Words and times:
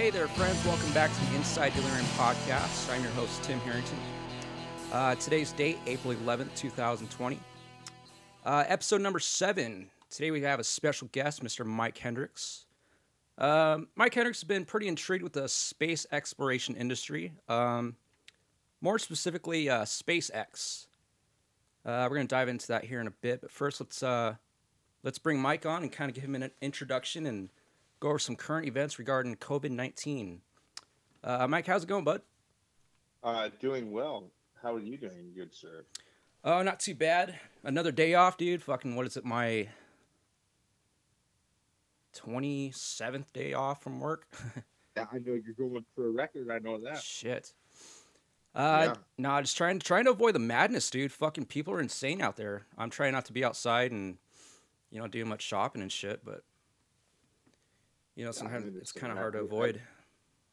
Hey 0.00 0.08
there, 0.08 0.28
friends. 0.28 0.64
Welcome 0.64 0.90
back 0.92 1.12
to 1.12 1.26
the 1.26 1.36
Inside 1.36 1.74
Delirium 1.74 2.06
podcast. 2.16 2.90
I'm 2.90 3.02
your 3.02 3.12
host, 3.12 3.42
Tim 3.42 3.60
Harrington. 3.60 3.98
Uh, 4.90 5.14
today's 5.16 5.52
date, 5.52 5.76
April 5.86 6.14
11th, 6.14 6.54
2020. 6.56 7.38
Uh, 8.42 8.64
episode 8.66 9.02
number 9.02 9.18
seven. 9.18 9.90
Today 10.08 10.30
we 10.30 10.40
have 10.40 10.58
a 10.58 10.64
special 10.64 11.10
guest, 11.12 11.44
Mr. 11.44 11.66
Mike 11.66 11.98
Hendrix. 11.98 12.64
Um, 13.36 13.88
Mike 13.94 14.14
Hendrix 14.14 14.38
has 14.40 14.44
been 14.44 14.64
pretty 14.64 14.88
intrigued 14.88 15.22
with 15.22 15.34
the 15.34 15.46
space 15.50 16.06
exploration 16.12 16.76
industry, 16.76 17.34
um, 17.50 17.94
more 18.80 18.98
specifically, 18.98 19.68
uh, 19.68 19.82
SpaceX. 19.82 20.86
Uh, 21.84 22.06
we're 22.08 22.16
going 22.16 22.26
to 22.26 22.34
dive 22.34 22.48
into 22.48 22.68
that 22.68 22.84
here 22.84 23.02
in 23.02 23.06
a 23.06 23.10
bit, 23.20 23.42
but 23.42 23.50
first, 23.50 23.82
let's 23.82 24.02
uh, 24.02 24.36
let's 25.02 25.18
bring 25.18 25.38
Mike 25.38 25.66
on 25.66 25.82
and 25.82 25.92
kind 25.92 26.08
of 26.08 26.14
give 26.14 26.24
him 26.24 26.36
an 26.36 26.50
introduction 26.62 27.26
and 27.26 27.50
go 28.00 28.08
over 28.08 28.18
some 28.18 28.36
current 28.36 28.66
events 28.66 28.98
regarding 28.98 29.36
COVID 29.36 29.70
19. 29.70 30.40
Uh, 31.22 31.46
Mike, 31.46 31.66
how's 31.66 31.82
it 31.84 31.88
going, 31.88 32.04
bud? 32.04 32.22
Uh, 33.22 33.50
doing 33.60 33.92
well. 33.92 34.30
How 34.62 34.74
are 34.74 34.80
you 34.80 34.96
doing, 34.96 35.32
good 35.36 35.54
sir? 35.54 35.84
Oh, 36.42 36.62
not 36.62 36.80
too 36.80 36.94
bad. 36.94 37.38
Another 37.62 37.92
day 37.92 38.14
off, 38.14 38.38
dude. 38.38 38.62
Fucking, 38.62 38.96
what 38.96 39.06
is 39.06 39.16
it, 39.18 39.24
my 39.24 39.68
27th 42.16 43.32
day 43.32 43.52
off 43.52 43.82
from 43.82 44.00
work? 44.00 44.26
Yeah, 44.96 45.06
I 45.12 45.18
know 45.18 45.34
you're 45.34 45.54
going 45.56 45.84
for 45.94 46.08
a 46.08 46.10
record. 46.10 46.50
I 46.50 46.58
know 46.58 46.80
that. 46.80 47.00
Shit. 47.00 47.52
Uh, 48.56 48.86
Yeah. 48.88 48.94
no, 49.18 49.40
just 49.40 49.56
trying 49.56 49.78
trying 49.78 50.04
to 50.06 50.10
avoid 50.10 50.34
the 50.34 50.40
madness, 50.40 50.90
dude. 50.90 51.12
Fucking 51.12 51.44
people 51.46 51.72
are 51.74 51.80
insane 51.80 52.20
out 52.20 52.36
there. 52.36 52.66
I'm 52.76 52.90
trying 52.90 53.12
not 53.12 53.24
to 53.26 53.32
be 53.32 53.44
outside 53.44 53.92
and, 53.92 54.18
you 54.90 54.98
know, 55.00 55.06
do 55.06 55.24
much 55.24 55.42
shopping 55.42 55.80
and 55.80 55.92
shit, 55.92 56.24
but, 56.24 56.42
you 58.20 58.26
know, 58.26 58.32
sometimes 58.32 58.66
it's 58.76 58.92
kind 58.92 59.10
of 59.10 59.16
hard 59.16 59.32
to 59.32 59.38
avoid. 59.38 59.80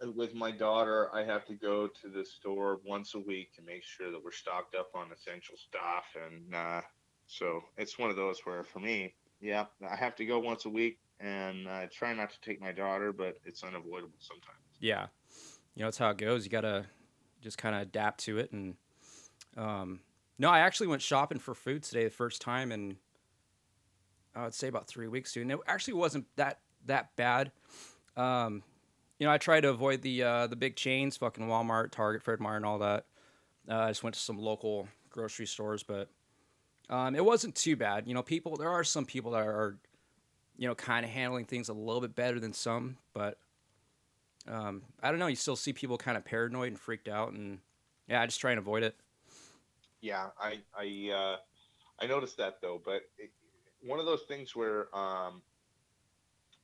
Uh, 0.01 0.09
With 0.11 0.33
my 0.33 0.51
daughter, 0.51 1.13
I 1.13 1.25
have 1.25 1.45
to 1.47 1.53
go 1.53 1.87
to 2.01 2.07
the 2.07 2.23
store 2.23 2.79
once 2.85 3.13
a 3.13 3.19
week 3.19 3.53
to 3.57 3.61
make 3.61 3.83
sure 3.83 4.09
that 4.09 4.23
we're 4.23 4.31
stocked 4.31 4.73
up 4.73 4.91
on 4.95 5.07
essential 5.11 5.57
stuff, 5.57 6.05
and 6.15 6.55
uh, 6.55 6.79
so 7.25 7.61
it's 7.77 7.99
one 7.99 8.09
of 8.09 8.15
those 8.15 8.39
where, 8.45 8.63
for 8.63 8.79
me, 8.79 9.15
yeah, 9.41 9.65
I 9.85 9.97
have 9.97 10.15
to 10.15 10.25
go 10.25 10.39
once 10.39 10.63
a 10.63 10.69
week, 10.69 10.97
and 11.19 11.67
I 11.67 11.87
try 11.87 12.13
not 12.13 12.29
to 12.29 12.39
take 12.39 12.61
my 12.61 12.71
daughter, 12.71 13.11
but 13.11 13.37
it's 13.43 13.65
unavoidable 13.65 14.15
sometimes. 14.19 14.63
Yeah, 14.79 15.07
you 15.75 15.81
know, 15.81 15.89
it's 15.89 15.97
how 15.97 16.11
it 16.11 16.17
goes. 16.17 16.45
You 16.45 16.49
gotta 16.49 16.85
just 17.41 17.57
kind 17.57 17.75
of 17.75 17.81
adapt 17.81 18.21
to 18.21 18.37
it. 18.37 18.53
And 18.53 18.75
um, 19.57 19.99
no, 20.39 20.49
I 20.49 20.59
actually 20.59 20.87
went 20.87 21.01
shopping 21.01 21.39
for 21.39 21.53
food 21.53 21.83
today 21.83 22.05
the 22.05 22.11
first 22.11 22.39
time 22.39 22.71
in 22.71 22.95
I 24.37 24.43
would 24.43 24.53
say 24.53 24.67
about 24.67 24.87
three 24.87 25.07
weeks, 25.07 25.33
dude. 25.33 25.41
And 25.41 25.51
it 25.51 25.59
actually 25.67 25.95
wasn't 25.95 26.27
that 26.35 26.59
that 26.87 27.15
bad. 27.15 27.51
Um, 28.15 28.63
you 29.19 29.25
know, 29.25 29.33
I 29.33 29.37
try 29.37 29.61
to 29.61 29.69
avoid 29.69 30.01
the 30.01 30.23
uh, 30.23 30.47
the 30.47 30.55
big 30.55 30.75
chains, 30.75 31.17
fucking 31.17 31.47
Walmart, 31.47 31.91
Target, 31.91 32.23
Fred 32.23 32.39
Meyer, 32.39 32.57
and 32.57 32.65
all 32.65 32.79
that. 32.79 33.05
Uh, 33.69 33.79
I 33.79 33.87
just 33.89 34.03
went 34.03 34.13
to 34.13 34.19
some 34.19 34.37
local 34.37 34.87
grocery 35.09 35.47
stores, 35.47 35.83
but 35.83 36.09
um, 36.89 37.15
it 37.15 37.25
wasn't 37.25 37.55
too 37.55 37.75
bad. 37.75 38.07
You 38.07 38.13
know, 38.13 38.21
people 38.21 38.57
there 38.57 38.69
are 38.69 38.83
some 38.83 39.05
people 39.05 39.31
that 39.31 39.45
are, 39.45 39.77
you 40.57 40.67
know, 40.67 40.75
kind 40.75 41.05
of 41.05 41.11
handling 41.11 41.45
things 41.45 41.69
a 41.69 41.73
little 41.73 42.01
bit 42.01 42.15
better 42.15 42.39
than 42.39 42.53
some, 42.53 42.97
but 43.13 43.37
um, 44.47 44.83
I 45.01 45.09
don't 45.09 45.19
know. 45.19 45.27
You 45.27 45.35
still 45.35 45.55
see 45.55 45.73
people 45.73 45.97
kind 45.97 46.17
of 46.17 46.23
paranoid 46.23 46.69
and 46.69 46.79
freaked 46.79 47.09
out, 47.09 47.33
and 47.33 47.59
yeah, 48.07 48.21
I 48.21 48.25
just 48.25 48.39
try 48.39 48.51
and 48.51 48.59
avoid 48.59 48.83
it. 48.83 48.95
Yeah, 50.01 50.27
I 50.39 50.59
I 50.77 51.11
uh, 51.13 51.37
I 51.99 52.07
noticed 52.07 52.37
that 52.37 52.61
though, 52.61 52.79
but 52.83 53.01
it, 53.17 53.31
one 53.81 53.99
of 53.99 54.05
those 54.05 54.21
things 54.27 54.55
where 54.55 54.95
um, 54.95 55.41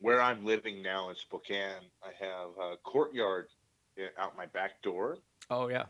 where 0.03 0.21
I'm 0.21 0.43
living 0.43 0.83
now 0.83 1.09
in 1.09 1.15
Spokane, 1.15 1.87
I 2.03 2.11
have 2.19 2.49
a 2.61 2.75
courtyard 2.83 3.47
uh, 3.97 4.21
out 4.21 4.35
my 4.35 4.47
back 4.47 4.81
door, 4.81 5.17
Oh 5.49 5.69
yeah, 5.69 5.85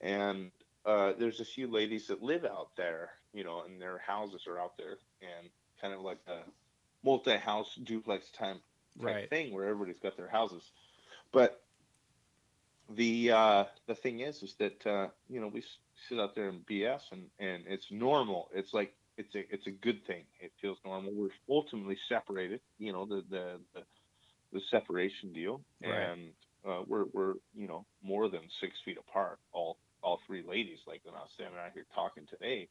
and 0.00 0.50
uh, 0.86 1.12
there's 1.18 1.40
a 1.40 1.44
few 1.44 1.70
ladies 1.70 2.06
that 2.06 2.22
live 2.22 2.46
out 2.46 2.70
there, 2.78 3.10
you 3.34 3.44
know, 3.44 3.62
and 3.64 3.80
their 3.80 3.98
houses 3.98 4.46
are 4.46 4.58
out 4.58 4.78
there, 4.78 4.96
and 5.20 5.50
kind 5.82 5.92
of 5.92 6.00
like 6.00 6.18
a 6.28 6.38
multi-house 7.04 7.74
duplex 7.84 8.30
type, 8.30 8.56
type 8.56 8.60
right. 8.96 9.28
thing 9.28 9.52
where 9.52 9.66
everybody's 9.66 10.00
got 10.00 10.16
their 10.16 10.28
houses. 10.28 10.62
But 11.30 11.62
the 12.88 13.32
uh, 13.32 13.64
the 13.86 13.94
thing 13.94 14.20
is, 14.20 14.42
is 14.42 14.54
that 14.54 14.86
uh, 14.86 15.08
you 15.28 15.42
know 15.42 15.48
we 15.48 15.62
sit 16.08 16.18
out 16.18 16.34
there 16.34 16.48
and 16.48 16.64
BS, 16.64 17.02
and 17.12 17.26
and 17.38 17.64
it's 17.66 17.90
normal. 17.90 18.48
It's 18.54 18.72
like 18.72 18.94
it's 19.16 19.34
a 19.34 19.44
it's 19.52 19.66
a 19.66 19.70
good 19.70 20.04
thing. 20.06 20.24
It 20.40 20.52
feels 20.60 20.78
normal. 20.84 21.12
We're 21.12 21.28
ultimately 21.48 21.98
separated. 22.08 22.60
You 22.78 22.92
know 22.92 23.04
the 23.06 23.22
the 23.30 23.60
the, 23.74 23.82
the 24.52 24.60
separation 24.70 25.32
deal, 25.32 25.60
Right. 25.82 25.92
and 25.92 26.20
uh, 26.66 26.82
we're 26.86 27.04
we're 27.12 27.34
you 27.54 27.66
know 27.68 27.84
more 28.02 28.28
than 28.28 28.40
six 28.60 28.74
feet 28.84 28.98
apart. 28.98 29.38
All 29.52 29.76
all 30.02 30.20
three 30.26 30.42
ladies, 30.46 30.78
like 30.86 31.00
when 31.04 31.14
I 31.14 31.18
was 31.20 31.30
standing 31.34 31.58
out 31.58 31.72
here 31.74 31.86
talking 31.94 32.26
today, 32.28 32.68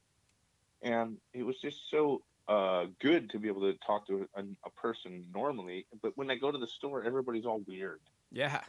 and 0.82 1.18
it 1.34 1.44
was 1.44 1.56
just 1.62 1.78
so 1.90 2.22
uh, 2.48 2.86
good 3.00 3.30
to 3.30 3.40
be 3.40 3.48
able 3.48 3.62
to 3.62 3.74
talk 3.86 4.08
to 4.08 4.28
a, 4.36 4.42
a 4.66 4.70
person 4.72 5.26
normally. 5.34 5.86
But 6.02 6.18
when 6.18 6.30
I 6.32 6.36
go 6.36 6.52
to 6.52 6.58
the 6.58 6.68
store, 6.68 7.04
everybody's 7.04 7.46
all 7.46 7.62
weird. 7.68 8.00
Yeah. 8.32 8.62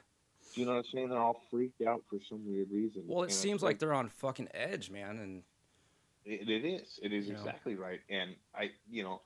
Do 0.55 0.61
you 0.61 0.67
know 0.67 0.73
what 0.75 0.79
I'm 0.81 0.93
saying? 0.93 1.09
They're 1.09 1.19
all 1.19 1.41
freaked 1.51 1.81
out 1.83 2.03
for 2.11 2.19
some 2.29 2.43
weird 2.47 2.71
reason. 2.71 3.03
Well, 3.07 3.23
it 3.23 3.27
And 3.27 3.33
seems 3.33 3.63
like 3.63 3.79
they're 3.79 3.95
on 3.95 4.09
fucking 4.09 4.49
edge, 4.53 4.91
man, 4.91 5.19
and 5.19 5.43
it, 6.25 6.49
it 6.49 6.65
is. 6.65 6.99
It 7.03 7.13
is 7.13 7.27
You 7.27 7.35
know. 7.35 7.39
exactly 7.41 7.75
right. 7.75 8.01
And 8.09 8.35
I, 8.55 8.71
you 8.91 9.03
know, 9.03 9.21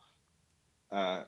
uh, 0.90 1.24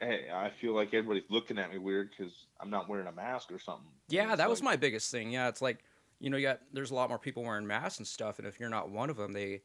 hey, 0.00 0.26
I 0.32 0.50
feel 0.60 0.74
like 0.74 0.94
everybody's 0.94 1.30
looking 1.30 1.58
at 1.58 1.70
me 1.70 1.78
weird 1.78 2.10
because 2.16 2.32
I'm 2.60 2.70
not 2.70 2.88
wearing 2.88 3.06
a 3.06 3.12
mask 3.12 3.52
or 3.52 3.58
something. 3.58 3.88
Yeah, 4.08 4.36
that 4.36 4.48
was 4.48 4.62
my 4.62 4.76
biggest 4.76 5.10
thing. 5.10 5.30
Yeah, 5.30 5.48
it's 5.48 5.62
like 5.62 5.78
you 6.20 6.30
know, 6.30 6.36
you 6.36 6.46
got 6.46 6.60
there's 6.72 6.90
a 6.90 6.94
lot 6.94 7.08
more 7.08 7.18
people 7.18 7.44
wearing 7.44 7.66
masks 7.66 7.98
and 7.98 8.06
stuff, 8.06 8.38
and 8.38 8.48
if 8.48 8.58
you're 8.58 8.68
not 8.68 8.90
one 8.90 9.10
of 9.10 9.16
them, 9.16 9.32
they, 9.32 9.62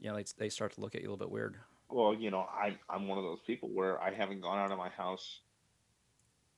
you 0.00 0.08
know, 0.08 0.16
they, 0.16 0.24
they 0.38 0.48
start 0.48 0.72
to 0.74 0.80
look 0.80 0.94
at 0.94 1.02
you 1.02 1.08
a 1.08 1.10
little 1.10 1.26
bit 1.26 1.30
weird. 1.30 1.56
Well, 1.90 2.14
you 2.14 2.30
know, 2.30 2.46
I'm 2.58 2.78
I'm 2.88 3.08
one 3.08 3.18
of 3.18 3.24
those 3.24 3.40
people 3.46 3.68
where 3.68 4.00
I 4.00 4.12
haven't 4.12 4.40
gone 4.40 4.58
out 4.58 4.72
of 4.72 4.78
my 4.78 4.88
house 4.88 5.40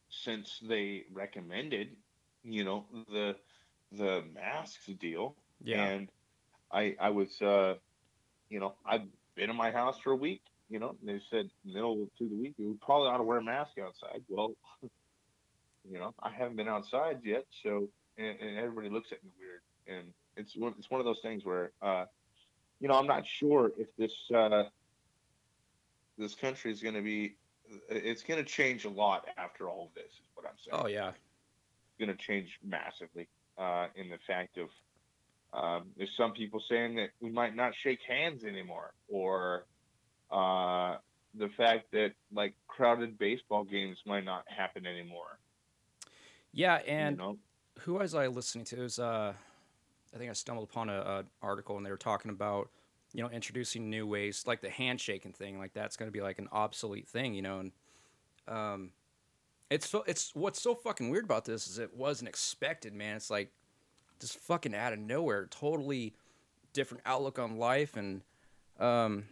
since 0.08 0.60
they 0.68 1.04
recommended, 1.12 1.96
you 2.44 2.64
know, 2.64 2.84
the 3.08 3.34
the 3.90 4.22
masks 4.32 4.86
deal. 5.00 5.34
Yeah. 5.62 5.84
And 5.84 6.08
I 6.72 6.94
I 7.00 7.10
was 7.10 7.40
uh 7.42 7.74
you 8.54 8.60
know, 8.60 8.74
I've 8.86 9.02
been 9.34 9.50
in 9.50 9.56
my 9.56 9.72
house 9.72 9.98
for 9.98 10.12
a 10.12 10.16
week, 10.16 10.40
you 10.70 10.78
know, 10.78 10.94
and 11.00 11.08
they 11.08 11.20
said 11.28 11.50
middle 11.64 12.06
through 12.16 12.28
the 12.28 12.36
week 12.36 12.54
you 12.56 12.78
probably 12.80 13.08
ought 13.08 13.18
to 13.18 13.24
wear 13.24 13.38
a 13.38 13.42
mask 13.42 13.72
outside. 13.84 14.22
Well, 14.28 14.52
you 15.90 15.98
know, 15.98 16.14
I 16.22 16.30
haven't 16.30 16.56
been 16.56 16.68
outside 16.68 17.18
yet, 17.24 17.46
so 17.64 17.88
and, 18.16 18.36
and 18.40 18.56
everybody 18.56 18.90
looks 18.90 19.10
at 19.10 19.18
me 19.24 19.30
weird. 19.40 19.98
And 19.98 20.12
it's 20.36 20.56
one 20.56 20.72
it's 20.78 20.88
one 20.88 21.00
of 21.00 21.04
those 21.04 21.18
things 21.20 21.44
where 21.44 21.72
uh 21.82 22.04
you 22.78 22.86
know, 22.86 22.94
I'm 22.94 23.08
not 23.08 23.26
sure 23.26 23.72
if 23.76 23.88
this 23.98 24.14
uh 24.32 24.64
this 26.16 26.36
country 26.36 26.70
is 26.70 26.80
going 26.80 26.94
to 26.94 27.02
be 27.02 27.34
it's 27.88 28.22
going 28.22 28.38
to 28.38 28.48
change 28.48 28.84
a 28.84 28.90
lot 28.90 29.26
after 29.36 29.68
all 29.68 29.86
of 29.86 29.94
this 29.94 30.12
is 30.12 30.28
what 30.34 30.46
i'm 30.46 30.52
saying 30.62 30.84
oh 30.84 30.86
yeah. 30.86 31.08
It's 31.08 31.98
going 31.98 32.16
to 32.16 32.22
change 32.22 32.58
massively 32.62 33.26
uh, 33.56 33.86
in 33.94 34.10
the 34.10 34.18
fact 34.26 34.58
of 34.58 34.68
um, 35.54 35.84
there's 35.96 36.10
some 36.16 36.32
people 36.32 36.62
saying 36.68 36.96
that 36.96 37.10
we 37.20 37.30
might 37.30 37.54
not 37.54 37.72
shake 37.82 38.00
hands 38.08 38.44
anymore 38.44 38.92
or 39.08 39.66
uh, 40.30 40.96
the 41.34 41.48
fact 41.56 41.90
that 41.92 42.12
like 42.32 42.54
crowded 42.66 43.18
baseball 43.18 43.64
games 43.64 43.98
might 44.06 44.24
not 44.24 44.44
happen 44.48 44.86
anymore 44.86 45.38
Yeah, 46.52 46.76
and 46.86 47.16
you 47.16 47.22
know 47.22 47.38
who 47.80 47.94
was 47.94 48.14
I 48.14 48.26
listening 48.28 48.64
to? 48.66 48.76
It 48.76 48.82
was 48.82 48.98
uh, 48.98 49.32
I 50.14 50.18
think 50.18 50.30
I 50.30 50.32
stumbled 50.32 50.68
upon 50.70 50.88
an 50.88 50.96
a 50.96 51.24
article 51.42 51.76
and 51.76 51.84
they 51.84 51.90
were 51.90 51.96
talking 51.96 52.30
about 52.30 52.70
you 53.12 53.22
know 53.22 53.30
introducing 53.30 53.90
new 53.90 54.06
ways 54.06 54.44
like 54.46 54.60
the 54.60 54.70
handshaking 54.70 55.32
thing, 55.32 55.58
like 55.58 55.72
that's 55.72 55.96
going 55.96 56.08
to 56.08 56.12
be 56.12 56.20
like 56.20 56.38
an 56.38 56.48
obsolete 56.52 57.08
thing, 57.08 57.34
you 57.34 57.42
know, 57.42 57.60
and 57.60 57.72
um, 58.46 58.90
it's 59.70 59.88
so 59.88 60.04
it's 60.06 60.34
what's 60.34 60.60
so 60.60 60.74
fucking 60.74 61.10
weird 61.10 61.24
about 61.24 61.44
this 61.44 61.66
is 61.66 61.78
it 61.78 61.94
wasn't 61.94 62.28
expected, 62.28 62.92
man. 62.92 63.16
It's 63.16 63.30
like 63.30 63.50
just 64.24 64.38
fucking 64.38 64.74
out 64.74 64.92
of 64.92 64.98
nowhere, 64.98 65.46
totally 65.46 66.14
different 66.72 67.02
outlook 67.06 67.38
on 67.38 67.56
life, 67.56 67.96
and 67.96 68.22
um, 68.80 69.24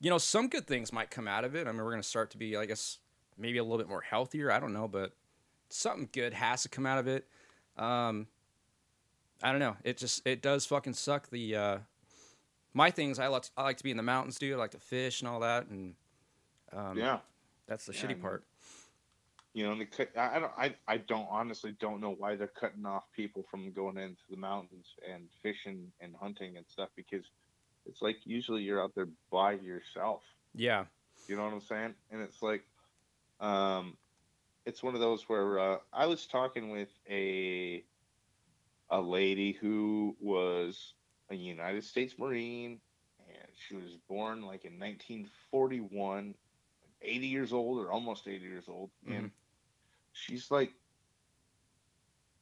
you 0.00 0.10
know 0.10 0.18
some 0.18 0.48
good 0.48 0.66
things 0.66 0.92
might 0.92 1.10
come 1.10 1.26
out 1.28 1.44
of 1.44 1.54
it. 1.54 1.66
I 1.66 1.72
mean, 1.72 1.82
we're 1.82 1.90
going 1.90 2.02
to 2.02 2.08
start 2.08 2.30
to 2.30 2.38
be, 2.38 2.56
I 2.56 2.66
guess, 2.66 2.98
maybe 3.36 3.58
a 3.58 3.62
little 3.62 3.78
bit 3.78 3.88
more 3.88 4.02
healthier. 4.02 4.50
I 4.50 4.60
don't 4.60 4.72
know, 4.72 4.88
but 4.88 5.12
something 5.68 6.08
good 6.12 6.32
has 6.34 6.62
to 6.62 6.68
come 6.68 6.86
out 6.86 6.98
of 6.98 7.08
it. 7.08 7.26
Um, 7.76 8.28
I 9.42 9.50
don't 9.50 9.60
know. 9.60 9.76
It 9.84 9.96
just 9.98 10.26
it 10.26 10.42
does 10.42 10.64
fucking 10.66 10.94
suck. 10.94 11.28
The 11.30 11.56
uh, 11.56 11.78
my 12.72 12.90
things 12.90 13.18
I 13.18 13.26
like 13.26 13.44
I 13.56 13.64
like 13.64 13.78
to 13.78 13.84
be 13.84 13.90
in 13.90 13.96
the 13.96 14.02
mountains, 14.02 14.38
dude. 14.38 14.54
I 14.54 14.56
like 14.56 14.70
to 14.72 14.78
fish 14.78 15.20
and 15.20 15.28
all 15.28 15.40
that, 15.40 15.66
and 15.68 15.94
um, 16.72 16.96
yeah 16.96 17.18
that's 17.66 17.84
the 17.86 17.92
Yeah, 17.92 18.00
shitty 18.00 18.20
part. 18.20 18.44
You 19.56 19.64
know, 19.66 19.72
and 19.72 19.82
they 19.82 19.86
cut, 19.86 20.16
I 20.18 20.40
don't, 20.40 20.52
I, 20.58 20.76
I 20.88 20.98
don't 20.98 21.28
honestly 21.30 21.74
don't 21.80 22.02
know 22.02 22.14
why 22.18 22.36
they're 22.36 22.48
cutting 22.48 22.86
off 22.86 23.04
people 23.16 23.44
from 23.50 23.72
going 23.72 23.98
into 23.98 24.22
the 24.30 24.36
mountains 24.36 24.96
and 25.10 25.30
fishing 25.42 25.92
and 26.00 26.14
hunting 26.20 26.58
and 26.58 26.68
stuff 26.68 26.90
because 26.96 27.32
it's 27.86 28.02
like 28.02 28.18
usually 28.26 28.62
you're 28.64 28.82
out 28.82 28.94
there 28.94 29.08
by 29.32 29.54
yourself. 29.54 30.22
Yeah, 30.54 30.86
You 31.28 31.36
know 31.36 31.44
what 31.44 31.54
I'm 31.54 31.60
saying? 31.62 31.94
And 32.12 32.22
it's 32.22 32.42
like, 32.42 32.64
um, 33.40 33.96
it's 34.66 34.82
one 34.82 34.94
of 34.94 35.00
those 35.00 35.28
where 35.28 35.58
uh, 35.58 35.78
I 35.92 36.06
was 36.06 36.26
talking 36.26 36.70
with 36.70 36.90
a 37.08 37.84
a 38.90 39.00
lady 39.00 39.52
who 39.52 40.16
was 40.20 40.94
a 41.30 41.34
United 41.34 41.84
States 41.84 42.18
Marine, 42.18 42.80
and 43.28 43.48
she 43.54 43.76
was 43.76 43.96
born 44.08 44.42
like 44.42 44.64
in 44.64 44.78
1941, 44.78 46.34
80 47.02 47.26
years 47.26 47.52
old 47.52 47.78
or 47.78 47.90
almost 47.92 48.28
80 48.28 48.44
years 48.44 48.68
old, 48.68 48.90
Mhm. 49.06 49.16
and 49.18 49.30
she's 50.16 50.50
like, 50.50 50.72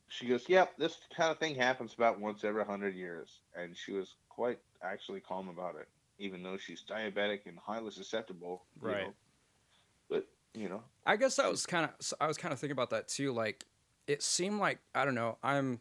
she 0.09 0.27
goes, 0.27 0.49
"Yep, 0.49 0.79
this 0.79 0.99
kind 1.15 1.31
of 1.31 1.39
thing 1.39 1.55
happens 1.57 1.95
about 1.95 2.21
once 2.21 2.45
every 2.45 2.65
hundred 2.65 2.95
years," 2.95 3.41
and 3.57 3.77
she 3.77 3.93
was 3.93 4.15
quite 4.29 4.59
actually 4.83 5.21
calm 5.21 5.49
about 5.49 5.77
it, 5.77 5.89
even 6.19 6.43
though 6.43 6.57
she's 6.57 6.85
diabetic 6.89 7.47
and 7.47 7.59
highly 7.59 7.91
susceptible. 7.91 8.65
you 8.81 8.89
Right. 8.89 9.03
know. 9.03 9.15
But 10.09 10.27
you 10.55 10.69
know, 10.69 10.83
I 11.07 11.17
guess 11.17 11.39
I 11.39 11.49
was 11.49 11.67
kind 11.67 11.87
of 11.87 12.13
I 12.21 12.27
was 12.27 12.39
kind 12.39 12.53
of 12.53 12.61
thinking 12.61 12.73
about 12.73 12.91
that 12.91 13.09
too. 13.09 13.33
Like, 13.33 13.65
it 14.07 14.23
seemed 14.23 14.61
like 14.61 14.79
I 14.95 15.05
don't 15.05 15.15
know. 15.15 15.39
I'm 15.43 15.81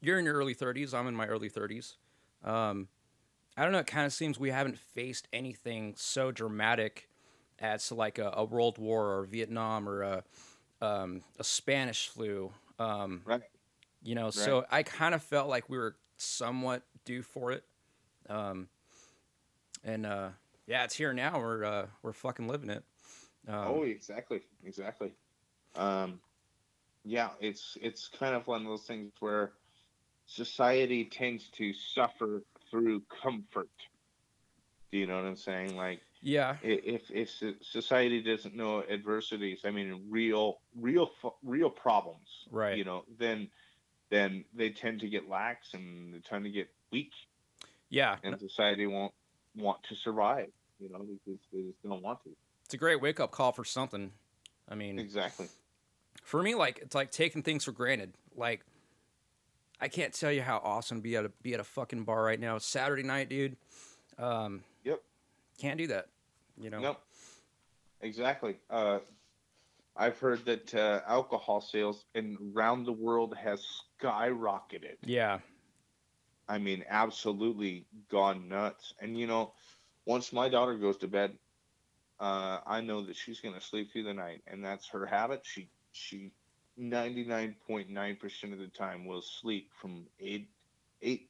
you're 0.00 0.18
in 0.18 0.24
your 0.24 0.34
early 0.34 0.54
30s. 0.54 0.92
I'm 0.92 1.06
in 1.06 1.14
my 1.14 1.26
early 1.26 1.48
30s. 1.48 1.96
Um, 2.44 2.88
I 3.56 3.62
don't 3.62 3.72
know. 3.72 3.78
It 3.78 3.86
kind 3.86 4.04
of 4.04 4.12
seems 4.12 4.38
we 4.38 4.50
haven't 4.50 4.78
faced 4.78 5.28
anything 5.32 5.94
so 5.96 6.32
dramatic 6.32 7.08
as 7.58 7.92
like 7.92 8.18
a, 8.18 8.32
a 8.34 8.44
World 8.44 8.78
War 8.78 9.16
or 9.16 9.24
Vietnam 9.24 9.88
or 9.88 10.02
a 10.02 10.24
um, 10.82 11.22
a 11.38 11.44
Spanish 11.44 12.08
flu. 12.08 12.50
Um, 12.78 13.22
Right. 13.24 13.42
You 14.04 14.16
know, 14.16 14.30
so 14.30 14.66
I 14.68 14.82
kind 14.82 15.14
of 15.14 15.22
felt 15.22 15.48
like 15.48 15.70
we 15.70 15.78
were 15.78 15.94
somewhat 16.16 16.82
due 17.04 17.22
for 17.22 17.52
it. 17.52 17.62
Um, 18.28 18.68
and 19.84 20.04
uh, 20.04 20.30
yeah, 20.66 20.82
it's 20.82 20.96
here 20.96 21.12
now. 21.12 21.38
We're 21.38 21.64
uh, 21.64 21.86
we're 22.02 22.12
fucking 22.12 22.48
living 22.48 22.68
it. 22.68 22.82
Um, 23.46 23.64
oh, 23.68 23.82
exactly, 23.84 24.40
exactly. 24.64 25.12
Um, 25.76 26.18
yeah, 27.04 27.30
it's 27.40 27.78
it's 27.80 28.08
kind 28.08 28.34
of 28.34 28.46
one 28.48 28.62
of 28.62 28.66
those 28.66 28.82
things 28.82 29.12
where 29.20 29.52
society 30.26 31.04
tends 31.04 31.48
to 31.58 31.72
suffer 31.72 32.42
through 32.70 33.02
comfort. 33.22 33.70
Do 34.92 34.98
you 34.98 35.06
know 35.06 35.16
what 35.16 35.24
I'm 35.24 35.36
saying? 35.36 35.74
Like, 35.74 36.00
yeah. 36.20 36.56
if 36.62 37.10
if 37.10 37.30
society 37.62 38.22
doesn't 38.22 38.54
know 38.54 38.84
adversities, 38.88 39.60
I 39.64 39.70
mean, 39.70 40.02
real 40.10 40.58
real 40.78 41.10
real 41.42 41.70
problems, 41.70 42.28
Right. 42.50 42.76
You 42.76 42.84
know, 42.84 43.04
then 43.18 43.48
then 44.10 44.44
they 44.54 44.68
tend 44.68 45.00
to 45.00 45.08
get 45.08 45.28
lax 45.30 45.72
and 45.72 46.12
they 46.12 46.18
tend 46.18 46.44
to 46.44 46.50
get 46.50 46.68
weak, 46.90 47.10
Yeah, 47.88 48.16
and 48.22 48.38
society 48.38 48.86
won't 48.86 49.14
want 49.56 49.82
to 49.84 49.96
survive. 49.96 50.48
You 50.78 50.90
know, 50.90 50.98
because 50.98 51.40
they 51.52 51.62
just 51.62 51.82
don't 51.82 52.02
want 52.02 52.22
to. 52.24 52.30
it's 52.66 52.74
a 52.74 52.76
great 52.76 53.00
wake 53.00 53.18
up 53.18 53.30
call 53.30 53.52
for 53.52 53.64
something. 53.64 54.10
I 54.68 54.74
mean, 54.74 54.98
Exactly. 54.98 55.46
for 56.22 56.42
me, 56.42 56.54
like 56.54 56.80
it's 56.82 56.94
like 56.94 57.10
taking 57.10 57.42
things 57.42 57.64
for 57.64 57.72
granted. 57.72 58.12
Like, 58.36 58.60
I 59.80 59.88
can't 59.88 60.12
tell 60.12 60.30
you 60.30 60.42
how 60.42 60.60
awesome 60.62 60.98
to 60.98 61.02
be 61.02 61.16
at 61.16 61.24
a 61.24 61.30
be 61.42 61.54
at 61.54 61.60
a 61.60 61.64
fucking 61.64 62.04
bar 62.04 62.22
right 62.22 62.38
now. 62.38 62.56
It's 62.56 62.66
Saturday 62.66 63.02
night, 63.04 63.30
dude. 63.30 63.56
Um. 64.18 64.64
Can't 65.62 65.78
do 65.78 65.86
that. 65.86 66.08
You 66.60 66.70
know. 66.70 66.80
Nope. 66.80 67.00
Exactly. 68.00 68.56
Uh, 68.68 68.98
I've 69.96 70.18
heard 70.18 70.44
that 70.46 70.74
uh, 70.74 71.02
alcohol 71.06 71.60
sales 71.60 72.04
in 72.16 72.36
around 72.52 72.84
the 72.84 72.92
world 72.92 73.36
has 73.36 73.64
skyrocketed. 74.02 74.96
Yeah. 75.04 75.38
I 76.48 76.58
mean, 76.58 76.84
absolutely 76.88 77.86
gone 78.10 78.48
nuts. 78.48 78.94
And 79.00 79.16
you 79.16 79.28
know, 79.28 79.52
once 80.04 80.32
my 80.32 80.48
daughter 80.48 80.74
goes 80.74 80.96
to 80.96 81.06
bed, 81.06 81.38
uh, 82.18 82.58
I 82.66 82.80
know 82.80 83.06
that 83.06 83.14
she's 83.14 83.38
going 83.38 83.54
to 83.54 83.60
sleep 83.60 83.92
through 83.92 84.04
the 84.04 84.14
night, 84.14 84.42
and 84.48 84.64
that's 84.64 84.88
her 84.88 85.06
habit. 85.06 85.42
She 85.44 85.70
she 85.92 86.32
ninety 86.76 87.24
nine 87.24 87.54
point 87.68 87.88
nine 87.88 88.16
percent 88.16 88.52
of 88.52 88.58
the 88.58 88.66
time 88.66 89.06
will 89.06 89.22
sleep 89.22 89.70
from 89.80 90.06
eight 90.18 90.48
eight 91.02 91.28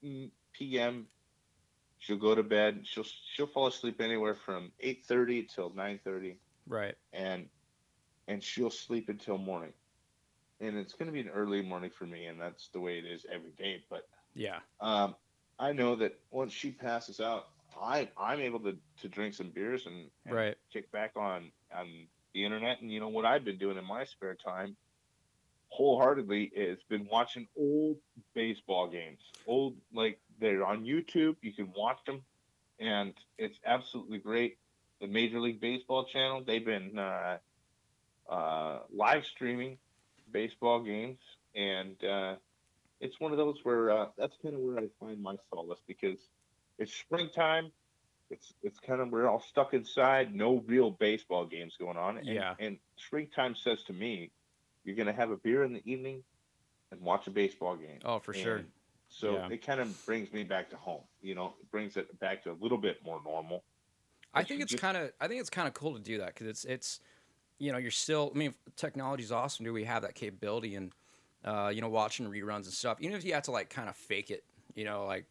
p.m. 0.55 1.07
She'll 2.03 2.19
go 2.19 2.35
to 2.35 2.43
bed. 2.43 2.81
She'll 2.85 3.05
she'll 3.35 3.47
fall 3.47 3.69
asleep 3.69 4.01
anywhere 4.01 4.35
from 4.35 4.73
eight 4.81 5.05
thirty 5.07 5.45
till 5.45 5.71
nine 5.71 6.01
thirty, 6.05 6.41
Right. 6.67 6.97
and 7.13 7.49
and 8.27 8.43
she'll 8.43 8.71
sleep 8.71 9.09
until 9.09 9.39
morning. 9.39 9.73
And 10.61 10.77
it's 10.77 10.95
going 10.95 11.07
to 11.07 11.13
be 11.13 11.21
an 11.21 11.29
early 11.29 11.63
morning 11.63 11.91
for 11.91 12.07
me, 12.07 12.27
and 12.27 12.41
that's 12.41 12.69
the 12.71 12.81
way 12.81 12.99
it 12.99 13.05
is 13.05 13.25
every 13.33 13.53
day. 13.53 13.85
But 13.89 14.09
Yeah. 14.35 14.59
um, 14.81 15.15
I 15.61 15.73
know 15.73 15.95
that 15.97 16.19
once 16.33 16.53
she 16.53 16.73
passes 16.73 17.21
out, 17.21 17.51
I 17.81 18.09
I'm 18.17 18.41
able 18.41 18.61
to, 18.61 18.77
to 19.03 19.09
drink 19.09 19.35
some 19.35 19.51
beers 19.51 19.87
and, 19.87 20.11
and 20.27 20.35
Right. 20.35 20.59
kick 20.73 20.91
back 20.91 21.13
on 21.17 21.53
on 21.73 22.09
the 22.35 22.45
internet. 22.45 22.81
And 22.81 22.91
you 22.91 22.99
know 23.01 23.09
what 23.11 23.27
I've 23.27 23.45
been 23.45 23.59
doing 23.59 23.79
in 23.79 23.85
my 23.85 24.05
spare 24.05 24.35
time, 24.35 24.77
wholeheartedly, 25.69 26.45
is 26.55 26.83
been 26.89 27.07
watching 27.11 27.49
old 27.57 27.99
baseball 28.35 28.89
games. 28.89 29.21
Old 29.47 29.77
like 29.93 30.19
they're 30.41 30.65
on 30.65 30.85
YouTube. 30.85 31.37
You 31.43 31.53
can 31.53 31.73
watch 31.77 31.99
them, 32.07 32.23
and 32.79 33.15
it's 33.39 33.59
absolutely 33.65 34.19
great. 34.19 34.59
The 35.01 35.07
Major 35.07 35.41
League 35.41 35.61
Baseball 35.61 36.05
channel 36.05 36.43
they've 36.47 36.65
been 36.65 36.99
uh, 36.99 37.39
uh, 38.29 38.79
live 38.95 39.25
streaming 39.25 39.79
baseball 40.31 40.81
games, 40.81 41.19
and 41.55 42.03
uh, 42.05 42.37
it's 43.01 43.19
one 43.21 43.33
of 43.33 43.39
those 43.39 43.59
where 43.63 43.91
uh, 43.91 44.07
that's 44.17 44.37
kind 44.43 44.55
of 44.55 44.61
where 44.61 44.79
I 44.79 44.89
find 45.01 45.23
my 45.23 45.37
solace 45.53 45.81
because 45.87 46.19
it's 46.79 46.95
springtime. 46.95 47.73
It's 48.31 48.55
it's 48.63 48.79
kind 48.79 49.01
of 49.01 49.11
we're 49.11 49.29
all 49.29 49.41
stuck 49.41 49.75
inside, 49.75 50.35
no 50.35 50.63
real 50.67 50.91
baseball 50.91 51.45
games 51.45 51.75
going 51.79 51.99
on. 51.99 52.19
And, 52.19 52.27
Yeah. 52.27 52.55
And 52.59 52.79
springtime 52.97 53.55
says 53.57 53.83
to 53.85 53.93
me, 53.93 54.31
you're 54.85 54.97
gonna 54.97 55.13
have 55.13 55.31
a 55.31 55.37
beer 55.37 55.65
in 55.65 55.75
the 55.75 55.83
evening 55.85 56.23
and 56.91 57.01
watch 57.01 57.27
a 57.27 57.31
baseball 57.31 57.77
game. 57.77 57.99
Oh, 58.05 58.21
for 58.21 58.33
sure. 58.33 58.63
So 59.13 59.35
Yeah. 59.35 59.49
it 59.51 59.65
kind 59.65 59.81
of 59.81 60.07
brings 60.07 60.33
me 60.33 60.43
back 60.43 60.71
to 60.71 60.77
home. 60.77 61.03
You 61.21 61.35
know, 61.35 61.55
it 61.61 61.71
brings 61.71 61.97
it 61.97 62.19
back 62.19 62.43
to 62.45 62.53
a 62.53 62.57
little 62.61 62.79
bit 62.79 63.05
more 63.05 63.21
normal. 63.25 63.63
I 64.35 64.43
think 64.43 64.63
it's 64.63 64.75
kind 64.75 64.97
of 64.97 65.13
I 65.21 65.29
think 65.29 65.41
it's 65.41 65.51
kind 65.51 65.69
of 65.69 65.75
cool 65.75 65.95
to 65.95 66.01
do 66.01 66.19
that 66.19 66.29
because 66.29 66.47
it's 66.47 66.65
it's 66.65 67.01
you 67.59 67.71
know 67.73 67.79
you're 67.79 67.91
still 67.91 68.33
I 68.35 68.39
mean 68.39 68.55
technology's 68.77 69.31
awesome. 69.31 69.65
Do 69.65 69.73
we 69.73 69.85
have 69.85 70.03
that 70.03 70.15
capability 70.15 70.75
and 70.77 70.93
uh, 71.45 71.71
you 71.75 71.83
know 71.83 71.91
watching 71.91 72.27
reruns 72.27 72.65
and 72.65 72.73
stuff? 72.73 72.99
Even 73.01 73.17
if 73.17 73.25
you 73.25 73.35
have 73.35 73.43
to 73.45 73.51
like 73.51 73.69
kind 73.69 73.91
of 73.91 73.97
fake 73.97 74.31
it, 74.31 74.45
you 74.75 74.85
know, 74.85 75.05
like 75.05 75.27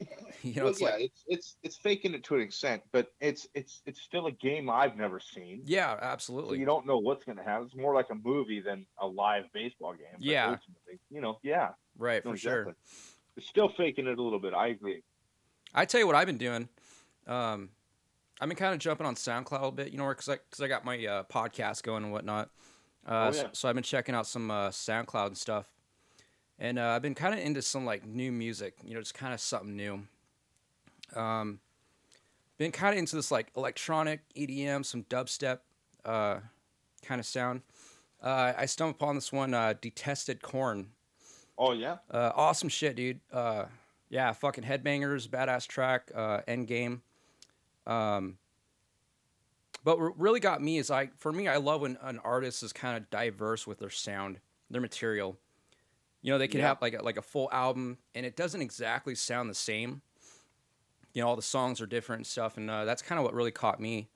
you 0.42 0.54
know 0.54 0.64
well, 0.64 0.70
it's 0.70 0.80
yeah, 0.80 0.88
like 0.90 1.00
it's 1.02 1.24
it's 1.26 1.56
it's 1.62 1.76
faking 1.76 2.14
it 2.14 2.24
to 2.24 2.34
an 2.36 2.42
extent, 2.42 2.82
but 2.92 3.12
it's 3.20 3.48
it's 3.54 3.82
it's 3.86 4.00
still 4.02 4.26
a 4.26 4.32
game 4.32 4.68
I've 4.68 4.96
never 4.96 5.20
seen. 5.20 5.62
yeah, 5.64 5.94
So 5.94 6.00
absolutely. 6.04 6.58
you 6.58 6.66
don't 6.66 6.86
know 6.86 6.98
what's 6.98 7.24
going 7.24 7.38
to 7.38 7.44
happen. 7.44 7.66
It's 7.66 7.76
more 7.76 7.94
like 7.94 8.08
a 8.10 8.14
movie 8.14 8.60
than 8.60 8.86
a 9.00 9.06
live 9.06 9.44
baseball 9.52 9.92
game. 9.94 10.06
but 10.12 10.22
Yeah. 10.22 10.56
you 11.10 11.20
know, 11.20 11.38
yeah, 11.42 11.70
right, 11.98 12.24
no, 12.24 12.32
for 12.32 12.36
sure. 12.36 12.76
It's 13.36 13.48
still 13.48 13.68
faking 13.76 14.06
it 14.06 14.18
a 14.18 14.22
little 14.22 14.38
bit. 14.40 14.54
I 14.54 14.68
agree. 14.68 15.02
I 15.74 15.84
tell 15.84 16.00
you 16.00 16.06
what 16.06 16.16
I've 16.16 16.26
been 16.26 16.38
doing. 16.38 16.68
Um, 17.26 17.70
I've 18.40 18.48
been 18.48 18.56
kind 18.56 18.72
of 18.72 18.78
jumping 18.80 19.06
on 19.06 19.14
SoundCloud 19.14 19.68
a 19.68 19.72
bit, 19.72 19.92
you 19.92 19.98
know, 19.98 20.08
because 20.08 20.28
I, 20.28 20.36
cause 20.50 20.60
I 20.60 20.68
got 20.68 20.84
my 20.84 21.04
uh, 21.04 21.22
podcast 21.24 21.82
going 21.82 22.04
and 22.04 22.12
whatnot. 22.12 22.50
Uh, 23.06 23.28
Oh, 23.28 23.32
so, 23.32 23.48
so 23.52 23.68
I've 23.68 23.74
been 23.74 23.84
checking 23.84 24.14
out 24.14 24.26
some 24.26 24.50
uh, 24.50 24.68
SoundCloud 24.70 25.28
and 25.28 25.38
stuff. 25.38 25.66
And 26.58 26.78
uh, 26.78 26.88
I've 26.88 27.02
been 27.02 27.14
kind 27.14 27.34
of 27.34 27.40
into 27.40 27.60
some 27.62 27.84
like 27.84 28.06
new 28.06 28.32
music, 28.32 28.76
you 28.84 28.94
know, 28.94 29.00
just 29.00 29.14
kind 29.14 29.34
of 29.34 29.40
something 29.40 29.76
new. 29.76 30.06
Um, 31.14 31.60
been 32.58 32.72
kind 32.72 32.94
of 32.94 32.98
into 32.98 33.16
this 33.16 33.30
like 33.30 33.48
electronic 33.56 34.20
EDM, 34.34 34.84
some 34.84 35.04
dubstep 35.04 35.58
uh, 36.04 36.38
kind 37.02 37.20
of 37.20 37.26
sound. 37.26 37.62
Uh, 38.22 38.54
I 38.56 38.66
stumbled 38.66 38.96
upon 38.96 39.14
this 39.14 39.32
one, 39.32 39.52
uh, 39.52 39.74
DetestedCorn. 39.80 40.86
Oh 41.58 41.72
yeah, 41.72 41.98
Uh, 42.10 42.32
awesome 42.34 42.68
shit, 42.68 42.96
dude. 42.96 43.20
Uh, 43.32 43.64
yeah, 44.08 44.32
fucking 44.32 44.64
headbangers, 44.64 45.28
badass 45.28 45.66
track, 45.66 46.10
uh, 46.14 46.40
end 46.46 46.66
game. 46.66 47.02
Um, 47.86 48.38
but 49.84 49.98
what 50.00 50.18
really 50.18 50.40
got 50.40 50.60
me 50.60 50.78
is 50.78 50.90
I, 50.90 51.10
for 51.16 51.32
me, 51.32 51.48
I 51.48 51.56
love 51.56 51.82
when 51.82 51.96
an 52.02 52.18
artist 52.24 52.62
is 52.62 52.72
kind 52.72 52.96
of 52.96 53.08
diverse 53.10 53.66
with 53.66 53.78
their 53.78 53.90
sound, 53.90 54.40
their 54.70 54.80
material. 54.80 55.38
You 56.26 56.32
know, 56.32 56.38
they 56.38 56.48
could 56.48 56.58
Yeah. 56.58 56.68
have 56.70 56.82
like 56.82 56.94
a, 56.94 57.02
like 57.04 57.18
a 57.18 57.22
full 57.22 57.48
album, 57.52 57.98
and 58.12 58.26
it 58.26 58.34
doesn't 58.34 58.60
exactly 58.60 59.14
sound 59.14 59.48
the 59.48 59.54
same. 59.54 60.02
You 61.14 61.22
know, 61.22 61.28
all 61.28 61.36
the 61.36 61.42
songs 61.42 61.80
are 61.80 61.86
different 61.86 62.18
and 62.20 62.26
stuff, 62.26 62.56
and 62.56 62.68
uh, 62.68 62.84
that's 62.84 63.00
kind 63.00 63.20
of 63.20 63.24
what 63.24 63.32
really 63.32 63.52
caught 63.52 63.78
me. 63.78 64.10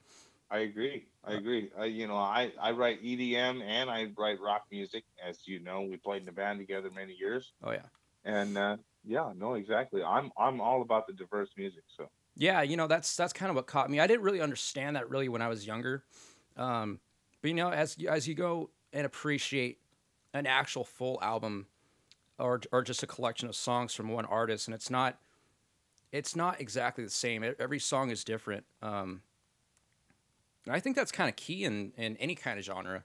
I 0.50 0.58
agree. 0.60 1.06
I 1.22 1.34
agree. 1.34 1.70
I, 1.78 1.84
you 1.84 2.08
know, 2.08 2.16
I 2.16 2.52
I 2.60 2.72
write 2.72 3.00
EDM 3.00 3.62
and 3.62 3.88
I 3.88 4.12
write 4.18 4.40
rock 4.40 4.64
music. 4.72 5.04
As 5.24 5.46
you 5.46 5.60
know, 5.60 5.82
we 5.82 5.98
played 5.98 6.22
in 6.22 6.28
a 6.28 6.32
band 6.32 6.58
together 6.58 6.90
many 6.90 7.14
years, 7.14 7.52
Oh 7.62 7.70
yeah, 7.70 7.86
and 8.24 8.58
uh, 8.58 8.78
yeah, 9.04 9.32
no, 9.36 9.54
exactly. 9.54 10.02
I'm 10.02 10.32
I'm 10.36 10.60
all 10.60 10.82
about 10.82 11.06
the 11.06 11.12
diverse 11.12 11.50
music. 11.56 11.84
So 11.96 12.10
yeah. 12.34 12.62
You 12.62 12.76
know, 12.76 12.86
that's 12.86 13.16
that's 13.16 13.32
kind 13.32 13.50
of 13.50 13.56
what 13.56 13.66
caught 13.66 13.90
me. 13.90 14.00
I 14.00 14.06
didn't 14.06 14.22
really 14.22 14.40
understand 14.40 14.96
that 14.96 15.08
really 15.10 15.28
when 15.28 15.42
I 15.42 15.48
was 15.48 15.66
younger, 15.66 16.04
um, 16.56 17.00
but 17.40 17.48
you 17.48 17.54
know, 17.54 17.70
as 17.70 17.96
as 18.08 18.26
you 18.26 18.34
go 18.34 18.70
and 18.92 19.06
appreciate 19.06 19.80
an 20.34 20.46
actual 20.46 20.84
full 20.84 21.18
album, 21.22 21.68
or 22.40 22.60
or 22.72 22.82
just 22.82 23.02
a 23.02 23.06
collection 23.06 23.48
of 23.48 23.56
songs 23.56 23.94
from 23.94 24.08
one 24.08 24.24
artist, 24.26 24.68
and 24.68 24.74
it's 24.74 24.90
not 24.90 25.20
it's 26.12 26.36
not 26.36 26.60
exactly 26.60 27.04
the 27.04 27.10
same. 27.10 27.44
Every 27.58 27.78
song 27.80 28.10
is 28.10 28.24
different. 28.24 28.66
Um, 28.82 29.22
and 30.66 30.74
I 30.74 30.80
think 30.80 30.96
that's 30.96 31.12
kind 31.12 31.28
of 31.28 31.36
key 31.36 31.64
in 31.64 31.92
in 31.96 32.16
any 32.18 32.34
kind 32.34 32.58
of 32.58 32.64
genre. 32.64 33.04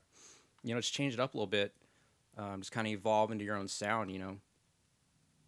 you 0.63 0.73
know, 0.75 0.81
just 0.81 0.93
change 0.93 1.13
it 1.15 1.21
up 1.21 1.33
a 1.33 1.37
little 1.37 1.47
bit. 1.47 1.73
Um, 2.37 2.61
just 2.61 2.73
kind 2.73 2.87
of 2.87 2.93
evolve 2.93 3.31
into 3.31 3.45
your 3.45 3.57
own 3.57 3.67
sound, 3.69 4.11
you 4.11 4.19
know. 4.19 4.39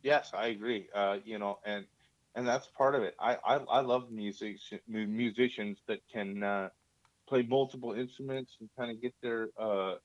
Yes, 0.03 0.32
I 0.34 0.48
agree. 0.48 0.89
Uh, 0.94 1.17
you 1.24 1.39
know, 1.39 1.60
and 1.65 1.86
and 2.36 2.48
that's 2.48 2.67
part 2.67 2.96
of 2.96 3.03
it. 3.03 3.15
I 3.20 3.36
I, 3.36 3.56
I 3.58 3.79
love 3.82 4.12
music 4.12 4.58
musicians 4.88 5.79
that 5.88 6.00
can 6.12 6.44
uh, 6.44 6.70
play 7.29 7.44
multiple 7.44 7.94
instruments 7.94 8.53
and 8.62 8.70
kind 8.77 8.91
of 8.91 9.01
get 9.01 9.15
their 9.22 9.50
uh, 9.60 9.96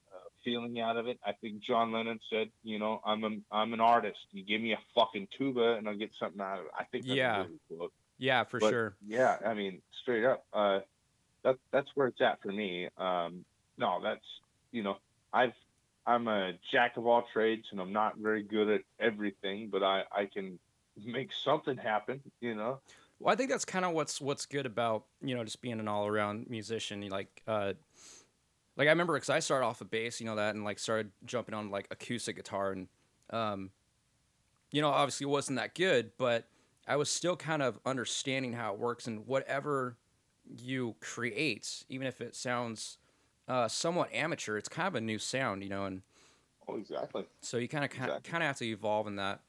feeling 0.44 0.80
out 0.80 0.96
of 0.96 1.06
it. 1.06 1.18
I 1.24 1.32
think 1.32 1.60
John 1.60 1.92
Lennon 1.92 2.20
said, 2.30 2.50
you 2.62 2.78
know, 2.78 3.00
I'm 3.04 3.24
a 3.24 3.30
I'm 3.50 3.72
an 3.72 3.80
artist. 3.80 4.18
You 4.32 4.42
give 4.44 4.60
me 4.60 4.72
a 4.72 4.78
fucking 4.94 5.28
tuba 5.36 5.74
and 5.74 5.88
I'll 5.88 5.96
get 5.96 6.12
something 6.18 6.40
out 6.40 6.58
of 6.60 6.66
it. 6.66 6.70
I 6.78 6.84
think 6.84 7.04
that's 7.06 7.16
Yeah. 7.16 7.42
a 7.44 7.46
really. 7.74 7.88
Yeah, 8.18 8.44
for 8.44 8.60
But, 8.60 8.70
sure. 8.70 8.94
Yeah, 9.06 9.38
I 9.44 9.54
mean, 9.54 9.82
straight 10.00 10.24
up, 10.24 10.44
uh, 10.52 10.80
that 11.42 11.56
that's 11.70 11.88
where 11.94 12.06
it's 12.06 12.20
at 12.20 12.40
for 12.40 12.52
me. 12.52 12.88
Um, 12.96 13.44
no, 13.78 14.00
that's 14.02 14.24
you 14.70 14.82
know, 14.82 14.96
I've 15.32 15.54
I'm 16.06 16.26
a 16.28 16.52
jack 16.70 16.96
of 16.96 17.06
all 17.06 17.24
trades, 17.32 17.66
and 17.70 17.80
I'm 17.80 17.92
not 17.92 18.16
very 18.18 18.42
good 18.42 18.68
at 18.68 18.82
everything, 19.00 19.68
but 19.68 19.82
I 19.82 20.04
I 20.12 20.26
can 20.26 20.58
make 21.04 21.30
something 21.32 21.76
happen. 21.76 22.20
You 22.40 22.54
know. 22.54 22.80
Well, 23.18 23.32
I 23.32 23.36
think 23.36 23.50
that's 23.50 23.64
kind 23.64 23.84
of 23.84 23.92
what's 23.92 24.20
what's 24.20 24.46
good 24.46 24.66
about 24.66 25.04
you 25.22 25.34
know 25.34 25.42
just 25.44 25.60
being 25.62 25.78
an 25.80 25.88
all 25.88 26.06
around 26.06 26.50
musician. 26.50 27.08
Like, 27.08 27.42
uh, 27.46 27.74
like 28.76 28.88
I 28.88 28.90
remember 28.90 29.14
because 29.14 29.30
I 29.30 29.40
started 29.40 29.66
off 29.66 29.80
with 29.80 29.90
bass, 29.90 30.20
you 30.20 30.26
know 30.26 30.36
that, 30.36 30.54
and 30.54 30.64
like 30.64 30.78
started 30.78 31.12
jumping 31.24 31.54
on 31.54 31.70
like 31.70 31.86
acoustic 31.90 32.36
guitar, 32.36 32.72
and 32.72 32.88
um, 33.30 33.70
you 34.70 34.80
know 34.80 34.88
obviously 34.88 35.24
it 35.24 35.30
wasn't 35.30 35.58
that 35.58 35.74
good, 35.74 36.12
but 36.18 36.48
I 36.86 36.96
was 36.96 37.10
still 37.10 37.36
kind 37.36 37.62
of 37.62 37.78
understanding 37.84 38.52
how 38.54 38.72
it 38.74 38.78
works 38.78 39.06
and 39.06 39.26
whatever 39.26 39.96
you 40.44 40.96
create, 41.00 41.84
even 41.88 42.06
if 42.06 42.20
it 42.20 42.34
sounds 42.34 42.98
uh, 43.48 43.68
somewhat 43.68 44.12
amateur, 44.12 44.56
it's 44.56 44.68
kind 44.68 44.88
of 44.88 44.94
a 44.94 45.00
new 45.00 45.18
sound, 45.18 45.62
you 45.62 45.68
know, 45.68 45.84
and 45.84 46.02
Oh, 46.68 46.76
exactly. 46.76 47.24
so 47.40 47.56
you 47.58 47.68
kind 47.68 47.84
of 47.84 47.90
Exactly. 47.90 48.30
kind 48.30 48.42
of 48.42 48.46
have 48.48 48.58
to 48.58 48.64
evolve 48.66 49.06
in 49.06 49.16
that. 49.16 49.40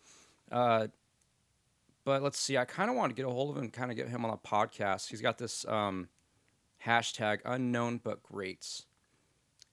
Uh, 0.51 0.87
but 2.05 2.21
let's 2.21 2.39
see. 2.39 2.57
I 2.57 2.65
kind 2.65 2.89
of 2.89 2.95
want 2.95 3.11
to 3.11 3.15
get 3.15 3.25
a 3.25 3.29
hold 3.29 3.55
of 3.55 3.63
him, 3.63 3.69
kind 3.71 3.89
of 3.89 3.97
get 3.97 4.09
him 4.09 4.25
on 4.25 4.31
a 4.31 4.37
podcast. 4.37 5.09
He's 5.09 5.21
got 5.21 5.37
this 5.37 5.65
um, 5.65 6.09
hashtag 6.85 7.39
unknown 7.45 7.99
but 8.03 8.21
greats. 8.23 8.85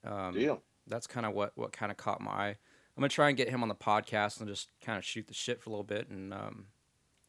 Um, 0.05 0.35
Deal. 0.35 0.63
That's 0.87 1.07
kind 1.07 1.27
of 1.27 1.33
what 1.35 1.53
what 1.57 1.73
kind 1.73 1.91
of 1.93 1.99
caught 1.99 2.21
my 2.21 2.31
eye. 2.31 2.49
I'm 2.97 3.01
gonna 3.01 3.09
try 3.09 3.29
and 3.29 3.37
get 3.37 3.49
him 3.49 3.63
on 3.63 3.69
the 3.69 3.75
podcast 3.75 4.41
and 4.41 4.49
just 4.49 4.71
kind 4.85 4.99
of 4.99 5.05
shoot 5.05 5.27
the 5.27 5.35
shit 5.35 5.63
for 5.63 5.71
a 5.71 5.73
little 5.73 5.85
bit 5.85 6.09
and 6.11 6.35
um, 6.35 6.67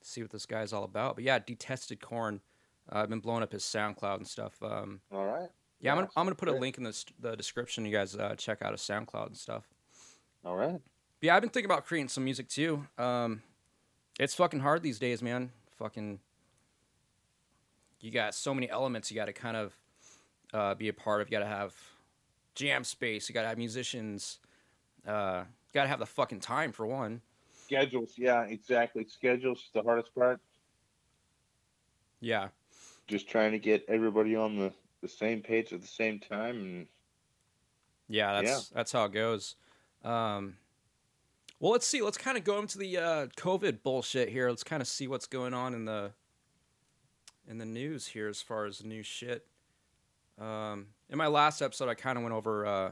see 0.01 0.21
what 0.21 0.31
this 0.31 0.45
guy's 0.45 0.73
all 0.73 0.83
about. 0.83 1.15
But 1.15 1.23
yeah, 1.23 1.39
DetestedCorn. 1.39 2.39
Uh, 2.91 2.99
I've 2.99 3.09
been 3.09 3.19
blowing 3.19 3.43
up 3.43 3.51
his 3.51 3.63
SoundCloud 3.63 4.17
and 4.17 4.27
stuff. 4.27 4.61
Um, 4.61 5.01
All 5.11 5.25
right. 5.25 5.49
yeah, 5.79 5.91
I'm 5.91 5.97
gonna 5.97 6.09
I'm 6.15 6.25
gonna 6.25 6.35
put 6.35 6.49
a 6.49 6.53
link 6.53 6.77
in 6.77 6.83
the 6.83 7.05
the 7.19 7.35
description. 7.35 7.85
You 7.85 7.91
guys 7.91 8.15
uh, 8.15 8.35
check 8.35 8.61
out 8.61 8.71
his 8.71 8.81
SoundCloud 8.81 9.27
and 9.27 9.37
stuff. 9.37 9.69
All 10.43 10.55
right. 10.55 10.81
Yeah, 11.21 11.35
I've 11.35 11.41
been 11.41 11.51
thinking 11.51 11.69
about 11.69 11.85
creating 11.85 12.09
some 12.09 12.23
music 12.25 12.49
too. 12.49 12.87
Um, 12.97 13.43
it's 14.19 14.33
fucking 14.33 14.61
hard 14.61 14.81
these 14.81 14.97
days, 14.97 15.21
man. 15.21 15.51
Fucking, 15.77 16.19
you 17.99 18.11
got 18.11 18.33
so 18.33 18.53
many 18.53 18.69
elements 18.69 19.11
you 19.11 19.15
got 19.15 19.25
to 19.25 19.33
kind 19.33 19.55
of 19.55 19.77
uh, 20.53 20.73
be 20.73 20.87
a 20.87 20.93
part 20.93 21.21
of. 21.21 21.27
You 21.29 21.37
got 21.37 21.43
to 21.43 21.49
have 21.49 21.75
jam 22.55 22.83
space. 22.83 23.29
You 23.29 23.33
got 23.33 23.43
to 23.43 23.47
have 23.47 23.57
musicians. 23.57 24.39
Uh, 25.07 25.43
you 25.45 25.73
got 25.73 25.83
to 25.83 25.89
have 25.89 25.99
the 25.99 26.05
fucking 26.05 26.39
time 26.39 26.71
for 26.71 26.85
one. 26.85 27.21
Schedules. 27.65 28.13
Yeah, 28.17 28.43
exactly. 28.43 29.05
Schedules 29.07 29.59
is 29.59 29.69
the 29.73 29.81
hardest 29.81 30.13
part. 30.13 30.39
Yeah, 32.19 32.49
Just 33.07 33.27
trying 33.27 33.51
to 33.51 33.59
get 33.59 33.83
everybody 33.87 34.35
on 34.35 34.55
the 34.57 34.71
the 35.01 35.07
same 35.07 35.41
page 35.41 35.73
at 35.73 35.81
the 35.81 35.87
same 35.87 36.19
time 36.19 36.61
and 36.61 36.87
yeah, 38.11 38.41
that's 38.41 38.69
that's 38.69 38.91
how 38.91 39.05
it 39.05 39.13
goes. 39.13 39.55
Um, 40.03 40.57
well, 41.59 41.71
let's 41.71 41.87
see. 41.87 42.01
Let's 42.01 42.17
kind 42.17 42.37
of 42.37 42.43
go 42.43 42.59
into 42.59 42.77
the 42.77 42.97
uh, 42.97 43.27
COVID 43.37 43.83
bullshit 43.83 44.29
here. 44.29 44.49
Let's 44.49 44.63
kind 44.65 44.81
of 44.81 44.87
see 44.87 45.07
what's 45.07 45.27
going 45.27 45.53
on 45.53 45.73
in 45.73 45.85
the 45.85 46.11
in 47.47 47.57
the 47.57 47.65
news 47.65 48.07
here 48.07 48.27
as 48.27 48.41
far 48.41 48.65
as 48.65 48.83
new 48.83 49.01
shit. 49.01 49.47
Um, 50.39 50.87
in 51.11 51.17
my 51.17 51.27
last 51.27 51.61
episode, 51.61 51.89
I 51.89 51.93
kind 51.93 52.17
of 52.17 52.23
went 52.23 52.33
over 52.33 52.65
uh, 52.65 52.91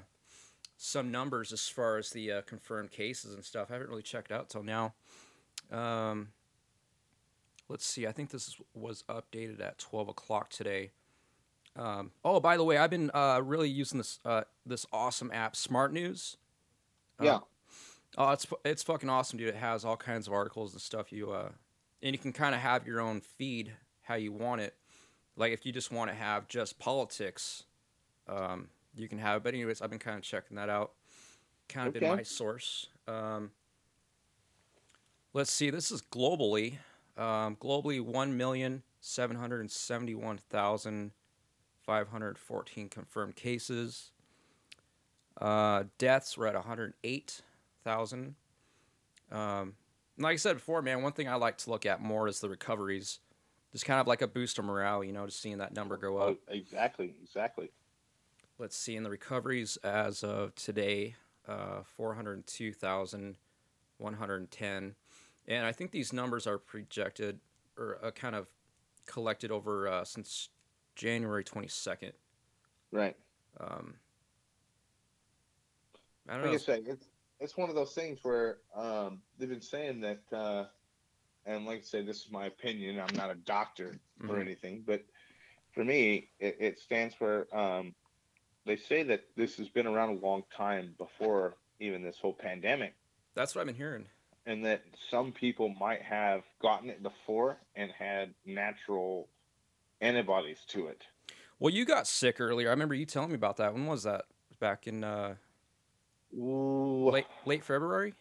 some 0.77 1.09
numbers 1.09 1.51
as 1.51 1.67
far 1.67 1.97
as 1.97 2.09
the 2.11 2.31
uh, 2.31 2.41
confirmed 2.41 2.91
cases 2.91 3.33
and 3.33 3.43
stuff. 3.43 3.69
I 3.69 3.73
haven't 3.73 3.89
really 3.89 4.03
checked 4.03 4.31
out 4.31 4.49
till 4.49 4.63
now. 4.63 4.93
Um, 5.71 6.29
let's 7.69 7.85
see. 7.85 8.05
I 8.05 8.11
think 8.11 8.29
this 8.29 8.57
was 8.73 9.03
updated 9.09 9.61
at 9.61 9.79
twelve 9.79 10.09
o'clock 10.09 10.49
today. 10.49 10.91
Um, 11.75 12.11
oh, 12.25 12.39
by 12.39 12.57
the 12.57 12.63
way, 12.63 12.77
I've 12.77 12.89
been 12.89 13.09
uh, 13.13 13.41
really 13.43 13.69
using 13.69 13.99
this 13.99 14.19
uh, 14.25 14.43
this 14.65 14.85
awesome 14.91 15.31
app, 15.33 15.55
Smart 15.55 15.93
News. 15.93 16.37
Uh, 17.19 17.25
Yeah. 17.25 17.39
Oh, 18.17 18.31
it's 18.31 18.47
it's 18.65 18.83
fucking 18.83 19.09
awesome, 19.09 19.37
dude. 19.37 19.49
It 19.49 19.55
has 19.55 19.85
all 19.85 19.95
kinds 19.95 20.27
of 20.27 20.33
articles 20.33 20.73
and 20.73 20.81
stuff. 20.81 21.11
You 21.11 21.31
uh, 21.31 21.49
and 22.01 22.13
you 22.13 22.19
can 22.19 22.33
kind 22.33 22.53
of 22.53 22.61
have 22.61 22.85
your 22.85 22.99
own 22.99 23.21
feed 23.21 23.71
how 24.01 24.15
you 24.15 24.31
want 24.33 24.59
it. 24.61 24.73
Like 25.37 25.53
if 25.53 25.65
you 25.65 25.71
just 25.71 25.91
want 25.91 26.09
to 26.09 26.15
have 26.15 26.47
just 26.47 26.79
politics, 26.79 27.63
um, 28.29 28.67
you 28.95 29.07
can 29.07 29.17
have. 29.17 29.37
it. 29.37 29.43
But 29.43 29.53
anyways, 29.53 29.81
I've 29.81 29.89
been 29.89 29.99
kind 29.99 30.17
of 30.17 30.23
checking 30.23 30.57
that 30.57 30.69
out. 30.69 30.91
Kind 31.67 31.87
of 31.87 31.93
been 31.93 32.09
my 32.09 32.23
source. 32.23 32.87
Um, 33.07 33.51
let's 35.33 35.51
see. 35.51 35.69
This 35.69 35.91
is 35.91 36.01
globally. 36.01 36.75
Um, 37.17 37.55
globally, 37.57 38.01
one 38.01 38.37
million 38.37 38.83
seven 39.01 39.35
hundred 39.37 39.69
seventy-one 39.71 40.37
thousand 40.49 41.11
five 41.83 42.09
hundred 42.09 42.37
fourteen 42.37 42.89
confirmed 42.89 43.35
cases. 43.35 44.11
Uh, 45.39 45.83
deaths 45.97 46.37
were 46.37 46.47
at 46.47 46.55
108,000. 46.55 48.35
Um, 49.31 49.73
like 50.17 50.33
I 50.33 50.35
said 50.35 50.57
before, 50.57 50.81
man, 50.81 51.01
one 51.01 51.13
thing 51.13 51.29
I 51.29 51.35
like 51.35 51.57
to 51.59 51.69
look 51.69 51.85
at 51.85 52.01
more 52.01 52.27
is 52.27 52.41
the 52.41 52.49
recoveries. 52.49 53.19
Just 53.71 53.85
kind 53.85 54.01
of 54.01 54.07
like 54.07 54.21
a 54.21 54.27
boost 54.27 54.59
of 54.59 54.65
morale, 54.65 55.03
you 55.03 55.13
know, 55.13 55.25
just 55.25 55.41
seeing 55.41 55.59
that 55.59 55.73
number 55.73 55.95
go 55.95 56.17
up. 56.17 56.29
Oh, 56.29 56.37
exactly, 56.49 57.13
exactly. 57.23 57.69
Let's 58.59 58.75
see, 58.75 58.97
in 58.97 59.03
the 59.03 59.09
recoveries 59.09 59.77
as 59.85 60.21
of 60.21 60.53
today, 60.53 61.15
uh, 61.47 61.83
402,110. 61.95 64.95
And 65.47 65.65
I 65.65 65.71
think 65.71 65.91
these 65.91 66.11
numbers 66.11 66.45
are 66.45 66.57
projected 66.57 67.39
or 67.77 67.99
uh, 68.03 68.11
kind 68.11 68.35
of 68.35 68.47
collected 69.05 69.49
over 69.49 69.87
uh, 69.87 70.03
since 70.03 70.49
January 70.97 71.45
22nd. 71.45 72.11
Right. 72.91 73.15
Um, 73.61 73.93
I 76.27 76.33
don't 76.33 76.41
Like 76.41 76.49
know. 76.49 76.55
I 76.55 76.57
say, 76.57 76.81
it's 76.85 77.07
it's 77.39 77.55
one 77.55 77.69
of 77.69 77.75
those 77.75 77.93
things 77.93 78.19
where 78.23 78.57
um, 78.75 79.21
they've 79.37 79.47
been 79.47 79.61
saying 79.61 80.01
that, 80.01 80.19
uh, 80.33 80.65
and 81.45 81.65
like 81.65 81.79
I 81.79 81.83
say, 81.83 82.01
this 82.01 82.25
is 82.25 82.29
my 82.29 82.47
opinion. 82.47 82.99
I'm 82.99 83.15
not 83.15 83.31
a 83.31 83.35
doctor 83.35 83.95
or 84.27 84.35
Mhm. 84.35 84.41
anything, 84.41 84.83
but 84.85 85.05
for 85.71 85.85
me, 85.85 86.31
it, 86.39 86.57
it 86.59 86.79
stands 86.79 87.15
for. 87.15 87.47
Um, 87.55 87.95
they 88.65 88.75
say 88.75 89.03
that 89.03 89.21
this 89.35 89.57
has 89.57 89.69
been 89.69 89.87
around 89.87 90.09
a 90.17 90.25
long 90.25 90.43
time 90.55 90.93
before 90.97 91.55
even 91.79 92.03
this 92.03 92.17
whole 92.21 92.33
pandemic, 92.33 92.93
That's 93.35 93.55
what 93.55 93.61
I've 93.61 93.67
been 93.67 93.75
hearing. 93.75 94.05
and 94.45 94.65
that 94.65 94.83
some 95.09 95.31
people 95.31 95.69
might 95.79 96.01
have 96.01 96.43
gotten 96.61 96.89
it 96.89 97.01
before 97.01 97.57
and 97.75 97.91
had 97.91 98.33
natural 98.45 99.27
antibodies 100.01 100.59
to 100.69 100.87
it. 100.87 101.03
Well, 101.59 101.73
you 101.73 101.85
got 101.85 102.07
sick 102.07 102.39
earlier. 102.39 102.67
I 102.69 102.71
remember 102.71 102.95
you 102.95 103.05
telling 103.05 103.29
me 103.29 103.35
about 103.35 103.57
that. 103.57 103.73
When 103.73 103.85
was 103.85 104.03
that? 104.03 104.25
Back 104.59 104.87
in 104.87 105.03
uh, 105.03 105.35
Ooh, 106.37 107.09
late 107.09 107.25
late 107.45 107.63
February. 107.63 108.13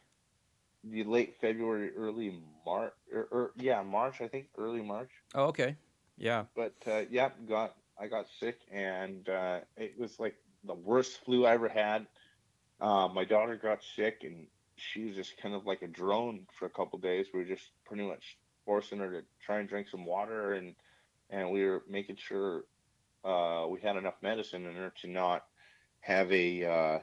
the 0.85 1.05
late 1.05 1.35
February, 1.41 1.91
early 1.97 2.41
March, 2.65 2.93
or, 3.13 3.29
or 3.31 3.51
yeah, 3.57 3.83
March, 3.83 4.21
I 4.21 4.29
think, 4.29 4.47
early 4.57 4.83
March. 4.83 5.11
Oh, 5.35 5.47
okay. 5.47 5.77
Yeah. 6.17 6.45
but 6.57 6.75
uh, 6.87 7.03
yeah, 7.11 7.31
got 7.49 7.75
I 8.01 8.07
got 8.07 8.27
sick, 8.41 8.61
and 8.73 9.29
uh, 9.29 9.61
it 9.77 9.99
was 9.99 10.19
like 10.21 10.37
the 10.65 10.75
worst 10.75 11.25
flu 11.25 11.47
I 11.47 11.55
ever 11.55 11.69
had. 11.69 12.07
Uh, 12.81 13.09
my 13.09 13.25
daughter 13.25 13.57
got 13.57 13.83
sick, 13.97 14.23
and 14.25 14.47
she 14.77 15.05
was 15.07 15.17
just 15.17 15.37
kind 15.39 15.55
of 15.55 15.67
like 15.67 15.83
a 15.83 15.89
drone 15.89 16.47
for 16.59 16.67
a 16.67 16.71
couple 16.71 16.99
days. 16.99 17.27
We 17.33 17.41
were 17.41 17.47
just 17.47 17.71
pretty 17.85 18.07
much 18.07 18.39
forcing 18.65 18.99
her 18.99 19.11
to 19.11 19.23
try 19.45 19.59
and 19.59 19.69
drink 19.69 19.89
some 19.89 20.05
water, 20.05 20.53
and 20.53 20.75
and 21.31 21.51
we 21.51 21.65
were 21.65 21.83
making 21.89 22.17
sure 22.17 22.65
uh, 23.25 23.67
we 23.69 23.81
had 23.81 23.97
enough 23.97 24.17
medicine 24.23 24.67
in 24.67 24.75
her 24.77 24.93
to 25.03 25.09
not 25.09 25.45
have 26.01 26.33
a 26.33 26.65
uh, 26.65 26.99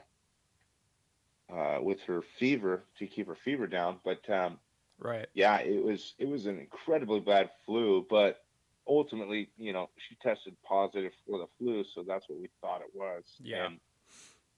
uh, 1.54 1.78
with 1.82 2.00
her 2.02 2.22
fever 2.38 2.84
to 2.98 3.06
keep 3.06 3.26
her 3.26 3.36
fever 3.36 3.66
down. 3.66 3.98
But 4.04 4.28
um, 4.30 4.58
Right. 4.98 5.28
yeah, 5.34 5.58
it 5.58 5.84
was 5.84 6.14
it 6.18 6.28
was 6.28 6.46
an 6.46 6.58
incredibly 6.58 7.20
bad 7.20 7.50
flu, 7.66 8.06
but 8.08 8.45
ultimately, 8.88 9.50
you 9.56 9.72
know, 9.72 9.88
she 9.96 10.14
tested 10.16 10.56
positive 10.62 11.12
for 11.26 11.38
the 11.38 11.46
flu, 11.58 11.84
so 11.94 12.04
that's 12.06 12.28
what 12.28 12.38
we 12.40 12.48
thought 12.60 12.80
it 12.80 12.94
was. 12.94 13.24
Yeah. 13.42 13.66
And, 13.66 13.80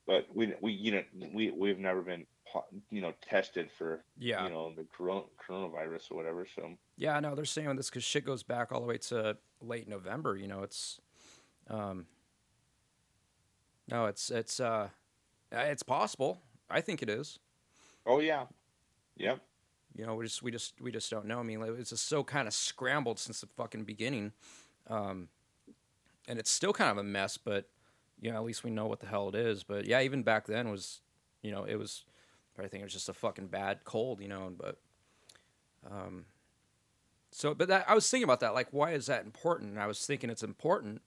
but 0.06 0.26
we 0.34 0.54
we 0.60 0.72
you 0.72 0.92
know 0.92 1.02
we 1.32 1.50
we've 1.50 1.78
never 1.78 2.00
been 2.02 2.26
you 2.90 3.02
know 3.02 3.12
tested 3.28 3.70
for 3.76 4.02
Yeah. 4.18 4.44
you 4.44 4.50
know 4.50 4.72
the 4.74 4.86
corona, 4.96 5.24
coronavirus 5.46 6.10
or 6.10 6.16
whatever. 6.16 6.46
So 6.56 6.74
Yeah. 6.96 7.20
No, 7.20 7.34
they're 7.34 7.44
saying 7.44 7.76
this 7.76 7.90
because 7.90 8.04
shit 8.04 8.24
goes 8.24 8.42
back 8.42 8.72
all 8.72 8.80
the 8.80 8.86
way 8.86 8.98
to 8.98 9.36
late 9.60 9.86
November. 9.88 10.36
You 10.36 10.48
know, 10.48 10.62
it's, 10.62 11.00
um, 11.68 12.06
no, 13.88 14.06
it's 14.06 14.30
it's 14.30 14.60
uh, 14.60 14.88
Uh, 15.52 15.58
It's 15.60 15.82
possible. 15.82 16.42
I 16.70 16.80
think 16.82 17.02
it 17.02 17.08
is. 17.08 17.38
Oh 18.06 18.20
yeah, 18.20 18.44
yep. 19.16 19.40
You 19.98 20.06
know, 20.06 20.14
we 20.14 20.24
just 20.24 20.42
we 20.44 20.52
just 20.52 20.80
we 20.80 20.92
just 20.92 21.10
don't 21.10 21.26
know. 21.26 21.40
I 21.40 21.42
mean, 21.42 21.60
like, 21.60 21.72
it's 21.76 21.90
just 21.90 22.06
so 22.06 22.22
kind 22.22 22.46
of 22.46 22.54
scrambled 22.54 23.18
since 23.18 23.40
the 23.40 23.48
fucking 23.48 23.82
beginning, 23.82 24.32
um, 24.88 25.28
and 26.28 26.38
it's 26.38 26.52
still 26.52 26.72
kind 26.72 26.90
of 26.92 26.98
a 26.98 27.02
mess. 27.02 27.36
But 27.36 27.68
you 28.20 28.30
know, 28.30 28.36
at 28.36 28.44
least 28.44 28.62
we 28.62 28.70
know 28.70 28.86
what 28.86 29.00
the 29.00 29.06
hell 29.06 29.28
it 29.28 29.34
is. 29.34 29.64
But 29.64 29.86
yeah, 29.86 30.00
even 30.02 30.22
back 30.22 30.46
then 30.46 30.70
was, 30.70 31.00
you 31.42 31.50
know, 31.50 31.64
it 31.64 31.76
was. 31.76 32.04
I 32.60 32.66
think 32.66 32.80
it 32.80 32.86
was 32.86 32.92
just 32.92 33.08
a 33.08 33.12
fucking 33.12 33.46
bad 33.46 33.84
cold, 33.84 34.20
you 34.20 34.26
know. 34.26 34.52
But, 34.56 34.78
um, 35.88 36.24
so 37.30 37.54
but 37.54 37.68
that 37.68 37.84
I 37.88 37.94
was 37.94 38.08
thinking 38.08 38.24
about 38.24 38.40
that. 38.40 38.54
Like, 38.54 38.68
why 38.72 38.92
is 38.92 39.06
that 39.06 39.24
important? 39.24 39.70
And 39.70 39.80
I 39.80 39.86
was 39.86 40.04
thinking 40.06 40.30
it's 40.30 40.42
important 40.42 41.02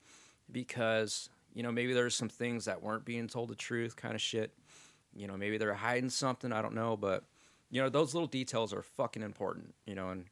because 0.51 1.29
you 1.53 1.63
know 1.63 1.71
maybe 1.71 1.93
there's 1.93 2.15
some 2.15 2.29
things 2.29 2.65
that 2.65 2.81
weren't 2.83 3.05
being 3.05 3.27
told 3.27 3.49
the 3.49 3.55
truth, 3.55 3.95
kind 3.95 4.15
of 4.15 4.21
shit. 4.21 4.51
You 5.15 5.27
know, 5.27 5.37
maybe 5.37 5.57
they're 5.57 5.73
hiding 5.73 6.09
something. 6.09 6.51
I 6.51 6.61
don't 6.61 6.75
know, 6.75 6.95
but 6.97 7.23
you 7.71 7.81
know 7.81 7.89
those 7.89 8.13
little 8.13 8.27
details 8.27 8.73
are 8.73 8.83
fucking 8.83 9.23
important 9.23 9.73
you 9.85 9.95
know 9.95 10.09
and 10.09 10.25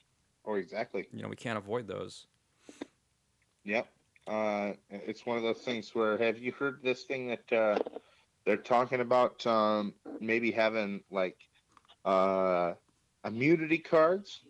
Oh, 0.45 0.55
exactly. 0.55 1.07
you 1.13 1.21
know 1.21 1.29
we 1.29 1.35
can't 1.35 1.57
avoid 1.57 1.87
those 1.87 2.27
Yep. 3.65 3.87
Uh, 4.27 4.73
it's 4.89 5.25
one 5.25 5.37
of 5.37 5.43
those 5.43 5.59
things 5.59 5.93
where 5.93 6.17
have 6.17 6.37
you 6.37 6.51
heard 6.51 6.79
this 6.83 7.03
thing 7.03 7.27
that 7.27 7.53
uh, 7.53 7.79
they're 8.45 8.57
talking 8.57 9.01
about 9.01 9.45
um, 9.47 9.93
maybe 10.19 10.51
having 10.51 11.01
like 11.09 11.37
uh, 12.05 12.73
immunity 13.25 13.77
cards 13.77 14.41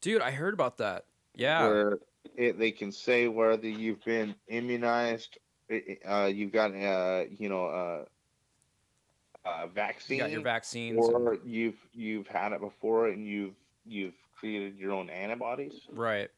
dude 0.00 0.22
i 0.22 0.30
heard 0.30 0.54
about 0.54 0.78
that 0.78 1.06
yeah 1.34 1.66
where 1.66 1.98
it, 2.36 2.58
they 2.58 2.70
can 2.70 2.92
say 2.92 3.28
whether 3.28 3.68
you've 3.68 4.04
been 4.04 4.34
immunized, 4.48 5.38
uh, 6.08 6.30
you've 6.32 6.52
got 6.52 6.70
uh, 6.74 7.24
you 7.36 7.48
know 7.48 8.04
uh, 9.44 9.66
vaccine, 9.68 10.18
you 10.18 10.22
got 10.22 10.30
your 10.30 10.42
vaccines 10.42 11.06
and- 11.06 11.16
or 11.28 11.38
you've 11.44 11.78
you've 11.92 12.26
had 12.28 12.52
it 12.52 12.60
before 12.60 13.08
and 13.08 13.26
you've 13.26 13.54
you've 13.84 14.14
created 14.38 14.76
your 14.78 14.92
own 14.92 15.10
antibodies. 15.10 15.86
right 15.90 16.30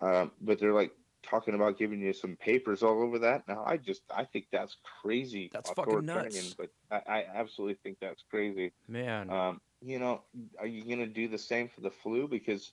Um, 0.00 0.32
but 0.40 0.58
they're 0.58 0.72
like 0.72 0.92
talking 1.22 1.54
about 1.54 1.78
giving 1.78 2.00
you 2.00 2.12
some 2.14 2.36
papers 2.36 2.82
all 2.82 3.02
over 3.02 3.18
that. 3.18 3.46
Now, 3.48 3.62
I 3.66 3.76
just 3.76 4.02
I 4.14 4.24
think 4.24 4.46
that's 4.50 4.76
crazy. 5.02 5.50
That's 5.52 5.70
fucking 5.70 6.04
nuts. 6.06 6.54
But 6.54 6.70
I, 6.90 7.02
I 7.20 7.26
absolutely 7.34 7.74
think 7.82 7.98
that's 8.00 8.22
crazy. 8.30 8.72
man 8.88 9.30
Um, 9.30 9.60
you 9.82 9.98
know, 9.98 10.22
are 10.58 10.66
you 10.66 10.84
gonna 10.84 11.06
do 11.06 11.28
the 11.28 11.38
same 11.38 11.68
for 11.68 11.80
the 11.82 11.90
flu? 11.90 12.28
Because 12.28 12.72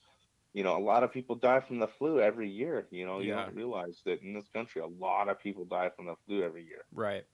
you 0.54 0.64
know, 0.64 0.76
a 0.78 0.80
lot 0.84 1.04
of 1.04 1.12
people 1.12 1.36
die 1.36 1.60
from 1.60 1.78
the 1.78 1.88
flu 1.88 2.20
every 2.20 2.50
year. 2.50 2.88
You 2.90 3.06
know, 3.06 3.20
you 3.20 3.30
Yeah. 3.30 3.46
don't 3.46 3.56
realize 3.56 4.02
that 4.06 4.22
in 4.24 4.34
this 4.34 4.48
country, 4.50 4.82
a 4.82 4.88
lot 4.88 5.30
of 5.30 5.40
people 5.40 5.66
die 5.66 5.90
from 5.90 6.06
the 6.08 6.16
flu 6.26 6.42
every 6.44 6.64
year. 6.66 6.84
right 6.94 7.26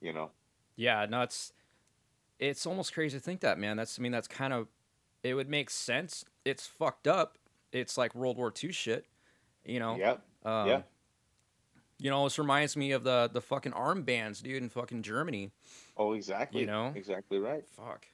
You 0.00 0.12
know, 0.12 0.30
yeah 0.76 1.06
no 1.06 1.22
it's 1.22 1.52
it's 2.38 2.66
almost 2.66 2.92
crazy 2.92 3.18
to 3.18 3.24
think 3.24 3.40
that 3.40 3.58
man. 3.58 3.76
That's 3.76 3.98
i 3.98 4.02
mean 4.02 4.12
that's 4.12 4.28
kind 4.28 4.52
of 4.52 4.68
it 5.22 5.34
would 5.34 5.48
make 5.48 5.70
sense. 5.70 6.24
It's 6.44 6.66
fucked 6.66 7.06
up. 7.06 7.38
It's 7.72 7.96
like 7.96 8.14
world 8.14 8.36
war 8.36 8.52
ii 8.62 8.72
shit 8.72 9.06
you 9.64 9.80
know? 9.80 9.96
Yep, 9.96 10.22
um, 10.44 10.68
yeah. 10.68 10.82
you 11.98 12.10
know 12.10 12.24
this 12.24 12.38
reminds 12.38 12.76
me 12.76 12.92
of 12.92 13.04
the 13.04 13.30
the 13.32 13.40
fucking 13.40 13.72
armbands 13.72 14.42
dude 14.42 14.62
in 14.62 14.68
fucking 14.68 15.02
germany. 15.02 15.50
Oh, 15.96 16.12
exactly. 16.12 16.60
you 16.60 16.66
know? 16.66 16.92
exactly 16.94 17.38
right. 17.38 17.64
fuck. 17.66 18.06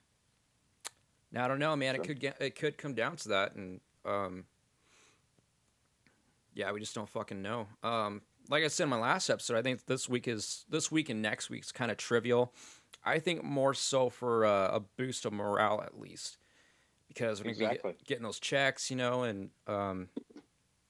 Now 1.32 1.44
i 1.44 1.48
don't 1.48 1.58
know 1.58 1.74
man. 1.76 1.94
It 1.94 2.04
could 2.04 2.20
get 2.20 2.40
it 2.40 2.56
could 2.56 2.78
come 2.78 2.94
down 2.94 3.16
to 3.16 3.28
that 3.30 3.54
and 3.54 3.80
um 4.04 4.44
yeah 6.54 6.72
we 6.72 6.80
just 6.80 6.94
don't 6.94 7.08
fucking 7.08 7.42
know. 7.42 7.66
Um 7.82 8.22
like 8.48 8.64
i 8.64 8.68
said 8.68 8.84
in 8.84 8.90
my 8.90 8.98
last 8.98 9.30
episode 9.30 9.56
i 9.56 9.62
think 9.62 9.86
this 9.86 10.08
week 10.08 10.26
is 10.26 10.64
this 10.68 10.90
week 10.90 11.08
and 11.08 11.22
next 11.22 11.50
week's 11.50 11.70
kind 11.70 11.88
of 11.90 11.96
trivial 11.96 12.52
i 13.04 13.18
think 13.18 13.42
more 13.42 13.74
so 13.74 14.08
for 14.08 14.44
uh, 14.44 14.68
a 14.68 14.80
boost 14.80 15.24
of 15.24 15.32
morale 15.32 15.80
at 15.82 15.98
least 16.00 16.38
because 17.08 17.40
we're 17.40 17.52
gonna 17.52 17.58
be 17.58 17.64
Exactly. 17.64 17.92
get, 17.92 18.04
getting 18.06 18.22
those 18.24 18.40
checks 18.40 18.90
you 18.90 18.96
know 18.96 19.22
and 19.22 19.50
um 19.66 20.08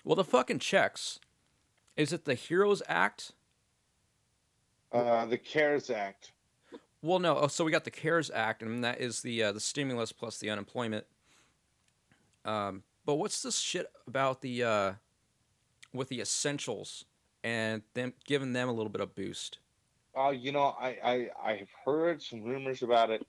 well 0.04 0.16
the 0.16 0.24
fucking 0.24 0.58
checks 0.58 1.18
is 1.96 2.12
it 2.12 2.24
the 2.24 2.34
heroes 2.34 2.82
act 2.88 3.32
Uh, 4.92 5.24
the 5.26 5.38
CARES 5.38 5.88
Act. 5.90 6.32
Well, 7.00 7.20
no. 7.20 7.38
Oh, 7.38 7.46
so 7.46 7.64
we 7.64 7.70
got 7.70 7.84
the 7.84 7.90
CARES 7.92 8.28
Act, 8.34 8.60
and 8.62 8.82
that 8.82 9.00
is 9.00 9.22
the 9.22 9.42
uh, 9.44 9.52
the 9.52 9.60
stimulus 9.60 10.10
plus 10.12 10.38
the 10.38 10.50
unemployment. 10.50 11.06
Um, 12.44 12.82
but 13.06 13.14
what's 13.14 13.40
this 13.42 13.58
shit 13.58 13.86
about 14.08 14.40
the 14.42 14.64
uh, 14.64 14.92
with 15.92 16.08
the 16.08 16.20
essentials 16.20 17.04
and 17.44 17.82
them 17.94 18.14
giving 18.24 18.52
them 18.52 18.68
a 18.68 18.72
little 18.72 18.90
bit 18.90 19.00
of 19.00 19.14
boost? 19.14 19.58
Uh, 20.16 20.30
you 20.30 20.52
know, 20.52 20.74
I, 20.80 20.96
I 21.04 21.28
I've 21.50 21.70
heard 21.84 22.22
some 22.22 22.42
rumors 22.42 22.82
about 22.82 23.10
it. 23.10 23.26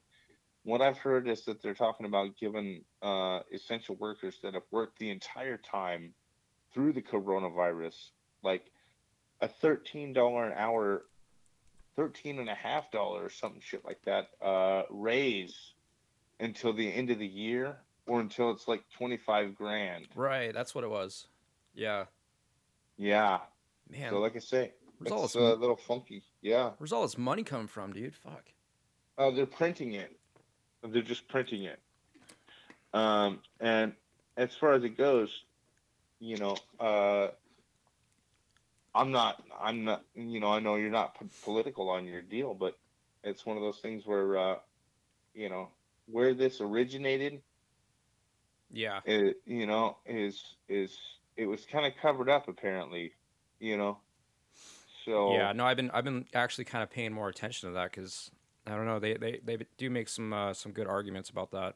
What 0.63 0.81
I've 0.81 0.97
heard 0.97 1.27
is 1.27 1.45
that 1.45 1.61
they're 1.61 1.73
talking 1.73 2.05
about 2.05 2.37
giving 2.39 2.83
uh, 3.01 3.39
essential 3.51 3.95
workers 3.95 4.39
that 4.43 4.53
have 4.53 4.63
worked 4.71 4.99
the 4.99 5.09
entire 5.09 5.57
time 5.57 6.13
through 6.73 6.93
the 6.93 7.01
coronavirus, 7.01 7.95
like 8.43 8.71
a 9.41 9.47
thirteen 9.47 10.13
dollar 10.13 10.47
an 10.47 10.53
hour, 10.57 11.03
thirteen 11.95 12.39
and 12.39 12.49
a 12.49 12.55
half 12.55 12.91
dollars, 12.91 13.25
or 13.25 13.29
something 13.29 13.61
shit 13.63 13.85
like 13.85 14.01
that, 14.05 14.29
uh, 14.41 14.83
raise 14.89 15.73
until 16.39 16.73
the 16.73 16.91
end 16.91 17.11
of 17.11 17.19
the 17.19 17.27
year, 17.27 17.77
or 18.07 18.19
until 18.19 18.51
it's 18.51 18.67
like 18.67 18.83
twenty 18.95 19.17
five 19.17 19.55
grand. 19.55 20.07
Right, 20.15 20.53
that's 20.53 20.73
what 20.73 20.83
it 20.83 20.89
was. 20.89 21.27
Yeah, 21.73 22.05
Yeah. 22.97 23.39
man. 23.89 24.09
So, 24.09 24.19
like 24.19 24.35
I 24.35 24.39
say, 24.39 24.73
it's 25.05 25.35
a 25.35 25.55
little 25.55 25.77
funky. 25.77 26.23
Yeah. 26.41 26.71
Where's 26.77 26.91
all 26.91 27.03
this 27.03 27.17
money 27.17 27.43
coming 27.43 27.67
from, 27.67 27.93
dude? 27.93 28.15
Fuck. 28.15 28.45
Uh, 29.17 29.31
they're 29.31 29.45
printing 29.45 29.93
it. 29.93 30.11
They're 30.83 31.01
just 31.01 31.27
printing 31.27 31.63
it. 31.63 31.79
Um, 32.93 33.39
and 33.59 33.93
as 34.37 34.55
far 34.55 34.73
as 34.73 34.83
it 34.83 34.97
goes, 34.97 35.29
you 36.19 36.37
know, 36.37 36.57
uh, 36.79 37.27
I'm 38.93 39.11
not, 39.11 39.41
I'm 39.61 39.83
not, 39.85 40.03
you 40.15 40.39
know, 40.39 40.51
I 40.51 40.59
know 40.59 40.75
you're 40.75 40.89
not 40.89 41.17
p- 41.19 41.27
political 41.43 41.89
on 41.89 42.05
your 42.05 42.21
deal, 42.21 42.53
but 42.53 42.77
it's 43.23 43.45
one 43.45 43.55
of 43.57 43.63
those 43.63 43.77
things 43.77 44.05
where, 44.05 44.37
uh, 44.37 44.55
you 45.33 45.49
know, 45.49 45.69
where 46.07 46.33
this 46.33 46.59
originated, 46.59 47.41
Yeah. 48.71 48.99
it, 49.05 49.37
you 49.45 49.65
know, 49.67 49.97
is 50.05 50.43
is 50.67 50.97
it 51.37 51.45
was 51.45 51.65
kind 51.65 51.85
of 51.85 51.93
covered 52.01 52.29
up 52.29 52.47
apparently, 52.47 53.13
you 53.59 53.77
know. 53.77 53.99
So 55.05 55.33
Yeah. 55.33 55.51
No, 55.53 55.65
I've 55.65 55.77
been 55.77 55.91
I've 55.91 56.03
been 56.03 56.25
actually 56.33 56.65
kind 56.65 56.83
of 56.83 56.89
paying 56.89 57.13
more 57.13 57.29
attention 57.29 57.69
to 57.69 57.73
that 57.73 57.91
because 57.91 58.31
I 58.67 58.71
don't 58.75 58.85
know 58.85 58.99
they 58.99 59.15
they 59.15 59.39
they 59.43 59.57
do 59.77 59.89
make 59.89 60.07
some 60.07 60.33
uh, 60.33 60.53
some 60.53 60.71
good 60.71 60.87
arguments 60.87 61.29
about 61.29 61.51
that. 61.51 61.75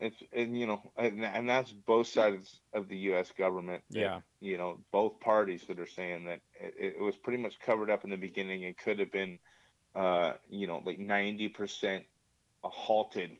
it's 0.00 0.22
and 0.32 0.58
you 0.58 0.66
know 0.66 0.82
and, 0.96 1.24
and 1.24 1.48
that's 1.48 1.72
both 1.72 2.06
sides 2.08 2.60
of 2.72 2.88
the 2.88 2.96
U.S. 3.10 3.32
government. 3.36 3.82
that, 3.90 3.98
Yeah. 4.00 4.20
you 4.40 4.58
know 4.58 4.80
both 4.92 5.20
parties 5.20 5.64
that 5.68 5.78
are 5.78 5.86
saying 5.86 6.24
that 6.26 6.40
it, 6.60 6.96
it 6.96 7.00
was 7.00 7.16
pretty 7.16 7.42
much 7.42 7.58
covered 7.60 7.90
up 7.90 8.04
in 8.04 8.10
the 8.10 8.16
beginning. 8.16 8.62
It 8.64 8.76
could 8.76 8.98
have 8.98 9.12
been, 9.12 9.38
uh, 9.94 10.32
you 10.48 10.66
know, 10.66 10.82
like 10.84 10.98
ninety 10.98 11.48
percent 11.48 12.04
halted 12.62 13.30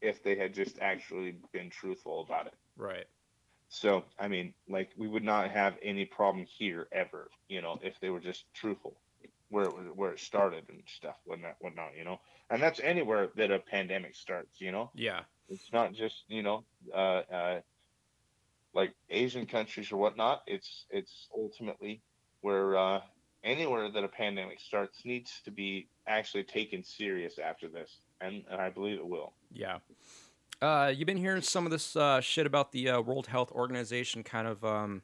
if 0.00 0.22
they 0.22 0.36
had 0.36 0.52
just 0.52 0.78
actually 0.80 1.36
been 1.52 1.70
truthful 1.70 2.22
about 2.28 2.46
it. 2.46 2.54
Right. 2.76 3.06
So 3.74 4.04
I 4.20 4.28
mean, 4.28 4.54
like 4.68 4.90
we 4.96 5.08
would 5.08 5.24
not 5.24 5.50
have 5.50 5.74
any 5.82 6.04
problem 6.04 6.46
here 6.46 6.86
ever, 6.92 7.28
you 7.48 7.60
know, 7.60 7.80
if 7.82 7.98
they 7.98 8.08
were 8.08 8.20
just 8.20 8.44
truthful 8.54 8.94
where 9.48 9.64
it 9.64 9.74
was, 9.74 9.86
where 9.96 10.12
it 10.12 10.20
started 10.20 10.64
and 10.68 10.80
stuff, 10.86 11.16
whatnot, 11.24 11.56
whatnot, 11.58 11.90
you 11.98 12.04
know. 12.04 12.20
And 12.50 12.62
that's 12.62 12.78
anywhere 12.78 13.30
that 13.34 13.50
a 13.50 13.58
pandemic 13.58 14.14
starts, 14.14 14.60
you 14.60 14.70
know. 14.70 14.90
Yeah. 14.94 15.22
It's 15.48 15.72
not 15.72 15.92
just 15.92 16.22
you 16.28 16.42
know, 16.44 16.62
uh, 16.94 17.22
uh, 17.32 17.60
like 18.74 18.94
Asian 19.10 19.44
countries 19.44 19.90
or 19.90 19.96
whatnot. 19.96 20.42
It's 20.46 20.86
it's 20.90 21.28
ultimately 21.36 22.00
where 22.42 22.76
uh, 22.76 23.00
anywhere 23.42 23.90
that 23.90 24.04
a 24.04 24.08
pandemic 24.08 24.60
starts 24.60 25.04
needs 25.04 25.40
to 25.46 25.50
be 25.50 25.88
actually 26.06 26.44
taken 26.44 26.84
serious 26.84 27.40
after 27.40 27.66
this, 27.66 27.98
and, 28.20 28.44
and 28.48 28.60
I 28.60 28.70
believe 28.70 28.98
it 28.98 29.06
will. 29.06 29.32
Yeah. 29.52 29.78
Uh, 30.62 30.92
you've 30.94 31.06
been 31.06 31.16
hearing 31.16 31.42
some 31.42 31.66
of 31.66 31.72
this 31.72 31.96
uh, 31.96 32.20
shit 32.20 32.46
about 32.46 32.72
the 32.72 32.88
uh, 32.88 33.00
World 33.00 33.26
Health 33.26 33.50
Organization 33.52 34.22
kind 34.22 34.46
of 34.46 34.64
um, 34.64 35.02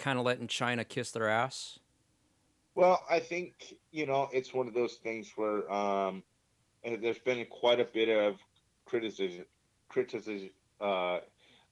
kind 0.00 0.18
of 0.18 0.24
letting 0.24 0.48
China 0.48 0.84
kiss 0.84 1.12
their 1.12 1.28
ass? 1.28 1.78
Well, 2.74 3.04
I 3.08 3.20
think 3.20 3.74
you 3.92 4.06
know 4.06 4.28
it's 4.32 4.52
one 4.52 4.66
of 4.66 4.74
those 4.74 4.94
things 4.94 5.32
where 5.36 5.70
um, 5.70 6.22
uh, 6.84 6.96
there's 7.00 7.18
been 7.18 7.44
quite 7.46 7.78
a 7.78 7.84
bit 7.84 8.08
of 8.08 8.36
criticism. 8.86 9.44
Criticism. 9.88 10.50
Uh, 10.80 11.20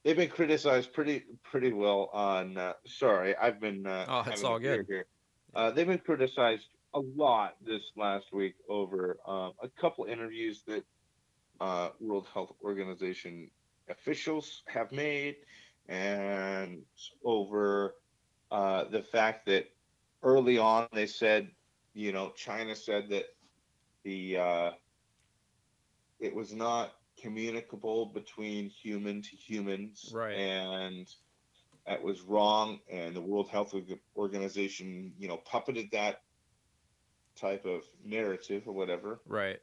they've 0.03 0.15
been 0.17 0.29
criticized 0.29 0.93
pretty 0.93 1.23
pretty 1.43 1.73
well 1.73 2.09
on. 2.13 2.57
Uh, 2.57 2.73
sorry, 2.85 3.35
I've 3.35 3.59
been. 3.59 3.85
Uh, 3.85 4.05
Oh, 4.07 4.23
it's 4.27 4.43
all 4.43 4.59
good. 4.59 4.85
Here. 4.87 5.05
Uh, 5.55 5.71
they've 5.71 5.87
been 5.87 5.97
criticized 5.97 6.67
a 6.93 6.99
lot 6.99 7.55
this 7.65 7.81
last 7.95 8.31
week 8.31 8.55
over 8.67 9.17
um, 9.27 9.53
a 9.61 9.69
couple 9.79 10.05
interviews 10.05 10.63
that 10.67 10.83
uh, 11.59 11.89
World 11.99 12.27
Health 12.33 12.53
Organization 12.63 13.49
officials 13.89 14.63
have 14.67 14.91
made, 14.91 15.35
and 15.87 16.83
over 17.23 17.95
uh, 18.51 18.85
the 18.85 19.01
fact 19.01 19.45
that 19.47 19.65
early 20.23 20.57
on 20.57 20.87
they 20.93 21.05
said, 21.05 21.49
you 21.93 22.11
know, 22.11 22.31
China 22.35 22.75
said 22.75 23.09
that 23.09 23.25
the 24.03 24.37
uh, 24.37 24.71
it 26.19 26.33
was 26.33 26.53
not 26.53 26.93
communicable 27.21 28.05
between 28.07 28.69
human 28.69 29.21
to 29.21 29.35
humans, 29.35 30.11
Right. 30.13 30.35
And 30.37 31.07
that 31.87 32.03
was 32.03 32.21
wrong, 32.21 32.79
and 32.91 33.15
the 33.15 33.21
World 33.21 33.49
Health 33.49 33.73
Organization, 34.15 35.13
you 35.17 35.27
know, 35.27 35.41
puppeted 35.51 35.91
that 35.91 36.21
type 37.35 37.65
of 37.65 37.81
narrative 38.03 38.63
or 38.67 38.73
whatever. 38.73 39.19
Right. 39.25 39.59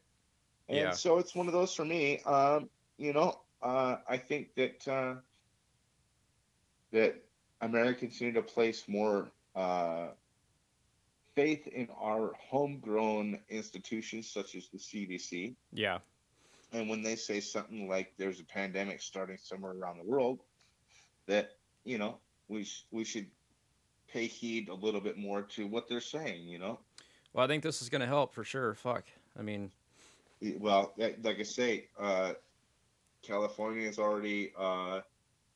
And 0.69 0.79
Yeah. 0.79 0.91
so 0.93 1.19
it's 1.19 1.35
one 1.35 1.47
of 1.47 1.53
those 1.53 1.75
for 1.75 1.85
me. 1.85 2.21
Um, 2.23 2.69
you 2.99 3.13
know, 3.13 3.41
uh, 3.63 3.99
I 4.09 4.17
think 4.17 4.55
that 4.55 4.87
uh, 4.89 5.17
that 6.93 7.23
Americans 7.61 8.21
need 8.21 8.35
to 8.35 8.43
place 8.43 8.89
more 8.89 9.31
uh, 9.55 10.09
faith 11.35 11.67
in 11.69 11.89
our 12.01 12.33
homegrown 12.39 13.41
institutions 13.49 14.29
such 14.31 14.55
as 14.55 14.69
the 14.69 14.79
CDC. 14.79 15.55
Yeah. 15.73 15.99
And 16.73 16.89
when 16.89 17.03
they 17.03 17.17
say 17.17 17.41
something 17.41 17.89
like 17.89 18.13
there's 18.19 18.41
a 18.41 18.45
pandemic 18.45 19.01
starting 19.01 19.39
somewhere 19.39 19.73
around 19.73 19.99
the 19.99 20.05
world, 20.05 20.41
that 21.27 21.57
you 21.85 21.99
know 21.99 22.19
we 22.49 22.65
sh- 22.65 22.87
we 22.91 23.05
should 23.05 23.31
pay 24.09 24.27
heed 24.27 24.69
a 24.69 24.75
little 24.75 25.01
bit 25.01 25.17
more 25.17 25.43
to 25.43 25.67
what 25.67 25.89
they're 25.89 26.01
saying. 26.01 26.43
You 26.49 26.59
know, 26.59 26.81
Well, 27.33 27.45
I 27.45 27.49
think 27.49 27.63
this 27.63 27.83
is 27.83 27.89
gonna 27.89 28.07
help 28.07 28.33
for 28.35 28.43
sure. 28.45 28.75
Fuck. 28.75 29.05
I 29.39 29.43
mean, 29.43 29.71
Well, 30.43 30.93
like 30.97 31.41
I 31.41 31.43
say, 31.43 31.89
uh, 31.99 32.35
California 33.23 33.87
has 33.87 33.99
already 33.99 34.53
uh, 34.59 35.01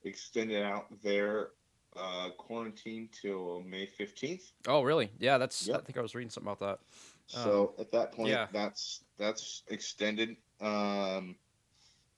extended 0.03 0.63
out 0.63 0.87
their 1.03 1.49
uh, 1.95 2.29
quarantine 2.37 3.09
till 3.21 3.63
May 3.67 3.85
fifteenth. 3.85 4.51
oh 4.67 4.81
really? 4.81 5.11
Yeah. 5.19 5.37
That's. 5.37 5.69
I 5.69 5.79
think 5.79 5.97
I 5.97 6.01
was 6.01 6.15
reading 6.15 6.29
something 6.29 6.51
about 6.51 6.59
that. 6.59 6.79
So 7.27 7.73
at 7.79 7.91
that 7.91 8.11
point, 8.11 8.29
yeah. 8.29 8.47
that's 8.51 9.03
that's 9.17 9.63
extended. 9.69 10.35
Um, 10.59 11.35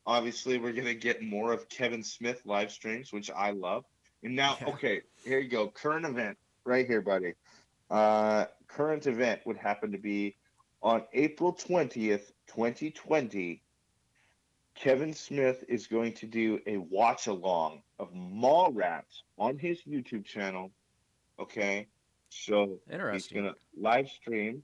obviously, 0.08 0.58
we're 0.58 0.74
gonna 0.74 0.94
get 0.94 1.22
more 1.22 1.54
of 1.54 1.70
Kevin 1.70 2.04
Smith 2.04 2.42
live 2.46 2.72
streams, 2.72 3.14
which 3.14 3.30
I 3.30 3.52
love. 3.52 3.86
And 4.24 4.36
now, 4.36 4.58
Yeah. 4.62 4.68
okay, 4.74 5.02
here 5.24 5.40
you 5.40 5.50
go. 5.50 5.68
Current 5.68 6.06
event, 6.06 6.38
right 6.66 6.88
here, 6.88 7.02
buddy. 7.02 7.34
Uh, 7.92 8.46
current 8.68 9.06
event 9.06 9.42
would 9.46 9.58
happen 9.58 9.92
to 9.92 9.98
be 10.00 10.36
on 10.84 11.04
April 11.14 11.54
twentieth, 11.54 12.32
twenty 12.48 12.92
twenty. 12.92 13.64
Kevin 14.76 15.14
Smith 15.14 15.64
is 15.70 15.88
going 15.88 16.14
to 16.14 16.26
do 16.26 16.60
a 16.68 16.78
watch 16.78 17.28
along 17.28 17.82
of 18.00 18.12
Mallrats 18.14 19.22
on 19.38 19.58
his 19.58 19.82
YouTube 19.84 20.26
channel. 20.26 20.72
Okay, 21.40 21.88
so 22.30 22.80
He's 23.14 23.28
gonna 23.28 23.54
live 23.80 24.10
stream, 24.10 24.64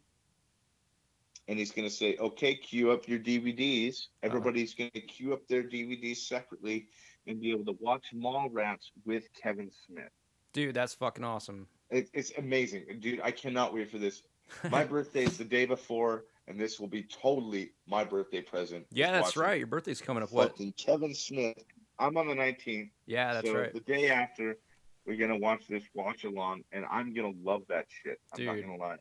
and 1.47 1.57
he's 1.57 1.71
gonna 1.71 1.89
say, 1.89 2.17
"Okay, 2.17 2.55
queue 2.55 2.91
up 2.91 3.07
your 3.07 3.19
DVDs." 3.19 3.95
Uh-huh. 3.95 4.27
Everybody's 4.27 4.73
gonna 4.73 4.89
queue 4.91 5.33
up 5.33 5.47
their 5.47 5.63
DVDs 5.63 6.17
separately 6.17 6.87
and 7.27 7.39
be 7.39 7.51
able 7.51 7.65
to 7.65 7.77
watch 7.79 8.05
Mallrats 8.13 8.91
with 9.05 9.31
Kevin 9.33 9.71
Smith. 9.87 10.11
Dude, 10.51 10.75
that's 10.75 10.95
fucking 10.95 11.23
awesome. 11.23 11.67
It, 11.91 12.09
it's 12.13 12.31
amazing, 12.37 12.85
dude. 12.99 13.21
I 13.23 13.31
cannot 13.31 13.73
wait 13.73 13.89
for 13.89 13.99
this. 13.99 14.23
My 14.69 14.83
birthday 14.83 15.23
is 15.23 15.37
the 15.37 15.45
day 15.45 15.65
before, 15.65 16.25
and 16.47 16.59
this 16.59 16.79
will 16.79 16.87
be 16.87 17.03
totally 17.03 17.71
my 17.87 18.03
birthday 18.03 18.41
present. 18.41 18.85
yeah, 18.91 19.11
that's 19.11 19.37
right. 19.37 19.57
Your 19.57 19.67
birthday's 19.67 20.01
coming 20.01 20.23
up. 20.23 20.31
What? 20.31 20.57
Kevin 20.77 21.13
Smith. 21.13 21.63
I'm 21.99 22.15
on 22.17 22.27
the 22.27 22.33
19th. 22.33 22.89
Yeah, 23.05 23.33
that's 23.33 23.47
so 23.47 23.59
right. 23.59 23.73
the 23.73 23.81
day 23.81 24.09
after, 24.09 24.57
we're 25.05 25.17
gonna 25.17 25.37
watch 25.37 25.67
this 25.67 25.83
watch 25.93 26.23
along, 26.23 26.63
and 26.71 26.85
I'm 26.89 27.13
gonna 27.13 27.33
love 27.43 27.63
that 27.69 27.85
shit. 27.89 28.19
I'm 28.33 28.45
not 28.45 28.61
gonna 28.61 28.77
lie. 28.77 28.97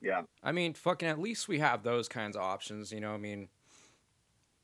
Yeah. 0.00 0.22
I 0.42 0.52
mean, 0.52 0.74
fucking 0.74 1.08
at 1.08 1.18
least 1.18 1.48
we 1.48 1.58
have 1.58 1.82
those 1.82 2.08
kinds 2.08 2.36
of 2.36 2.42
options, 2.42 2.92
you 2.92 3.00
know. 3.00 3.12
I 3.12 3.18
mean, 3.18 3.48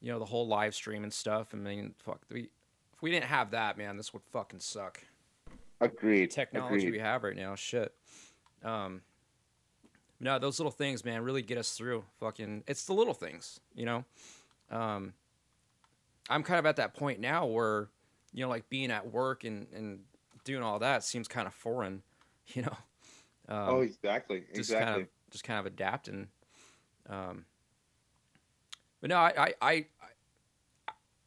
you 0.00 0.10
know, 0.10 0.18
the 0.18 0.24
whole 0.24 0.46
live 0.46 0.74
stream 0.74 1.02
and 1.02 1.12
stuff. 1.12 1.48
I 1.52 1.56
mean, 1.56 1.94
fuck, 1.98 2.22
we 2.30 2.50
if 2.94 3.02
we 3.02 3.10
didn't 3.10 3.26
have 3.26 3.50
that, 3.52 3.78
man, 3.78 3.96
this 3.96 4.12
would 4.12 4.22
fucking 4.30 4.60
suck. 4.60 5.00
Agreed. 5.80 6.30
Technology 6.30 6.86
Agreed. 6.86 6.92
we 6.92 6.98
have 6.98 7.24
right 7.24 7.36
now, 7.36 7.54
shit. 7.54 7.94
Um, 8.62 9.00
no, 10.20 10.38
those 10.38 10.58
little 10.58 10.70
things, 10.70 11.04
man, 11.04 11.22
really 11.22 11.42
get 11.42 11.58
us 11.58 11.72
through. 11.72 12.04
Fucking, 12.20 12.64
it's 12.66 12.84
the 12.84 12.92
little 12.92 13.14
things, 13.14 13.58
you 13.74 13.86
know. 13.86 14.04
Um, 14.70 15.14
I'm 16.28 16.42
kind 16.42 16.58
of 16.58 16.66
at 16.66 16.76
that 16.76 16.94
point 16.94 17.18
now 17.20 17.46
where, 17.46 17.88
you 18.32 18.44
know, 18.44 18.48
like 18.48 18.68
being 18.68 18.90
at 18.90 19.10
work 19.12 19.44
and 19.44 19.66
and 19.74 20.00
doing 20.44 20.62
all 20.62 20.78
that 20.78 21.02
seems 21.04 21.26
kind 21.26 21.46
of 21.46 21.54
foreign, 21.54 22.02
you 22.48 22.62
know. 22.62 22.76
Um, 23.48 23.68
oh, 23.68 23.80
exactly. 23.80 24.44
just 24.54 24.72
kind 24.72 25.00
of 25.02 25.08
just 25.30 25.44
kind 25.44 25.58
of 25.58 25.66
adapting. 25.66 26.28
Um, 27.08 27.46
but 29.00 29.10
no, 29.10 29.16
I, 29.16 29.32
I, 29.36 29.54
I, 29.60 29.72
I- 29.72 29.86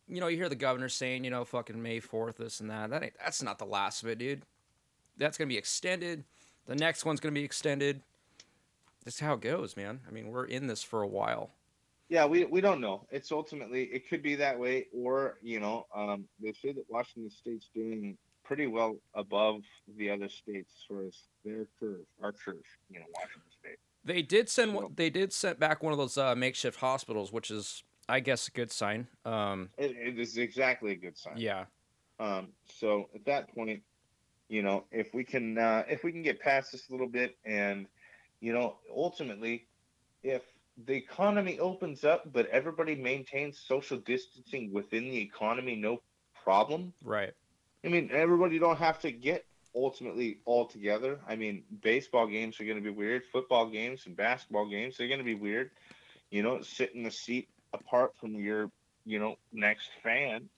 you 0.08 0.20
know, 0.20 0.28
you 0.28 0.38
hear 0.38 0.50
the 0.50 0.56
governor 0.56 0.90
saying, 0.90 1.24
you 1.24 1.32
know, 1.32 1.44
fucking 1.46 1.82
May 1.82 2.00
fourth, 2.00 2.38
this 2.38 2.60
and 2.60 2.70
that. 2.70 2.90
That 2.90 3.04
ain't, 3.04 3.14
that's 3.18 3.42
not 3.42 3.58
the 3.58 3.66
last 3.66 4.04
of 4.04 4.10
it, 4.10 4.20
dude. 4.20 4.44
That's 5.18 5.38
gonna 5.38 5.48
be 5.48 5.58
extended. 5.58 6.24
The 6.68 6.76
next 6.76 7.06
one's 7.06 7.20
gonna 7.20 7.34
be 7.34 7.44
extended. 7.44 8.02
That's 9.04 9.20
how 9.20 9.34
it 9.34 9.42
goes, 9.42 9.76
man. 9.76 10.00
I 10.08 10.12
mean, 10.12 10.30
we're 10.30 10.46
in 10.46 10.68
this 10.68 10.84
for 10.84 11.02
a 11.02 11.08
while. 11.08 11.52
Yeah, 12.10 12.26
we, 12.26 12.46
we 12.46 12.62
don't 12.62 12.80
know. 12.80 13.06
It's 13.12 13.32
ultimately 13.32 13.84
it 13.86 14.08
could 14.10 14.22
be 14.22 14.36
that 14.36 14.58
way, 14.58 14.88
or 14.94 15.38
you 15.42 15.60
know, 15.60 15.88
um, 15.96 16.26
they 16.42 16.54
say 16.54 16.72
that 16.74 16.86
Washington 16.90 17.32
State's 17.32 17.70
doing 17.74 18.18
pretty 18.44 18.68
well 18.68 18.98
above 19.16 19.62
the 19.98 20.10
other 20.10 20.30
states 20.30 20.74
as 20.78 20.84
far 20.88 21.06
as 21.06 21.18
their 21.46 21.66
curve, 21.80 22.02
our 22.22 22.32
curve. 22.32 22.64
You 22.90 23.00
know, 23.00 23.06
Washington 23.16 23.42
State. 23.60 23.78
They 24.06 24.22
did 24.22 24.50
send 24.50 24.74
So- 24.74 24.92
They 24.96 25.10
did 25.10 25.34
send 25.34 25.60
back 25.60 25.82
one 25.82 25.92
of 25.94 25.98
those 25.98 26.18
uh, 26.18 26.36
makeshift 26.36 26.80
hospitals, 26.80 27.32
which 27.32 27.50
is, 27.50 27.84
I 28.10 28.20
guess, 28.20 28.50
a 28.50 28.52
good 28.52 28.70
sign. 28.70 29.08
Um, 29.24 29.70
It, 29.78 29.92
it 29.96 30.20
is 30.20 30.38
exactly 30.38 30.92
a 30.92 30.96
good 30.96 31.18
sign. 31.18 31.38
yeah, 31.38 31.66
Um, 32.20 32.50
so 32.66 33.10
at 33.16 33.24
that 33.26 33.54
point, 33.56 33.82
you 34.50 34.62
know, 34.62 34.84
if 34.92 35.14
we 35.14 35.24
can 35.24 35.58
uh, 35.58 35.84
if 35.90 36.04
we 36.04 36.12
can 36.12 36.22
get 36.22 36.40
past 36.40 36.74
this 36.74 36.90
a 36.90 36.92
little 36.92 37.08
bit, 37.08 37.38
and 37.46 37.88
you 38.44 38.52
know, 38.52 38.76
ultimately, 38.94 39.68
if 40.22 40.44
the 40.86 40.94
economy 40.94 41.60
opens 41.60 42.04
up, 42.04 42.34
but 42.34 42.46
everybody 42.48 42.94
maintains 42.94 43.58
social 43.58 43.98
distancing 44.00 44.74
within 44.74 45.06
the 45.06 45.18
economy, 45.18 45.78
no 45.78 46.02
problem. 46.44 46.94
right. 47.02 47.34
I 47.86 47.88
mean, 47.88 48.10
everybody 48.12 48.60
don't 48.60 48.78
have 48.78 49.00
to 49.00 49.12
get 49.12 49.46
ultimately 49.74 50.40
all 50.46 50.66
together. 50.66 51.22
I 51.26 51.38
mean, 51.38 51.64
baseball 51.82 52.28
games 52.28 52.60
are 52.60 52.66
going 52.66 52.78
to 52.78 52.84
be 52.84 52.90
weird. 52.90 53.24
Football 53.32 53.70
games 53.70 54.08
and 54.08 54.16
basketball 54.18 54.68
games 54.70 54.98
they're 54.98 55.08
going 55.08 55.20
to 55.20 55.26
be 55.26 55.36
weird. 55.36 55.72
You 56.30 56.44
know, 56.44 56.62
sit 56.62 56.94
in 56.94 57.04
the 57.04 57.12
seat 57.12 57.48
apart 57.74 58.12
from 58.18 58.36
your, 58.36 58.70
you 59.06 59.20
know, 59.20 59.36
next 59.54 59.90
fan. 60.04 60.50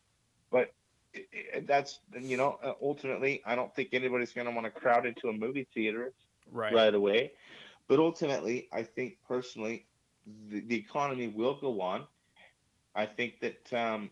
But 0.52 0.72
that's 1.68 2.00
you 2.20 2.38
know, 2.38 2.58
ultimately, 2.82 3.44
I 3.46 3.56
don't 3.56 3.74
think 3.76 3.90
anybody's 3.94 4.34
going 4.34 4.48
to 4.48 4.54
want 4.54 4.66
to 4.66 4.72
crowd 4.72 5.06
into 5.06 5.30
a 5.30 5.34
movie 5.34 5.68
theater 5.72 6.14
Right. 6.52 6.74
right 6.74 6.94
away. 6.94 7.32
But 7.88 8.00
ultimately, 8.00 8.68
I 8.74 8.84
think 8.84 9.18
personally, 9.28 9.86
the, 10.50 10.62
the 10.62 10.76
economy 10.76 11.28
will 11.28 11.56
go 11.60 11.82
on. 11.82 12.06
I 12.96 13.06
think 13.06 13.40
that 13.42 13.74
um, 13.74 14.10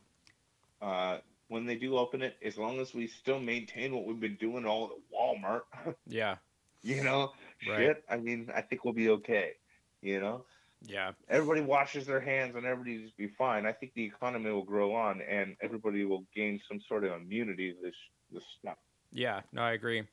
uh, 0.81 1.19
when 1.47 1.65
they 1.65 1.75
do 1.75 1.97
open 1.97 2.21
it, 2.21 2.35
as 2.43 2.57
long 2.57 2.79
as 2.79 2.93
we 2.93 3.07
still 3.07 3.39
maintain 3.39 3.95
what 3.95 4.05
we've 4.05 4.19
been 4.19 4.37
doing 4.37 4.65
all 4.65 4.91
at 4.91 5.15
Walmart, 5.15 5.61
Yeah. 6.07 6.35
you 6.83 7.03
know, 7.03 7.31
Right. 7.67 7.77
shit, 7.77 8.03
I 8.09 8.17
mean, 8.17 8.49
I 8.53 8.61
think 8.61 8.83
we'll 8.83 8.93
be 8.93 9.09
okay. 9.09 9.53
You 10.01 10.19
know, 10.19 10.45
Yeah. 10.85 11.13
everybody 11.29 11.61
washes 11.61 12.05
their 12.05 12.19
hands 12.19 12.55
and 12.55 12.65
everybody 12.65 13.01
just 13.01 13.15
be 13.17 13.29
fine. 13.37 13.65
I 13.65 13.71
think 13.71 13.93
the 13.95 14.03
economy 14.03 14.51
will 14.51 14.65
grow 14.65 14.93
on 14.93 15.21
and 15.21 15.55
everybody 15.61 16.03
will 16.03 16.25
gain 16.35 16.59
some 16.67 16.81
sort 16.81 17.05
of 17.05 17.13
immunity 17.13 17.71
to 17.73 17.77
this 17.81 17.95
this 18.31 18.43
stuff. 18.59 18.77
Yeah, 19.11 19.41
no, 19.53 19.61
I 19.61 19.73
agree. 19.73 20.03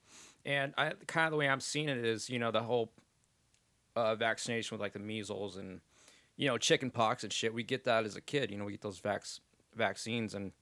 And 0.45 0.75
I 0.79 0.93
kind 1.07 1.27
of 1.27 1.33
the 1.33 1.39
way 1.39 1.49
I'm 1.49 1.61
seeing 1.61 1.89
it 1.89 1.99
is, 2.05 2.31
you 2.31 2.39
know, 2.39 2.51
the 2.51 2.63
whole 2.63 2.93
uh, 3.97 4.15
vaccination 4.15 4.75
with 4.75 4.81
like 4.81 4.93
the 4.93 4.99
measles 4.99 5.57
and 5.57 5.81
you 6.37 6.49
know 6.49 6.59
chicken 6.59 6.91
pox 6.91 7.23
and 7.23 7.33
shit. 7.33 7.53
We 7.53 7.63
get 7.63 7.85
that 7.85 8.05
as 8.05 8.17
a 8.17 8.21
kid, 8.21 8.51
you 8.51 8.57
know, 8.57 8.65
we 8.65 8.73
get 8.73 8.83
those 8.83 9.01
vax 9.01 9.41
vaccines, 9.75 10.35
and 10.35 10.53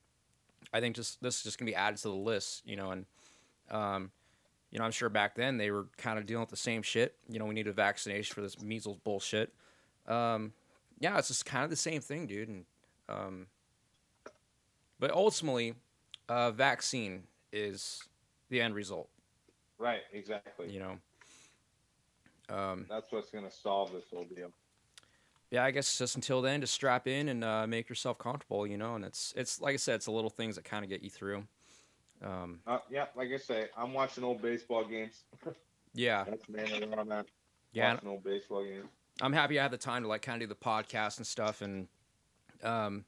I 0.73 0.81
think 0.81 0.97
just 0.97 1.23
this 1.23 1.37
is 1.37 1.43
just 1.43 1.59
gonna 1.59 1.71
be 1.71 1.75
added 1.75 1.99
to 1.99 2.09
the 2.09 2.15
list, 2.15 2.63
you 2.67 2.77
know, 2.77 2.91
and 2.91 3.07
um, 3.71 4.11
you 4.71 4.79
know, 4.79 4.85
I'm 4.85 4.91
sure 4.91 5.09
back 5.09 5.35
then 5.35 5.57
they 5.57 5.71
were 5.71 5.87
kind 5.97 6.19
of 6.19 6.27
dealing 6.27 6.41
with 6.41 6.51
the 6.51 6.57
same 6.57 6.83
shit. 6.83 7.15
You 7.29 7.39
know, 7.39 7.47
we 7.47 7.55
need 7.55 7.69
a 7.69 7.73
vaccination 7.73 8.35
for 8.35 8.41
this 8.41 8.61
measles 8.61 8.99
bullshit. 9.03 9.53
Um, 10.07 10.53
yeah, 10.99 11.19
it's 11.19 11.29
just 11.29 11.47
kind 11.47 11.65
of 11.65 11.71
the 11.71 11.77
same 11.77 12.01
thing, 12.01 12.27
dude. 12.27 12.49
And 12.49 12.65
um, 13.09 13.47
but 14.99 15.11
ultimately, 15.11 15.75
uh, 16.29 16.51
vaccine 16.51 17.25
is 17.53 18.03
the 18.51 18.61
end 18.61 18.75
result. 18.75 19.09
Right, 19.79 20.01
exactly. 20.13 20.71
You 20.71 20.81
know. 20.81 20.99
Um, 22.51 22.87
That's 22.89 23.11
what's 23.13 23.31
going 23.31 23.45
to 23.45 23.51
solve 23.51 23.93
this 23.93 24.05
whole 24.13 24.25
deal. 24.25 24.51
yeah, 25.51 25.65
I 25.65 25.71
guess 25.71 25.99
just 25.99 26.15
until 26.17 26.41
then, 26.43 26.61
just 26.61 26.75
strap 26.75 27.07
in 27.07 27.29
and 27.29 27.45
uh, 27.45 27.67
make 27.67 27.89
yourself 27.89 28.19
comfortable. 28.19 28.67
You 28.67 28.77
know, 28.79 28.95
and 28.95 29.05
it's 29.05 29.35
it's 29.37 29.61
like 29.61 29.75
I 29.75 29.77
said, 29.77 29.97
it's 29.97 30.07
the 30.07 30.13
little 30.13 30.31
things 30.31 30.57
that 30.57 30.65
kind 30.65 30.85
of 30.85 30.89
get 30.91 31.03
you 31.03 31.11
through. 31.11 31.45
Um, 32.23 32.61
Uh, 32.67 32.79
yeah, 32.91 33.07
like 33.15 33.29
I 33.33 33.37
say, 33.37 33.69
I'm 33.77 33.93
watching 33.93 34.25
old 34.25 34.43
baseball 34.43 34.85
games. 34.85 35.23
yeah, 35.95 36.25
That's 36.25 36.49
mainly 36.49 36.87
where 36.87 36.99
I'm 37.01 37.13
at. 37.13 37.27
yeah, 37.73 37.95
Watching 37.95 38.09
old 38.09 38.25
baseball 38.25 38.65
games. 38.65 38.87
I'm 39.21 39.33
happy 39.33 39.59
I 39.59 39.63
had 39.63 39.71
the 39.73 39.77
time 39.79 40.03
to 40.03 40.09
like 40.09 40.23
kind 40.23 40.43
of 40.43 40.49
do 40.49 40.53
the 40.55 40.59
podcast 40.59 41.19
and 41.19 41.27
stuff, 41.27 41.61
and 41.63 41.87
um, 42.63 43.05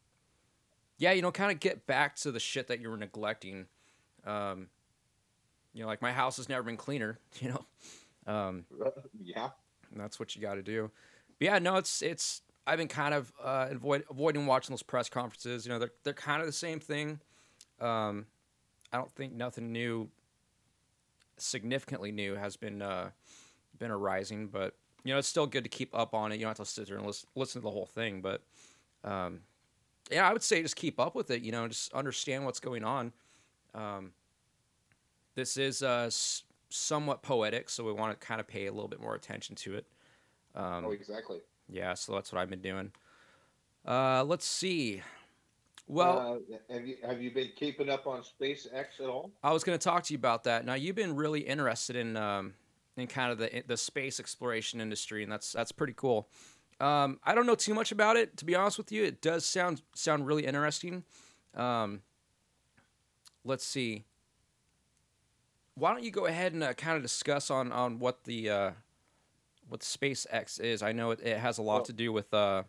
yeah, 0.99 1.13
you 1.13 1.23
know, 1.23 1.33
kind 1.33 1.51
of 1.51 1.61
get 1.61 1.87
back 1.87 2.15
to 2.17 2.31
the 2.31 2.41
shit 2.41 2.69
that 2.69 2.81
you 2.81 2.91
were 2.91 2.97
neglecting. 2.97 3.67
Um, 4.27 4.69
you 5.73 5.83
know, 5.83 5.87
like 5.89 6.03
my 6.03 6.13
house 6.13 6.37
has 6.37 6.49
never 6.49 6.63
been 6.63 6.77
cleaner. 6.77 7.19
You 7.41 7.49
know, 7.51 7.65
um, 8.27 8.65
yeah, 9.23 9.51
that's 9.95 10.19
what 10.19 10.35
you 10.35 10.43
got 10.43 10.55
to 10.55 10.63
do. 10.63 10.91
But 11.39 11.45
yeah, 11.45 11.59
no, 11.59 11.77
it's 11.77 12.03
it's. 12.03 12.43
I've 12.67 12.79
been 12.79 12.89
kind 12.89 13.15
of 13.15 13.33
uh, 13.43 13.69
avoid 13.71 14.05
avoiding 14.11 14.47
watching 14.47 14.73
those 14.73 14.83
press 14.83 15.09
conferences. 15.09 15.67
You 15.67 15.73
know, 15.73 15.79
they're 15.79 15.93
they're 16.05 16.13
kind 16.13 16.41
of 16.41 16.47
the 16.47 16.53
same 16.53 16.81
thing. 16.81 17.21
Um, 17.81 18.27
I 18.93 18.99
don't 18.99 19.11
think 19.13 19.33
nothing 19.33 19.73
new, 19.73 20.09
significantly 21.39 22.13
new, 22.13 22.35
has 22.35 22.57
been 22.57 22.83
uh, 22.83 23.11
been 23.79 23.91
arising, 23.91 24.49
but 24.49 24.75
you 25.05 25.13
know, 25.13 25.19
it's 25.19 25.29
still 25.29 25.47
good 25.47 25.65
to 25.65 25.71
keep 25.71 25.95
up 25.95 26.15
on 26.15 26.33
it. 26.33 26.37
You 26.37 26.43
don't 26.43 26.59
have 26.59 26.67
to 26.67 26.71
sit 26.71 26.89
there 26.89 26.97
and 26.97 27.07
listen, 27.07 27.29
listen 27.35 27.63
to 27.63 27.65
the 27.65 27.71
whole 27.71 27.87
thing, 27.87 28.21
but 28.21 28.43
um, 29.03 29.41
yeah, 30.11 30.29
I 30.29 30.33
would 30.33 30.43
say 30.43 30.63
just 30.63 30.77
keep 30.77 31.01
up 31.01 31.15
with 31.15 31.31
it. 31.31 31.43
You 31.43 31.53
know, 31.53 31.67
just 31.69 31.93
understand 31.95 32.45
what's 32.45 32.61
going 32.61 32.85
on. 32.85 33.13
Um, 33.75 34.13
this 35.35 35.57
is 35.57 35.83
uh, 35.83 36.11
somewhat 36.71 37.23
poetic, 37.23 37.69
so 37.69 37.85
we 37.85 37.93
want 37.93 38.19
to 38.19 38.27
kind 38.27 38.41
of 38.41 38.47
pay 38.47 38.67
a 38.67 38.73
little 38.73 38.89
bit 38.89 39.01
more 39.01 39.15
attention 39.15 39.55
to 39.57 39.75
it. 39.75 39.87
Um, 40.55 40.87
oh, 40.87 40.91
exactly. 40.93 41.39
Yeah, 41.69 41.95
so 41.95 42.15
that's 42.15 42.33
what 42.33 42.41
I've 42.41 42.51
been 42.51 42.63
doing. 42.63 42.93
Uh, 43.87 44.25
let's 44.25 44.47
see. 44.47 45.03
Well, 45.87 46.41
uh, 46.51 46.73
have 46.73 46.87
you 46.87 46.97
have 47.05 47.21
you 47.21 47.33
been 47.33 47.51
keeping 47.57 47.89
up 47.89 48.07
on 48.07 48.23
SpaceX 48.23 49.01
at 49.01 49.07
all? 49.07 49.33
I 49.43 49.53
was 49.53 49.65
going 49.65 49.77
to 49.77 49.83
talk 49.83 50.05
to 50.05 50.13
you 50.15 50.19
about 50.19 50.45
that. 50.45 50.65
Now, 50.65 50.75
you've 50.75 50.95
been 50.95 51.17
really 51.17 51.41
interested 51.41 51.97
in 51.97 52.17
um, 52.17 52.55
in 52.97 53.09
kind 53.09 53.33
of 53.33 53.39
the 53.39 53.65
the 53.67 53.77
space 53.77 54.21
exploration 54.21 54.81
industry, 54.81 55.25
and 55.25 55.33
that's 55.33 55.53
that's 55.53 55.73
pretty 55.73 55.95
cool. 55.97 56.29
Um, 56.79 57.19
I 57.25 57.35
don't 57.35 57.45
know 57.47 57.57
too 57.57 57.75
much 57.75 57.93
about 57.93 58.17
it, 58.17 58.37
to 58.39 58.45
be 58.45 58.55
honest 58.55 58.79
with 58.79 58.93
you. 58.93 59.05
It 59.05 59.21
does 59.21 59.45
sound 59.45 59.83
sound 59.95 60.27
really 60.27 60.47
interesting. 60.47 61.05
Um, 61.55 62.03
let's 63.45 63.67
see. 63.67 64.05
Why 65.75 65.93
don't 65.93 66.03
you 66.05 66.11
go 66.11 66.27
ahead 66.27 66.53
and 66.53 66.63
uh, 66.63 66.75
kind 66.75 66.97
of 66.97 67.03
discuss 67.03 67.51
on 67.51 67.73
on 67.73 67.99
what 67.99 68.25
the 68.25 68.51
uh, 68.51 68.71
what 69.69 69.81
SpaceX 69.81 70.61
is? 70.61 70.83
I 70.83 70.93
know 70.93 71.11
it, 71.13 71.21
it 71.21 71.39
has 71.39 71.59
a 71.59 71.63
lot 71.63 71.75
Well- 71.77 71.85
to 71.85 71.93
do 71.93 72.13
with 72.13 72.33
uh, 72.35 72.65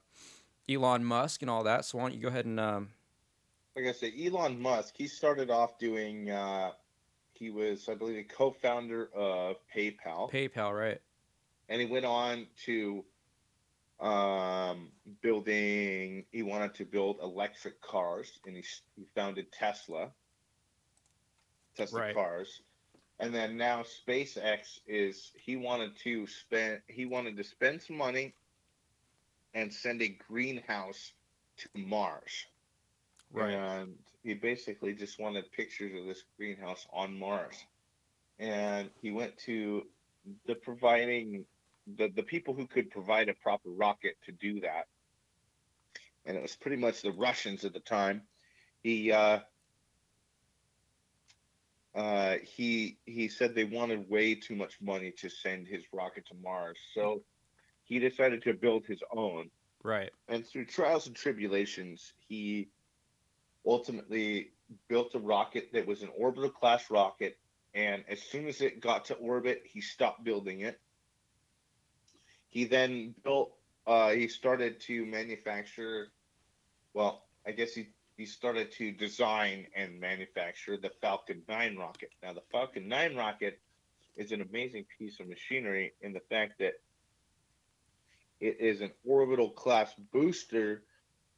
Elon 0.69 1.03
Musk 1.03 1.41
and 1.41 1.49
all 1.49 1.63
that. 1.63 1.85
So 1.85 1.97
why 1.97 2.05
don't 2.05 2.13
you 2.13 2.21
go 2.21 2.27
ahead 2.29 2.45
and 2.45 2.59
um, 2.59 2.89
Like 3.75 3.85
I 3.87 3.91
said, 3.91 4.13
Elon 4.19 4.59
Musk. 4.61 4.95
He 4.97 5.07
started 5.07 5.49
off 5.49 5.77
doing. 5.79 6.29
Uh, 6.29 6.71
he 7.33 7.49
was, 7.49 7.89
I 7.89 7.95
believe, 7.95 8.17
a 8.19 8.23
co-founder 8.23 9.09
of 9.15 9.55
PayPal. 9.75 10.31
PayPal, 10.31 10.77
right? 10.77 11.01
and 11.69 11.79
he 11.79 11.87
went 11.87 12.05
on 12.05 12.45
to 12.65 13.03
um, 13.99 14.89
building. 15.21 16.25
He 16.31 16.43
wanted 16.43 16.73
to 16.75 16.85
build 16.85 17.17
electric 17.23 17.81
cars, 17.81 18.39
and 18.45 18.55
he, 18.57 18.63
he 18.95 19.05
founded 19.15 19.51
Tesla. 19.51 20.11
Tesla 21.75 22.01
Right. 22.01 22.13
cars, 22.13 22.61
and 23.21 23.33
then 23.33 23.55
now 23.55 23.83
SpaceX 23.83 24.79
is. 24.87 25.31
He 25.35 25.55
wanted 25.55 25.95
to 26.03 26.27
spend. 26.27 26.81
He 26.87 27.05
wanted 27.05 27.37
to 27.37 27.43
spend 27.43 27.81
some 27.81 27.97
money, 27.97 28.33
and 29.53 29.73
send 29.73 30.01
a 30.01 30.09
greenhouse 30.27 31.13
to 31.57 31.69
Mars. 31.75 32.45
Right. 33.31 33.53
And 33.53 33.95
he 34.23 34.33
basically 34.33 34.93
just 34.93 35.19
wanted 35.19 35.51
pictures 35.51 35.97
of 35.97 36.05
this 36.05 36.23
greenhouse 36.37 36.85
on 36.91 37.17
Mars. 37.17 37.55
And 38.39 38.89
he 39.01 39.11
went 39.11 39.37
to 39.45 39.83
the 40.47 40.55
providing 40.55 41.45
the, 41.97 42.09
the 42.15 42.23
people 42.23 42.53
who 42.53 42.67
could 42.67 42.89
provide 42.91 43.29
a 43.29 43.33
proper 43.33 43.69
rocket 43.69 44.15
to 44.25 44.31
do 44.31 44.61
that. 44.61 44.87
And 46.25 46.37
it 46.37 46.41
was 46.41 46.55
pretty 46.55 46.77
much 46.77 47.01
the 47.01 47.11
Russians 47.11 47.65
at 47.65 47.73
the 47.73 47.79
time. 47.79 48.23
He 48.83 49.11
uh, 49.11 49.39
uh, 51.95 52.35
he 52.43 52.97
he 53.05 53.27
said 53.27 53.53
they 53.55 53.63
wanted 53.65 54.09
way 54.09 54.35
too 54.35 54.55
much 54.55 54.79
money 54.81 55.11
to 55.19 55.29
send 55.29 55.67
his 55.67 55.83
rocket 55.93 56.25
to 56.27 56.35
Mars. 56.41 56.79
So 56.93 57.23
he 57.83 57.99
decided 57.99 58.41
to 58.43 58.53
build 58.53 58.85
his 58.85 59.01
own 59.15 59.49
Right. 59.83 60.11
and 60.27 60.45
through 60.45 60.65
trials 60.65 61.07
and 61.07 61.15
tribulations, 61.15 62.13
he 62.17 62.69
ultimately 63.65 64.51
built 64.87 65.13
a 65.15 65.19
rocket 65.19 65.71
that 65.73 65.85
was 65.87 66.01
an 66.01 66.09
orbital 66.17 66.49
class 66.49 66.89
rocket. 66.89 67.37
And 67.73 68.03
as 68.07 68.21
soon 68.21 68.47
as 68.47 68.61
it 68.61 68.79
got 68.81 69.05
to 69.05 69.15
orbit, 69.15 69.63
he 69.65 69.81
stopped 69.81 70.23
building 70.23 70.61
it. 70.61 70.79
He 72.49 72.65
then 72.65 73.15
built, 73.23 73.53
uh, 73.85 74.11
he 74.11 74.27
started 74.27 74.79
to 74.81 75.05
manufacture, 75.05 76.11
well, 76.93 77.25
I 77.45 77.51
guess 77.51 77.73
he, 77.73 77.89
he 78.21 78.27
started 78.27 78.71
to 78.71 78.91
design 78.91 79.65
and 79.75 79.99
manufacture 79.99 80.77
the 80.77 80.91
Falcon 81.01 81.41
9 81.49 81.75
rocket. 81.75 82.11
Now, 82.21 82.33
the 82.33 82.43
Falcon 82.51 82.87
9 82.87 83.15
rocket 83.15 83.59
is 84.15 84.31
an 84.31 84.41
amazing 84.41 84.85
piece 84.99 85.19
of 85.19 85.27
machinery 85.27 85.93
in 86.03 86.13
the 86.13 86.19
fact 86.29 86.59
that 86.59 86.73
it 88.39 88.57
is 88.59 88.81
an 88.81 88.91
orbital 89.07 89.49
class 89.49 89.91
booster 90.13 90.83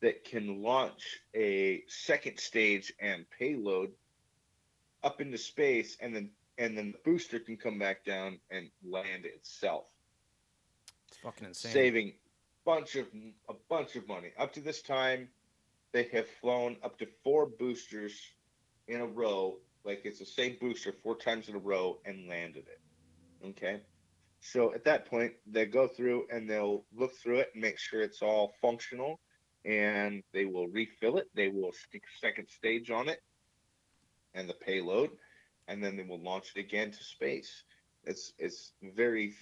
that 0.02 0.26
can 0.26 0.62
launch 0.62 1.22
a 1.34 1.84
second 1.88 2.38
stage 2.38 2.92
and 3.00 3.26
payload 3.40 3.94
up 5.06 5.22
into 5.22 5.38
space 5.38 5.96
and 6.02 6.14
then 6.14 6.30
and 6.58 6.78
then 6.78 6.92
the 6.92 7.10
booster 7.10 7.40
can 7.40 7.56
come 7.56 7.80
back 7.80 8.04
down 8.04 8.38
and 8.52 8.70
land 8.86 9.26
itself 9.26 9.86
It's 11.08 11.18
fucking 11.18 11.48
insane. 11.48 11.72
saving 11.72 12.14
bunch 12.66 12.98
of 12.98 13.08
a 13.48 13.54
bunch 13.70 13.96
of 13.96 14.06
money 14.10 14.32
up 14.38 14.52
to 14.54 14.60
this 14.60 14.82
time 14.82 15.30
they 15.94 16.10
have 16.12 16.28
flown 16.42 16.76
up 16.84 16.98
to 17.00 17.08
four 17.24 17.46
boosters 17.46 18.20
in 18.88 19.00
a 19.00 19.06
row 19.06 19.58
like 19.86 20.02
it's 20.06 20.20
the 20.20 20.26
same 20.26 20.58
booster 20.60 20.94
four 21.04 21.16
times 21.16 21.50
in 21.50 21.56
a 21.56 21.60
row 21.60 22.00
and 22.06 22.28
landed 22.28 22.66
it. 22.68 23.48
Okay? 23.50 23.82
So 24.40 24.74
at 24.74 24.84
that 24.86 25.06
point 25.06 25.34
they 25.46 25.66
go 25.66 25.88
through 25.88 26.28
and 26.32 26.50
they'll 26.50 26.84
look 26.96 27.16
through 27.16 27.40
it 27.40 27.50
and 27.54 27.62
make 27.62 27.80
sure 27.80 28.02
it's 28.02 28.22
all 28.22 28.54
functional 28.62 29.20
and 29.66 30.24
they 30.34 30.46
will 30.46 30.68
refill 30.68 31.18
it. 31.18 31.28
They 31.36 31.50
will 31.50 31.72
stick 31.72 32.04
second 32.20 32.48
stage 32.50 32.92
on 32.92 33.08
it 33.08 33.22
and 34.34 34.50
the 34.50 34.54
payload 34.54 35.12
and 35.68 35.84
then 35.84 35.96
they 35.96 36.04
will 36.04 36.22
launch 36.22 36.54
it 36.56 36.60
again 36.60 36.92
to 36.92 37.04
space. 37.04 37.64
It's 38.06 38.34
it's 38.38 38.74
very 38.82 39.34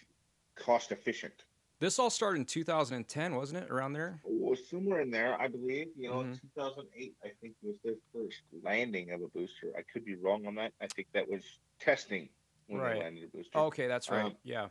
cost 0.55 0.91
efficient 0.91 1.33
This 1.81 1.97
all 1.97 2.11
started 2.11 2.37
in 2.37 2.45
2010, 2.45 3.33
wasn't 3.35 3.63
it? 3.63 3.71
Around 3.71 3.93
there? 3.93 4.21
Well, 4.23 4.55
somewhere 4.69 5.01
in 5.01 5.09
there, 5.09 5.35
I 5.41 5.47
believe. 5.47 5.87
You 5.97 6.09
know, 6.11 6.17
Mhm. 6.25 6.39
2008, 6.39 7.15
I 7.23 7.29
think 7.41 7.55
was 7.63 7.75
their 7.83 7.95
first 8.13 8.43
landing 8.61 9.09
of 9.09 9.23
a 9.23 9.27
booster. 9.29 9.75
I 9.75 9.81
could 9.81 10.05
be 10.05 10.13
wrong 10.13 10.45
on 10.45 10.53
that. 10.55 10.73
I 10.79 10.85
think 10.89 11.11
that 11.13 11.27
was 11.27 11.43
testing 11.79 12.29
when 12.67 12.81
Right. 12.81 12.93
they 12.93 12.99
landed 12.99 13.23
a 13.23 13.27
booster. 13.29 13.57
Okay, 13.57 13.87
that's 13.87 14.11
right. 14.11 14.25
Um, 14.25 14.37
yeah. 14.43 14.69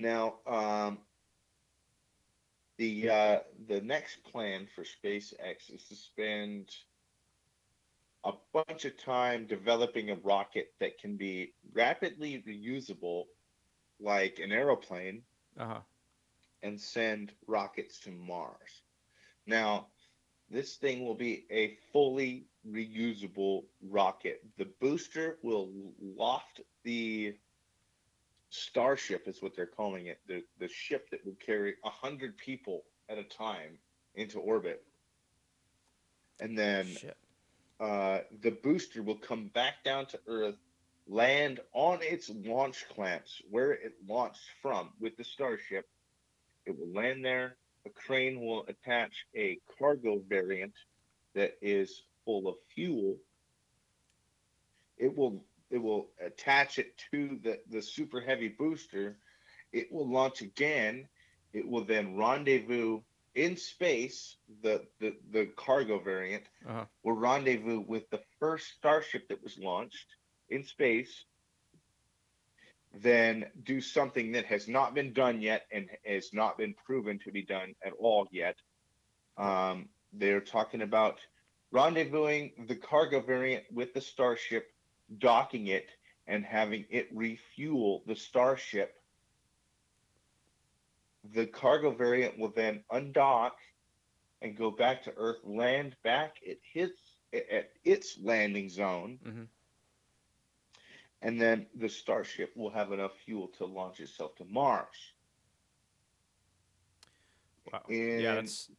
Now, 0.00 0.40
um, 0.46 1.06
the 2.76 3.08
uh, 3.08 3.40
the 3.68 3.80
next 3.80 4.24
plan 4.24 4.66
for 4.66 4.82
SpaceX 4.82 5.70
is 5.70 5.86
to 5.86 5.94
spend 5.94 6.74
a 8.24 8.32
bunch 8.52 8.84
of 8.84 8.96
time 8.96 9.46
developing 9.46 10.10
a 10.10 10.16
rocket 10.16 10.74
that 10.80 10.98
can 10.98 11.16
be 11.16 11.54
rapidly 11.72 12.42
reusable, 12.42 13.28
like 14.00 14.40
an 14.40 14.50
aeroplane, 14.50 15.24
Uh 15.56 15.66
huh. 15.66 15.82
And 16.62 16.80
send 16.80 17.32
rockets 17.46 17.98
to 18.00 18.10
Mars. 18.10 18.82
Now, 19.46 19.86
this 20.50 20.76
thing 20.76 21.04
will 21.04 21.14
be 21.14 21.46
a 21.50 21.76
fully 21.92 22.46
reusable 22.68 23.64
rocket. 23.88 24.42
The 24.58 24.68
booster 24.80 25.38
will 25.42 25.70
loft 26.00 26.60
the 26.84 27.34
Starship, 28.50 29.28
is 29.28 29.40
what 29.40 29.54
they're 29.54 29.64
calling 29.64 30.06
it, 30.06 30.18
the, 30.26 30.42
the 30.58 30.66
ship 30.66 31.08
that 31.10 31.24
will 31.24 31.36
carry 31.44 31.76
100 31.82 32.36
people 32.36 32.82
at 33.08 33.16
a 33.16 33.22
time 33.22 33.78
into 34.16 34.40
orbit. 34.40 34.82
And 36.40 36.58
then 36.58 36.86
uh, 37.78 38.20
the 38.42 38.50
booster 38.50 39.02
will 39.02 39.16
come 39.16 39.46
back 39.54 39.84
down 39.84 40.06
to 40.06 40.20
Earth, 40.26 40.56
land 41.06 41.60
on 41.72 42.00
its 42.02 42.30
launch 42.44 42.86
clamps 42.92 43.40
where 43.50 43.72
it 43.72 43.94
launched 44.06 44.50
from 44.60 44.90
with 45.00 45.16
the 45.16 45.24
Starship. 45.24 45.86
It 46.66 46.78
will 46.78 46.92
land 46.92 47.24
there. 47.24 47.56
A 47.86 47.90
crane 47.90 48.40
will 48.40 48.64
attach 48.68 49.26
a 49.34 49.58
cargo 49.78 50.20
variant 50.28 50.74
that 51.34 51.56
is 51.62 52.02
full 52.24 52.48
of 52.48 52.56
fuel. 52.74 53.16
It 54.98 55.16
will 55.16 55.44
it 55.70 55.78
will 55.78 56.08
attach 56.24 56.78
it 56.78 56.98
to 57.12 57.38
the, 57.42 57.60
the 57.70 57.80
super 57.80 58.20
heavy 58.20 58.48
booster. 58.48 59.16
It 59.72 59.90
will 59.92 60.08
launch 60.10 60.40
again. 60.42 61.08
It 61.52 61.66
will 61.66 61.84
then 61.84 62.16
rendezvous 62.16 63.00
in 63.36 63.56
space, 63.56 64.36
the, 64.62 64.84
the, 64.98 65.16
the 65.30 65.46
cargo 65.56 66.00
variant, 66.00 66.42
Uh-huh. 66.66 66.84
will 67.04 67.12
rendezvous 67.14 67.80
with 67.80 68.10
the 68.10 68.20
first 68.40 68.66
starship 68.76 69.28
that 69.28 69.40
was 69.42 69.56
launched 69.58 70.16
in 70.48 70.64
space. 70.64 71.24
Than 72.92 73.46
do 73.62 73.80
something 73.80 74.32
that 74.32 74.44
has 74.46 74.68
not 74.68 74.94
been 74.94 75.12
done 75.12 75.40
yet 75.40 75.66
and 75.72 75.88
has 76.04 76.32
not 76.32 76.58
been 76.58 76.74
proven 76.74 77.18
to 77.20 77.30
be 77.30 77.42
done 77.42 77.74
at 77.84 77.92
all 77.98 78.26
yet. 78.32 78.56
Um, 79.36 79.88
they're 80.12 80.40
talking 80.40 80.82
about 80.82 81.20
rendezvousing 81.72 82.66
the 82.66 82.76
cargo 82.76 83.20
variant 83.20 83.64
with 83.72 83.94
the 83.94 84.00
Starship, 84.00 84.72
docking 85.18 85.68
it, 85.68 85.90
and 86.26 86.44
having 86.44 86.84
it 86.90 87.08
refuel 87.12 88.02
the 88.06 88.16
Starship. 88.16 88.96
The 91.32 91.46
cargo 91.46 91.92
variant 91.92 92.38
will 92.38 92.50
then 92.50 92.82
undock 92.90 93.52
and 94.42 94.56
go 94.56 94.70
back 94.70 95.02
to 95.04 95.12
Earth, 95.16 95.38
land 95.44 95.96
back 96.02 96.36
at 96.48 96.56
his 96.62 96.90
at 97.32 97.70
its 97.84 98.18
landing 98.18 98.68
zone, 98.68 99.20
Mhm. 99.24 99.48
And 101.22 101.40
then 101.40 101.66
the 101.74 101.88
Starship 101.88 102.52
will 102.56 102.70
have 102.70 102.92
enough 102.92 103.12
fuel 103.24 103.48
to 103.58 103.66
launch 103.66 104.00
itself 104.00 104.34
to 104.36 104.44
Mars. 104.44 105.14
Wow. 107.72 107.82
And 107.88 108.20
yeah, 108.20 108.34
that's 108.34 108.70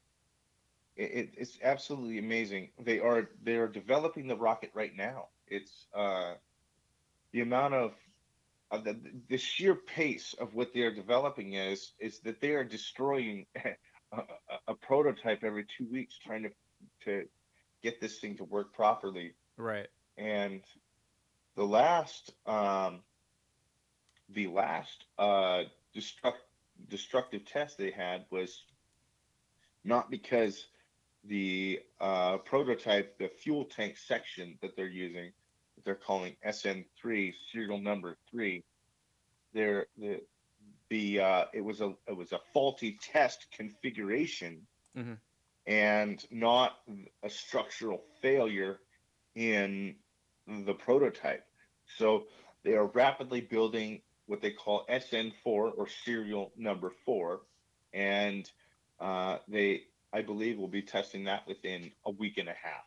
it, 0.95 1.11
it- 1.11 1.33
it's 1.37 1.59
absolutely 1.63 2.17
amazing. 2.19 2.71
They 2.79 2.99
are 2.99 3.29
they 3.43 3.55
are 3.55 3.67
developing 3.67 4.27
the 4.27 4.35
rocket 4.37 4.71
right 4.73 4.95
now. 4.95 5.29
It's 5.47 5.87
uh, 5.93 6.35
the 7.31 7.41
amount 7.41 7.73
of 7.75 7.93
uh, 8.71 8.79
the 8.79 8.99
the 9.29 9.37
sheer 9.37 9.75
pace 9.75 10.33
of 10.39 10.53
what 10.55 10.73
they 10.73 10.81
are 10.81 10.93
developing 10.93 11.53
is 11.53 11.93
is 11.99 12.19
that 12.21 12.41
they 12.41 12.51
are 12.51 12.63
destroying 12.63 13.45
a, 13.55 13.69
a, 14.17 14.23
a 14.69 14.75
prototype 14.75 15.43
every 15.43 15.65
two 15.77 15.87
weeks, 15.91 16.17
trying 16.17 16.43
to 16.43 16.49
to 17.05 17.25
get 17.83 17.99
this 18.01 18.19
thing 18.19 18.35
to 18.37 18.43
work 18.43 18.73
properly. 18.73 19.33
right. 19.57 19.87
And 20.17 20.61
the 21.55 21.63
last 21.65 22.31
um, 22.45 23.01
the 24.29 24.47
last 24.47 25.05
uh, 25.17 25.63
destruct, 25.95 26.41
destructive 26.89 27.45
test 27.45 27.77
they 27.77 27.91
had 27.91 28.25
was 28.31 28.63
not 29.83 30.09
because 30.09 30.67
the 31.23 31.79
uh, 31.99 32.37
prototype, 32.37 33.17
the 33.17 33.27
fuel 33.27 33.65
tank 33.65 33.97
section 33.97 34.57
that 34.61 34.75
they're 34.75 34.87
using, 34.87 35.31
that 35.75 35.85
they're 35.85 35.95
calling 35.95 36.35
SN3, 36.45 37.33
serial 37.51 37.79
number 37.79 38.17
three, 38.29 38.63
they're 39.53 39.87
the 39.97 40.21
the 40.89 41.19
uh, 41.19 41.45
it 41.53 41.61
was 41.61 41.81
a 41.81 41.93
it 42.07 42.15
was 42.15 42.31
a 42.31 42.39
faulty 42.53 42.97
test 43.01 43.47
configuration, 43.51 44.67
Mhm. 44.95 45.17
and 45.67 46.25
not 46.31 46.79
a 47.23 47.29
structural 47.29 48.03
failure 48.21 48.79
in 49.35 49.95
the 50.65 50.73
prototype. 50.73 51.45
So 51.97 52.25
they 52.63 52.73
are 52.73 52.87
rapidly 52.87 53.41
building 53.41 54.01
what 54.27 54.41
they 54.41 54.51
call 54.51 54.85
SN4 54.89 55.31
or 55.45 55.87
serial 56.05 56.51
number 56.57 56.91
four, 57.05 57.41
and 57.93 58.49
uh, 58.99 59.37
they, 59.47 59.83
I 60.13 60.21
believe, 60.21 60.57
will 60.57 60.67
be 60.67 60.81
testing 60.81 61.23
that 61.25 61.47
within 61.47 61.91
a 62.05 62.11
week 62.11 62.37
and 62.37 62.47
a 62.47 62.53
half. 62.53 62.85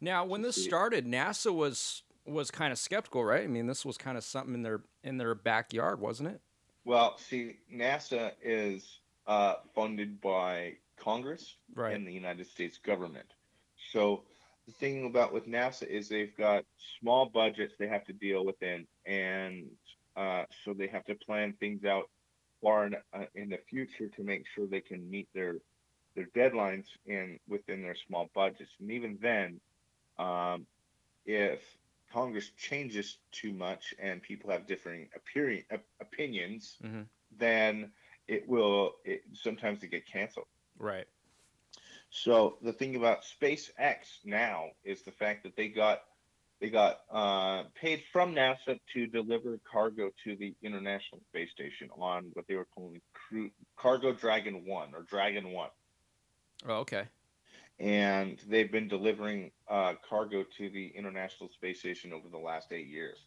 Now, 0.00 0.24
when 0.24 0.42
this 0.42 0.62
started, 0.62 1.06
NASA 1.06 1.52
was 1.54 2.02
was 2.26 2.50
kind 2.50 2.72
of 2.72 2.78
skeptical, 2.78 3.24
right? 3.24 3.44
I 3.44 3.46
mean, 3.46 3.66
this 3.66 3.84
was 3.84 3.98
kind 3.98 4.16
of 4.16 4.24
something 4.24 4.54
in 4.54 4.62
their 4.62 4.82
in 5.02 5.16
their 5.18 5.34
backyard, 5.34 6.00
wasn't 6.00 6.30
it? 6.30 6.40
Well, 6.84 7.16
see, 7.18 7.56
NASA 7.72 8.32
is 8.42 9.00
uh, 9.26 9.54
funded 9.74 10.20
by 10.20 10.74
Congress 10.96 11.56
Right. 11.74 11.94
and 11.94 12.06
the 12.06 12.12
United 12.12 12.46
States 12.46 12.78
government. 12.78 13.26
So 13.92 14.24
the 14.66 14.72
thing 14.72 15.06
about 15.06 15.32
with 15.32 15.46
NASA 15.46 15.86
is 15.86 16.08
they've 16.08 16.36
got 16.36 16.64
small 17.00 17.26
budgets 17.26 17.74
they 17.78 17.88
have 17.88 18.04
to 18.04 18.12
deal 18.12 18.44
within, 18.44 18.86
and 19.04 19.66
uh, 20.16 20.44
so 20.64 20.72
they 20.72 20.86
have 20.86 21.04
to 21.04 21.14
plan 21.14 21.54
things 21.60 21.84
out 21.84 22.04
far 22.62 22.86
in, 22.86 22.96
uh, 23.12 23.24
in 23.34 23.50
the 23.50 23.58
future 23.68 24.08
to 24.08 24.22
make 24.22 24.46
sure 24.54 24.66
they 24.66 24.80
can 24.80 25.08
meet 25.10 25.28
their 25.34 25.56
their 26.14 26.26
deadlines 26.36 26.86
in 27.06 27.38
within 27.48 27.82
their 27.82 27.96
small 28.06 28.30
budgets. 28.34 28.70
And 28.80 28.90
even 28.92 29.18
then, 29.20 29.60
um, 30.18 30.66
if 31.26 31.60
Congress 32.12 32.50
changes 32.56 33.18
too 33.32 33.52
much 33.52 33.94
and 33.98 34.22
people 34.22 34.50
have 34.50 34.66
differing 34.66 35.08
appearing, 35.16 35.64
op- 35.72 35.84
opinions, 36.00 36.78
Mhm. 36.82 37.08
then 37.32 37.92
it 38.28 38.48
will 38.48 38.94
it, 39.04 39.22
sometimes 39.32 39.82
it 39.82 39.88
get 39.88 40.06
canceled. 40.06 40.46
Right. 40.78 41.06
So 42.14 42.58
the 42.62 42.72
thing 42.72 42.96
about 42.96 43.24
SpaceX 43.24 44.24
now 44.24 44.70
is 44.84 45.02
the 45.02 45.12
fact 45.12 45.42
that 45.44 45.56
they 45.56 45.68
got 45.68 46.02
they 46.60 46.70
got 46.70 47.00
uh, 47.10 47.64
paid 47.74 48.04
from 48.12 48.34
NASA 48.34 48.78
to 48.94 49.06
deliver 49.06 49.58
cargo 49.70 50.10
to 50.24 50.36
the 50.36 50.54
International 50.62 51.20
Space 51.30 51.50
Station 51.50 51.90
on 51.98 52.30
what 52.34 52.46
they 52.48 52.54
were 52.54 52.66
calling 52.66 53.02
Crew, 53.12 53.50
Cargo 53.76 54.12
Dragon 54.12 54.64
One 54.66 54.94
or 54.94 55.02
Dragon 55.02 55.52
One, 55.52 55.70
Oh, 56.66 56.76
okay. 56.80 57.08
and 57.80 58.38
they've 58.48 58.70
been 58.70 58.88
delivering 58.88 59.52
uh, 59.68 59.94
cargo 60.08 60.44
to 60.58 60.70
the 60.70 60.88
International 60.96 61.50
Space 61.50 61.80
Station 61.80 62.12
over 62.12 62.28
the 62.28 62.38
last 62.38 62.72
eight 62.72 62.86
years. 62.88 63.24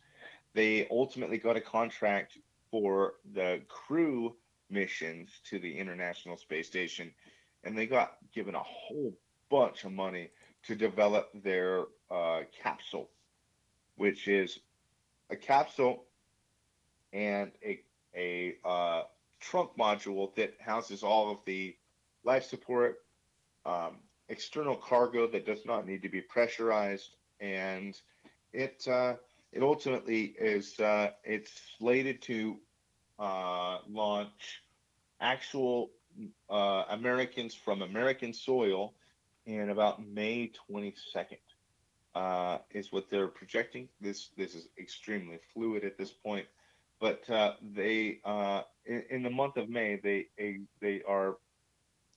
They 0.54 0.88
ultimately 0.89 1.38
got 1.38 1.58
a 1.58 1.62
contract 1.62 2.38
for 2.71 3.15
the 3.34 3.62
crew 3.67 4.36
missions 4.69 5.41
to 5.50 5.60
the 5.60 5.78
International 5.78 6.38
Space 6.38 6.67
Station, 6.67 7.13
and 7.63 7.78
they 7.78 7.88
got 7.88 8.16
given 8.38 8.54
a 8.54 8.63
whole 8.63 9.12
bunch 9.50 9.84
of 9.84 9.91
money 9.91 10.30
to 10.62 10.76
develop 10.76 11.32
their 11.43 11.86
uh, 12.12 12.41
capsule, 12.62 13.10
which 13.95 14.28
is 14.28 14.60
a 15.32 15.36
capsule 15.36 16.06
and 17.13 17.52
a 17.65 17.82
a 18.15 18.56
uh, 18.63 19.02
trunk 19.39 19.71
module 19.76 20.36
that 20.36 20.54
houses 20.60 21.02
all 21.02 21.32
of 21.32 21.39
the 21.45 21.76
life 22.23 22.43
support, 22.43 23.00
um, 23.65 23.97
external 24.30 24.76
cargo 24.76 25.26
that 25.26 25.47
does 25.47 25.65
not 25.65 25.88
need 25.88 26.04
to 26.04 26.10
be 26.10 26.21
pressurized, 26.21 27.15
and 27.39 28.00
it 28.54 28.88
uh, 28.88 29.15
it 29.52 29.63
ultimately 29.63 30.36
is 30.39 30.80
uh, 30.80 31.10
it's 31.23 31.52
slated 31.80 32.21
to 32.21 32.58
uh, 33.17 33.80
launch 33.89 34.62
actual 35.19 35.89
uh, 36.49 36.84
Americans 36.89 37.53
from 37.53 37.82
American 37.82 38.34
soil 38.34 38.93
in 39.45 39.69
about 39.69 40.06
May 40.06 40.51
22nd. 40.69 41.38
Uh, 42.15 42.58
is 42.71 42.91
what 42.91 43.08
they're 43.12 43.27
projecting. 43.27 43.88
This 44.01 44.30
this 44.36 44.56
is 44.56 44.69
extremely 44.80 45.38
fluid 45.53 45.84
at 45.84 45.99
this 45.99 46.10
point, 46.10 46.47
but 46.99 47.30
uh, 47.30 47.53
they 47.75 48.17
uh, 48.25 48.63
in, 48.88 49.03
in 49.12 49.21
the 49.21 49.30
month 49.30 49.56
of 49.56 49.69
May 49.69 49.97
they 49.97 50.25
they, 50.82 51.03
are 51.08 51.38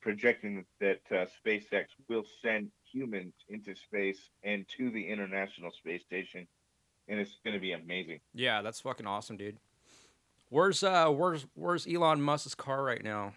projecting 0.00 0.64
that 0.80 1.02
uh, 1.10 1.26
SpaceX 1.44 1.84
will 2.08 2.24
send 2.40 2.70
humans 2.90 3.34
into 3.50 3.74
space 3.74 4.30
and 4.42 4.66
to 4.78 4.88
the 4.88 5.06
International 5.06 5.70
Space 5.70 6.00
Station, 6.00 6.46
and 7.06 7.20
it's 7.20 7.36
going 7.44 7.52
to 7.52 7.60
be 7.60 7.72
amazing. 7.72 8.20
Yeah, 8.32 8.62
that's 8.62 8.80
fucking 8.80 9.06
awesome, 9.06 9.36
dude. 9.36 9.58
Where's 10.48 10.82
uh 10.82 11.10
where's 11.10 11.46
where's 11.52 11.86
Elon 11.86 12.22
Musk's 12.22 12.54
car 12.54 12.82
right 12.82 13.04
now? 13.04 13.34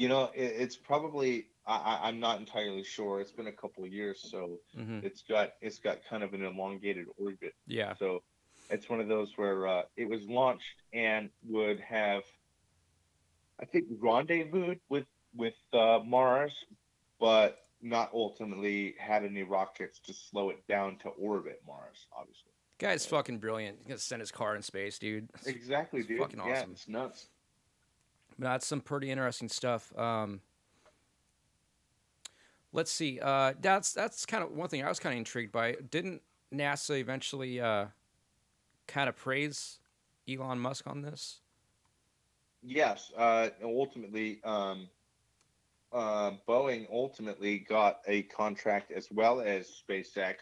You 0.00 0.08
know, 0.08 0.30
it, 0.34 0.54
it's 0.56 0.76
probably 0.76 1.48
I, 1.66 1.76
I, 1.76 2.08
I'm 2.08 2.20
not 2.20 2.40
entirely 2.40 2.82
sure. 2.82 3.20
It's 3.20 3.32
been 3.32 3.48
a 3.48 3.52
couple 3.52 3.84
of 3.84 3.92
years, 3.92 4.18
so 4.30 4.58
hmm 4.74 5.00
it's 5.02 5.22
got 5.28 5.50
it's 5.60 5.78
got 5.78 5.98
kind 6.08 6.22
of 6.22 6.32
an 6.32 6.42
elongated 6.42 7.04
orbit. 7.18 7.52
Yeah. 7.66 7.92
So 7.98 8.22
it's 8.70 8.88
one 8.88 9.00
of 9.00 9.08
those 9.08 9.32
where 9.36 9.68
uh, 9.68 9.82
it 9.98 10.08
was 10.08 10.22
launched 10.22 10.64
and 10.94 11.28
would 11.46 11.80
have, 11.80 12.22
I 13.60 13.66
think, 13.66 13.88
rendezvoused 14.00 14.80
with 14.88 15.04
with 15.36 15.52
uh, 15.74 15.98
Mars, 16.02 16.54
but 17.20 17.58
not 17.82 18.08
ultimately 18.14 18.94
had 18.98 19.22
any 19.22 19.42
rockets 19.42 20.00
to 20.06 20.14
slow 20.14 20.48
it 20.48 20.66
down 20.66 20.96
to 21.02 21.10
orbit 21.10 21.60
Mars. 21.66 22.06
Obviously, 22.18 22.52
Guy's 22.78 23.04
fucking 23.04 23.36
brilliant. 23.36 23.76
He's 23.80 23.86
gonna 23.88 23.98
send 23.98 24.20
his 24.20 24.30
car 24.30 24.56
in 24.56 24.62
space, 24.62 24.98
dude. 24.98 25.28
exactly, 25.44 26.00
it's 26.00 26.08
dude. 26.08 26.20
fucking 26.20 26.40
Yeah, 26.40 26.52
awesome. 26.52 26.70
it's 26.70 26.88
nuts. 26.88 27.28
That's 28.40 28.66
some 28.66 28.80
pretty 28.80 29.10
interesting 29.10 29.48
stuff. 29.48 29.96
Um, 29.98 30.40
let's 32.72 32.90
see. 32.90 33.20
Uh, 33.20 33.52
that's 33.60 33.92
that's 33.92 34.24
kind 34.24 34.42
of 34.42 34.50
one 34.52 34.68
thing 34.68 34.82
I 34.82 34.88
was 34.88 34.98
kind 34.98 35.12
of 35.12 35.18
intrigued 35.18 35.52
by. 35.52 35.76
Didn't 35.90 36.22
NASA 36.52 36.98
eventually 36.98 37.60
uh, 37.60 37.86
kind 38.86 39.08
of 39.10 39.16
praise 39.16 39.78
Elon 40.28 40.58
Musk 40.58 40.86
on 40.86 41.02
this? 41.02 41.40
Yes, 42.62 43.12
uh, 43.16 43.48
ultimately, 43.62 44.40
um, 44.42 44.88
uh, 45.92 46.32
Boeing 46.48 46.86
ultimately 46.90 47.58
got 47.58 48.00
a 48.06 48.22
contract 48.24 48.90
as 48.90 49.08
well 49.10 49.40
as 49.40 49.82
SpaceX 49.86 50.36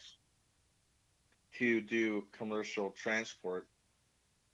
to 1.58 1.80
do 1.80 2.24
commercial 2.30 2.90
transport 2.90 3.66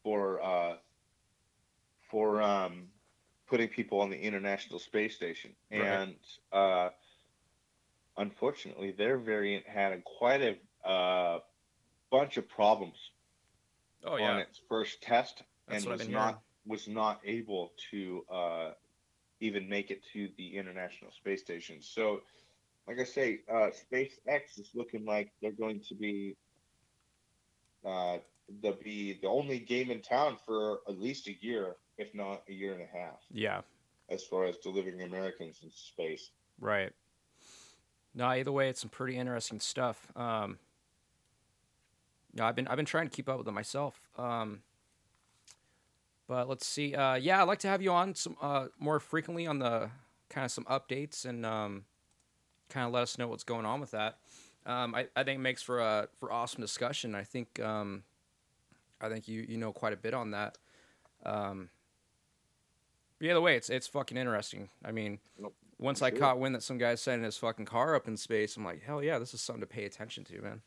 for 0.02 0.42
uh, 0.42 0.76
for 2.10 2.40
um, 2.40 2.88
putting 3.46 3.68
people 3.68 4.00
on 4.00 4.10
the 4.10 4.18
International 4.20 4.78
Space 4.78 5.14
Station, 5.16 5.54
Right. 5.70 5.80
and 5.80 6.16
uh, 6.52 6.90
unfortunately, 8.16 8.92
their 8.92 9.18
variant 9.18 9.66
had 9.66 9.92
a, 9.92 10.00
quite 10.00 10.40
a 10.42 10.88
uh, 10.88 11.40
bunch 12.10 12.36
of 12.36 12.48
problems 12.48 12.96
Oh 14.04 14.22
on 14.22 14.38
its 14.38 14.60
first 14.68 15.02
test 15.02 15.42
That's 15.68 15.84
and 15.84 15.92
was 15.92 16.08
not 16.08 16.40
was 16.66 16.88
not 16.88 17.20
able 17.24 17.72
to 17.90 18.24
uh, 18.30 18.70
even 19.40 19.68
make 19.68 19.90
it 19.90 20.02
to 20.12 20.28
the 20.36 20.56
International 20.56 21.10
Space 21.12 21.40
Station. 21.40 21.80
So, 21.80 22.20
like 22.86 22.98
I 23.00 23.04
say, 23.04 23.40
uh, 23.50 23.70
SpaceX 23.70 24.58
is 24.58 24.70
looking 24.74 25.04
like 25.04 25.32
they're 25.40 25.52
going 25.52 25.80
to 25.88 25.94
be 25.94 26.36
uh, 27.84 28.18
they'll 28.62 28.78
be 28.82 29.18
the 29.20 29.28
only 29.28 29.58
game 29.58 29.90
in 29.90 30.00
town 30.02 30.36
for 30.44 30.80
at 30.88 30.98
least 30.98 31.28
a 31.28 31.34
year, 31.40 31.76
if 31.98 32.14
not 32.14 32.42
a 32.48 32.52
year 32.52 32.72
and 32.72 32.82
a 32.82 32.86
half, 32.98 33.20
yeah, 33.32 33.60
as 34.08 34.24
far 34.24 34.44
as 34.44 34.56
delivering 34.58 35.02
Americans 35.02 35.60
into 35.62 35.76
space. 35.76 36.30
right. 36.60 36.92
No, 38.16 38.26
either 38.26 38.52
way, 38.52 38.68
it's 38.68 38.80
some 38.80 38.90
pretty 38.90 39.16
interesting 39.16 39.58
stuff. 39.58 40.12
Um, 40.14 40.58
no, 42.32 42.44
I've 42.44 42.54
been 42.54 42.68
I've 42.68 42.76
been 42.76 42.86
trying 42.86 43.08
to 43.08 43.14
keep 43.14 43.28
up 43.28 43.38
with 43.38 43.48
it 43.48 43.52
myself. 43.52 44.08
Um, 44.16 44.62
but 46.26 46.48
let's 46.48 46.66
see. 46.66 46.94
Uh, 46.94 47.14
yeah, 47.14 47.40
I'd 47.40 47.48
like 47.48 47.58
to 47.60 47.68
have 47.68 47.82
you 47.82 47.92
on 47.92 48.14
some 48.14 48.36
uh, 48.40 48.66
more 48.78 48.98
frequently 49.00 49.46
on 49.46 49.58
the 49.58 49.90
kind 50.30 50.44
of 50.44 50.50
some 50.50 50.64
updates 50.64 51.24
and 51.24 51.44
um, 51.44 51.84
kind 52.70 52.86
of 52.86 52.92
let 52.92 53.02
us 53.02 53.18
know 53.18 53.28
what's 53.28 53.44
going 53.44 53.66
on 53.66 53.80
with 53.80 53.90
that. 53.92 54.18
Um, 54.66 54.94
I, 54.94 55.08
I 55.14 55.24
think 55.24 55.38
it 55.38 55.42
makes 55.42 55.62
for 55.62 55.80
a 55.80 56.08
for 56.18 56.32
awesome 56.32 56.60
discussion. 56.60 57.14
I 57.14 57.24
think 57.24 57.60
um, 57.60 58.04
I 59.00 59.08
think 59.08 59.28
you 59.28 59.44
you 59.48 59.58
know 59.58 59.72
quite 59.72 59.92
a 59.92 59.96
bit 59.96 60.14
on 60.14 60.30
that. 60.30 60.56
Um, 61.24 61.68
either 63.24 63.40
way, 63.40 63.56
it's 63.56 63.70
it's 63.70 63.86
fucking 63.86 64.16
interesting. 64.16 64.68
I 64.84 64.92
mean, 64.92 65.18
Nope, 65.38 65.54
once 65.78 66.02
I'm 66.02 66.06
I 66.14 66.18
caught 66.18 66.38
wind 66.38 66.54
that 66.54 66.62
some 66.62 66.78
guy's 66.78 67.00
sending 67.00 67.24
his 67.24 67.36
fucking 67.36 67.64
car 67.66 67.94
up 67.94 68.06
in 68.08 68.16
space, 68.16 68.56
I'm 68.56 68.64
like, 68.64 68.82
hell 68.82 69.02
yeah, 69.02 69.18
this 69.18 69.34
is 69.34 69.40
something 69.40 69.60
to 69.60 69.66
pay 69.66 69.84
attention 69.84 70.24
to, 70.24 70.40
man. 70.42 70.60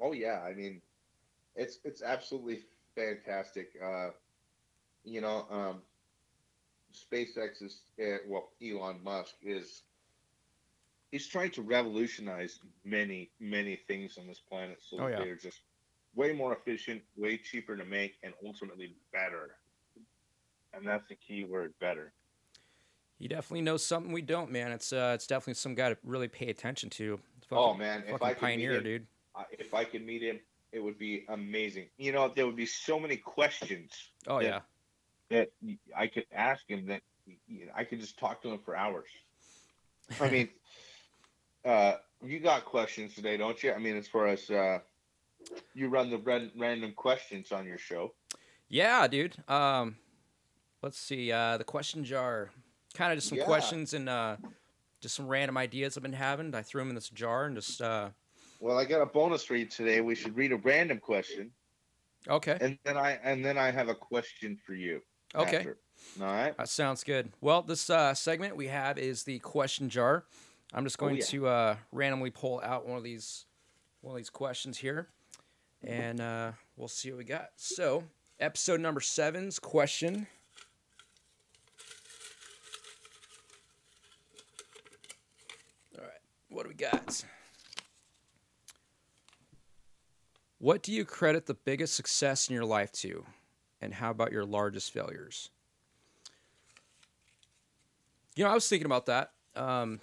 Oh 0.00 0.12
yeah, 0.12 0.40
I 0.42 0.54
mean, 0.54 0.80
it's 1.56 1.78
it's 1.84 2.02
absolutely 2.02 2.60
fantastic. 2.96 3.70
Uh, 3.82 4.10
you 5.04 5.20
know, 5.20 5.46
um, 5.50 5.82
SpaceX 6.94 7.62
is 7.62 7.80
uh, 8.00 8.18
well, 8.26 8.50
Elon 8.62 9.02
Musk 9.02 9.34
is 9.42 9.82
he's 11.10 11.26
trying 11.26 11.50
to 11.52 11.62
revolutionize 11.62 12.60
many 12.84 13.30
many 13.40 13.76
things 13.76 14.18
on 14.18 14.26
this 14.26 14.38
planet, 14.40 14.78
so 14.80 14.98
Oh, 15.00 15.06
yeah. 15.08 15.18
they're 15.18 15.36
just 15.36 15.60
way 16.14 16.32
more 16.32 16.52
efficient, 16.54 17.02
way 17.16 17.38
cheaper 17.38 17.76
to 17.76 17.84
make, 17.84 18.14
and 18.22 18.34
ultimately 18.44 18.94
better. 19.12 19.56
And 20.74 20.86
that's 20.86 21.08
the 21.08 21.16
key 21.16 21.44
word, 21.44 21.74
better. 21.80 22.12
He 23.18 23.28
definitely 23.28 23.62
knows 23.62 23.84
something 23.84 24.12
we 24.12 24.22
don't, 24.22 24.50
man. 24.50 24.72
It's 24.72 24.92
uh, 24.92 25.12
it's 25.14 25.26
definitely 25.26 25.54
some 25.54 25.74
guy 25.74 25.90
to 25.90 25.98
really 26.02 26.28
pay 26.28 26.48
attention 26.48 26.90
to. 26.90 27.20
oh 27.52 27.74
man, 27.74 28.02
if 28.06 28.18
fucking 28.18 28.26
I 28.26 28.32
could 28.34 28.42
meet 28.42 28.48
pioneer, 28.48 28.74
him, 28.74 28.82
dude. 28.84 29.06
If 29.52 29.74
I 29.74 29.84
could 29.84 30.04
meet 30.04 30.22
him, 30.22 30.40
it 30.72 30.80
would 30.82 30.98
be 30.98 31.24
amazing. 31.28 31.86
You 31.98 32.12
know, 32.12 32.32
there 32.34 32.46
would 32.46 32.56
be 32.56 32.66
so 32.66 32.98
many 32.98 33.16
questions 33.16 33.92
Oh 34.26 34.40
Yeah. 34.40 34.60
yeah, 35.30 35.44
that 35.44 35.50
I 35.96 36.06
could 36.08 36.26
ask 36.32 36.68
him 36.68 36.86
that 36.86 37.02
I 37.74 37.84
could 37.84 38.00
just 38.00 38.18
talk 38.18 38.42
to 38.42 38.50
him 38.50 38.58
for 38.64 38.76
hours. 38.76 39.08
I 40.20 40.28
mean, 40.28 40.48
uh, 41.64 41.94
you 42.24 42.40
got 42.40 42.64
questions 42.64 43.14
today, 43.14 43.36
don't 43.36 43.62
you? 43.62 43.72
I 43.72 43.78
mean, 43.78 43.96
as 43.96 44.08
far 44.08 44.26
as 44.26 44.50
uh, 44.50 44.80
you 45.74 45.88
run 45.88 46.10
the 46.10 46.18
random 46.56 46.92
questions 46.92 47.52
on 47.52 47.66
your 47.66 47.78
show. 47.78 48.14
yeah, 48.68 49.06
dude. 49.06 49.36
Um, 49.48 49.96
let's 50.82 50.98
see. 50.98 51.32
Uh, 51.32 51.56
the 51.56 51.64
question 51.64 52.04
jar, 52.04 52.50
kind 52.94 53.12
of 53.12 53.16
just 53.18 53.28
some 53.28 53.38
Yeah. 53.38 53.44
questions 53.44 53.94
and 53.94 54.08
uh, 54.08 54.36
just 55.00 55.14
some 55.14 55.26
random 55.26 55.56
ideas 55.56 55.96
I've 55.96 56.02
been 56.02 56.12
having. 56.12 56.54
I 56.54 56.62
threw 56.62 56.80
them 56.80 56.88
in 56.90 56.94
this 56.94 57.08
jar 57.08 57.46
and 57.46 57.56
just 57.56 57.80
uh, 57.80 58.10
Well, 58.60 58.78
I 58.78 58.84
got 58.84 59.00
a 59.00 59.06
bonus 59.06 59.50
read 59.50 59.70
today. 59.70 60.00
We 60.00 60.14
should 60.14 60.36
read 60.36 60.52
a 60.52 60.56
random 60.56 60.98
question, 60.98 61.50
okay, 62.28 62.58
and 62.60 62.78
then 62.84 62.96
I 62.96 63.12
and 63.22 63.44
then 63.44 63.58
I 63.58 63.70
have 63.70 63.88
a 63.88 63.94
question 63.94 64.58
for 64.64 64.74
you. 64.74 65.02
okay. 65.34 65.56
after. 65.58 65.78
All 66.20 66.26
right. 66.26 66.56
That 66.56 66.68
sounds 66.68 67.04
good. 67.04 67.30
Well, 67.40 67.62
this 67.62 67.88
uh, 67.88 68.12
segment 68.14 68.56
we 68.56 68.66
have 68.66 68.98
is 68.98 69.22
the 69.22 69.38
question 69.38 69.88
jar. 69.88 70.24
I'm 70.74 70.84
just 70.84 70.96
Oh, 70.98 71.06
going 71.06 71.16
yeah. 71.18 71.24
to 71.26 71.46
uh, 71.46 71.76
randomly 71.92 72.30
pull 72.30 72.60
out 72.64 72.86
one 72.88 72.98
of 72.98 73.04
these 73.04 73.44
one 74.00 74.12
of 74.14 74.16
these 74.18 74.30
questions 74.30 74.78
here, 74.78 75.08
and 75.84 76.20
uh, 76.20 76.52
we'll 76.76 76.88
see 76.88 77.10
what 77.12 77.18
we 77.18 77.24
got. 77.24 77.50
So, 77.56 78.02
episode 78.40 78.80
number 78.80 79.00
seven's 79.00 79.58
question. 79.60 80.26
All 85.98 86.02
right, 86.04 86.10
what 86.52 86.64
do 86.64 86.68
we 86.68 86.74
got? 86.74 87.24
What 90.58 90.82
do 90.82 90.92
you 90.92 91.04
credit 91.04 91.46
the 91.46 91.54
biggest 91.54 91.94
success 91.94 92.48
in 92.48 92.54
your 92.54 92.64
life 92.64 92.92
to, 92.92 93.24
and 93.80 93.94
how 93.94 94.10
about 94.10 94.30
your 94.30 94.44
largest 94.44 94.92
failures? 94.92 95.50
You 98.36 98.44
know, 98.44 98.50
I 98.50 98.54
was 98.54 98.68
thinking 98.68 98.86
about 98.86 99.06
that. 99.06 99.32
Um, 99.56 100.00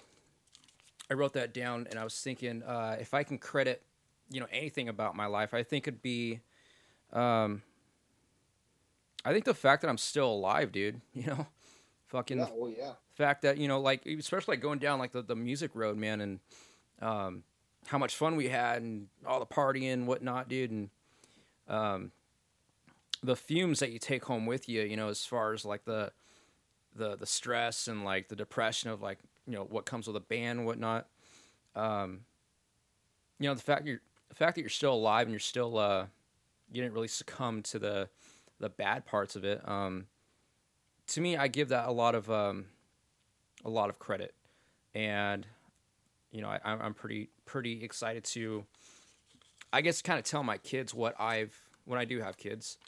I 1.10 1.14
wrote 1.14 1.32
that 1.32 1.54
down, 1.54 1.86
and 1.90 1.98
I 1.98 2.04
was 2.04 2.20
thinking 2.20 2.62
uh, 2.62 2.96
if 3.00 3.14
I 3.14 3.22
can 3.22 3.38
credit, 3.38 3.82
you 4.30 4.40
know, 4.40 4.46
anything 4.52 4.88
about 4.88 5.16
my 5.16 5.26
life, 5.26 5.54
I 5.54 5.62
think 5.62 5.88
it'd 5.88 6.02
be, 6.02 6.40
um, 7.12 7.62
I 9.24 9.32
think 9.32 9.44
the 9.44 9.54
fact 9.54 9.82
that 9.82 9.88
I'm 9.88 9.98
still 9.98 10.30
alive, 10.30 10.72
dude. 10.72 11.00
You 11.14 11.26
know, 11.26 11.46
fucking 12.10 12.40
oh 12.40 12.66
yeah. 12.76 12.92
fact 13.14 13.42
that 13.42 13.56
you 13.56 13.68
know, 13.68 13.80
like 13.80 14.04
especially 14.06 14.52
like 14.54 14.60
going 14.60 14.78
down 14.78 14.98
like 14.98 15.12
the, 15.12 15.22
the 15.22 15.36
music 15.36 15.70
road, 15.74 15.96
man, 15.96 16.20
and 16.20 16.40
um, 17.00 17.42
how 17.86 17.98
much 17.98 18.14
fun 18.14 18.36
we 18.36 18.48
had 18.48 18.82
and 18.82 19.06
all 19.26 19.40
the 19.40 19.46
partying 19.46 19.92
and 19.92 20.06
whatnot, 20.06 20.48
dude, 20.48 20.70
and 20.70 20.90
um, 21.68 22.12
the 23.22 23.36
fumes 23.36 23.78
that 23.78 23.90
you 23.90 23.98
take 23.98 24.24
home 24.24 24.46
with 24.46 24.68
you, 24.68 24.82
you 24.82 24.96
know, 24.96 25.08
as 25.08 25.24
far 25.24 25.52
as 25.52 25.64
like 25.64 25.84
the 25.84 26.12
the 26.94 27.16
the 27.16 27.26
stress 27.26 27.88
and 27.88 28.04
like 28.04 28.28
the 28.28 28.36
depression 28.36 28.90
of 28.90 29.00
like 29.00 29.18
you 29.46 29.54
know 29.54 29.64
what 29.64 29.86
comes 29.86 30.06
with 30.06 30.16
a 30.16 30.20
band 30.20 30.58
and 30.58 30.66
whatnot. 30.66 31.06
Um, 31.74 32.20
you 33.38 33.48
know, 33.48 33.54
the 33.54 33.62
fact 33.62 33.86
you're 33.86 34.00
the 34.28 34.34
fact 34.34 34.56
that 34.56 34.60
you're 34.60 34.70
still 34.70 34.94
alive 34.94 35.22
and 35.22 35.32
you're 35.32 35.40
still 35.40 35.78
uh, 35.78 36.06
you 36.72 36.82
didn't 36.82 36.94
really 36.94 37.08
succumb 37.08 37.62
to 37.62 37.78
the 37.78 38.08
the 38.58 38.68
bad 38.68 39.06
parts 39.06 39.36
of 39.36 39.44
it. 39.44 39.66
Um, 39.66 40.06
to 41.10 41.20
me, 41.20 41.36
I 41.36 41.48
give 41.48 41.68
that 41.68 41.88
a 41.88 41.92
lot 41.92 42.14
of 42.14 42.30
um, 42.30 42.66
a 43.64 43.70
lot 43.70 43.90
of 43.90 43.98
credit, 43.98 44.34
and 44.94 45.46
you 46.30 46.40
know, 46.40 46.48
I, 46.48 46.60
I'm 46.64 46.94
pretty 46.94 47.28
pretty 47.44 47.82
excited 47.84 48.24
to, 48.24 48.64
I 49.72 49.80
guess, 49.80 50.02
kind 50.02 50.18
of 50.18 50.24
tell 50.24 50.42
my 50.42 50.58
kids 50.58 50.94
what 50.94 51.20
I've 51.20 51.56
when 51.84 51.98
I 51.98 52.04
do 52.04 52.20
have 52.20 52.36
kids, 52.36 52.78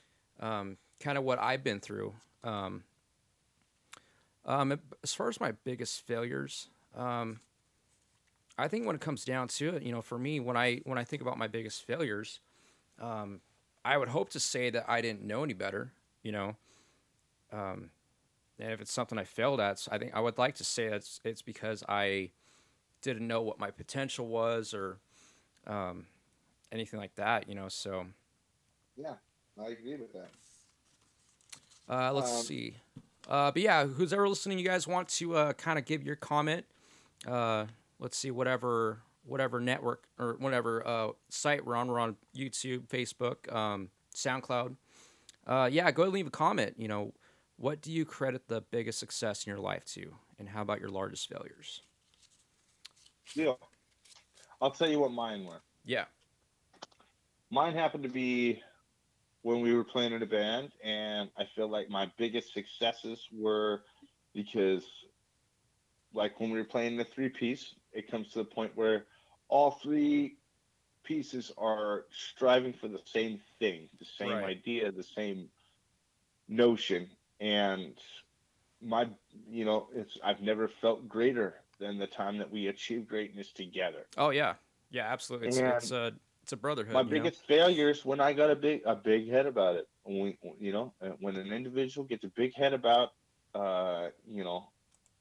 um, 0.40 0.76
kind 1.00 1.18
of 1.18 1.24
what 1.24 1.40
I've 1.40 1.64
been 1.64 1.80
through. 1.80 2.14
Um, 2.44 2.84
um, 4.44 4.78
as 5.02 5.14
far 5.14 5.28
as 5.28 5.40
my 5.40 5.52
biggest 5.64 6.06
failures, 6.06 6.68
um, 6.96 7.40
I 8.56 8.68
think 8.68 8.86
when 8.86 8.94
it 8.94 9.00
comes 9.00 9.24
down 9.24 9.48
to 9.48 9.76
it, 9.76 9.82
you 9.82 9.92
know, 9.92 10.02
for 10.02 10.18
me, 10.18 10.38
when 10.38 10.56
I 10.56 10.80
when 10.84 10.98
I 10.98 11.04
think 11.04 11.22
about 11.22 11.38
my 11.38 11.48
biggest 11.48 11.84
failures, 11.84 12.38
um, 13.00 13.40
I 13.84 13.96
would 13.96 14.08
hope 14.08 14.30
to 14.30 14.40
say 14.40 14.70
that 14.70 14.84
I 14.88 15.00
didn't 15.00 15.22
know 15.22 15.42
any 15.42 15.54
better, 15.54 15.92
you 16.22 16.30
know. 16.30 16.56
Um, 17.52 17.90
and 18.62 18.72
if 18.72 18.80
it's 18.80 18.92
something 18.92 19.18
I 19.18 19.24
failed 19.24 19.60
at, 19.60 19.86
I 19.90 19.98
think 19.98 20.12
I 20.14 20.20
would 20.20 20.38
like 20.38 20.54
to 20.56 20.64
say 20.64 20.88
that's 20.88 21.20
it's 21.24 21.42
because 21.42 21.82
I 21.88 22.30
didn't 23.02 23.26
know 23.26 23.42
what 23.42 23.58
my 23.58 23.70
potential 23.70 24.28
was 24.28 24.72
or 24.72 24.98
um, 25.66 26.06
anything 26.70 27.00
like 27.00 27.14
that, 27.16 27.48
you 27.48 27.54
know. 27.54 27.68
So 27.68 28.06
Yeah, 28.96 29.14
I 29.60 29.66
agree 29.68 29.96
with 29.96 30.12
that. 30.12 30.30
uh, 31.88 32.12
let's 32.12 32.30
Um, 32.30 32.42
see. 32.42 32.76
Uh, 33.28 33.50
but 33.50 33.62
yeah, 33.62 33.86
who's 33.86 34.12
ever 34.12 34.28
listening, 34.28 34.58
you 34.58 34.64
guys 34.64 34.86
want 34.86 35.08
to 35.08 35.36
uh, 35.36 35.52
kind 35.54 35.78
of 35.78 35.84
give 35.84 36.02
your 36.02 36.16
comment. 36.16 36.64
Uh, 37.26 37.66
let's 37.98 38.16
see, 38.16 38.30
whatever 38.30 39.00
whatever 39.24 39.60
network 39.60 40.04
or 40.18 40.34
whatever 40.40 40.86
uh, 40.86 41.08
site 41.28 41.64
we're 41.64 41.76
on. 41.76 41.86
We're 41.88 42.00
on 42.00 42.16
YouTube, 42.36 42.88
Facebook, 42.88 43.52
um, 43.54 43.90
SoundCloud. 44.14 44.74
Uh, 45.46 45.68
yeah, 45.70 45.88
go 45.92 46.02
ahead 46.02 46.08
and 46.08 46.14
leave 46.14 46.26
a 46.26 46.30
comment. 46.30 46.74
You 46.76 46.88
know, 46.88 47.12
what 47.56 47.80
do 47.80 47.92
you 47.92 48.04
credit 48.04 48.48
the 48.48 48.60
biggest 48.60 48.98
success 48.98 49.46
in 49.46 49.50
your 49.50 49.60
life 49.60 49.84
to, 49.84 50.14
and 50.38 50.48
how 50.48 50.62
about 50.62 50.80
your 50.80 50.90
largest 50.90 51.28
failures? 51.28 51.82
Deal. 53.34 53.58
I'll 54.60 54.70
tell 54.70 54.88
you 54.88 55.00
what 55.00 55.12
mine 55.12 55.44
were. 55.44 55.60
Yeah. 55.84 56.04
Mine 57.50 57.74
happened 57.74 58.04
to 58.04 58.08
be 58.08 58.62
when 59.42 59.60
we 59.60 59.74
were 59.74 59.84
playing 59.84 60.12
in 60.12 60.22
a 60.22 60.26
band, 60.26 60.72
and 60.82 61.30
I 61.36 61.44
feel 61.54 61.68
like 61.68 61.90
my 61.90 62.10
biggest 62.16 62.52
successes 62.52 63.20
were 63.32 63.82
because, 64.34 64.84
like 66.14 66.38
when 66.40 66.50
we 66.50 66.58
were 66.58 66.64
playing 66.64 66.96
the 66.96 67.04
three 67.04 67.28
piece, 67.28 67.74
it 67.92 68.10
comes 68.10 68.30
to 68.32 68.38
the 68.38 68.44
point 68.44 68.72
where 68.76 69.06
all 69.48 69.72
three 69.72 70.36
pieces 71.04 71.52
are 71.58 72.04
striving 72.10 72.72
for 72.72 72.88
the 72.88 73.00
same 73.04 73.40
thing, 73.58 73.88
the 73.98 74.04
same 74.04 74.30
Right. 74.30 74.44
idea, 74.44 74.92
the 74.92 75.02
same 75.02 75.50
notion, 76.48 77.10
and 77.42 77.94
my, 78.80 79.08
you 79.50 79.64
know, 79.64 79.88
it's 79.94 80.16
I've 80.24 80.40
never 80.40 80.68
felt 80.68 81.08
greater 81.08 81.60
than 81.78 81.98
the 81.98 82.06
time 82.06 82.38
that 82.38 82.50
we 82.50 82.68
achieved 82.68 83.08
greatness 83.08 83.52
together. 83.52 84.06
Oh 84.16 84.30
yeah, 84.30 84.54
yeah, 84.90 85.12
absolutely. 85.12 85.48
It's 85.48 85.58
And- 85.58 85.76
it's 85.76 85.92
uh 85.92 86.10
it's 86.42 86.52
a 86.52 86.56
brotherhood. 86.56 86.94
my 86.94 87.00
you 87.00 87.06
know? 87.06 87.10
biggest 87.10 87.46
failure 87.46 87.90
is 87.90 88.04
when 88.04 88.20
I 88.20 88.32
got 88.32 88.50
a 88.50 88.56
big 88.56 88.82
a 88.86 88.96
big 88.96 89.28
head 89.28 89.46
about 89.46 89.76
it. 89.76 89.88
When 90.04 90.20
we, 90.20 90.38
you 90.58 90.72
know, 90.72 90.92
uh, 91.00 91.10
when 91.20 91.36
an 91.36 91.52
individual 91.52 92.04
gets 92.06 92.24
a 92.24 92.28
big 92.28 92.52
head 92.54 92.72
about, 92.72 93.10
uh, 93.54 94.08
you 94.26 94.42
know, 94.42 94.72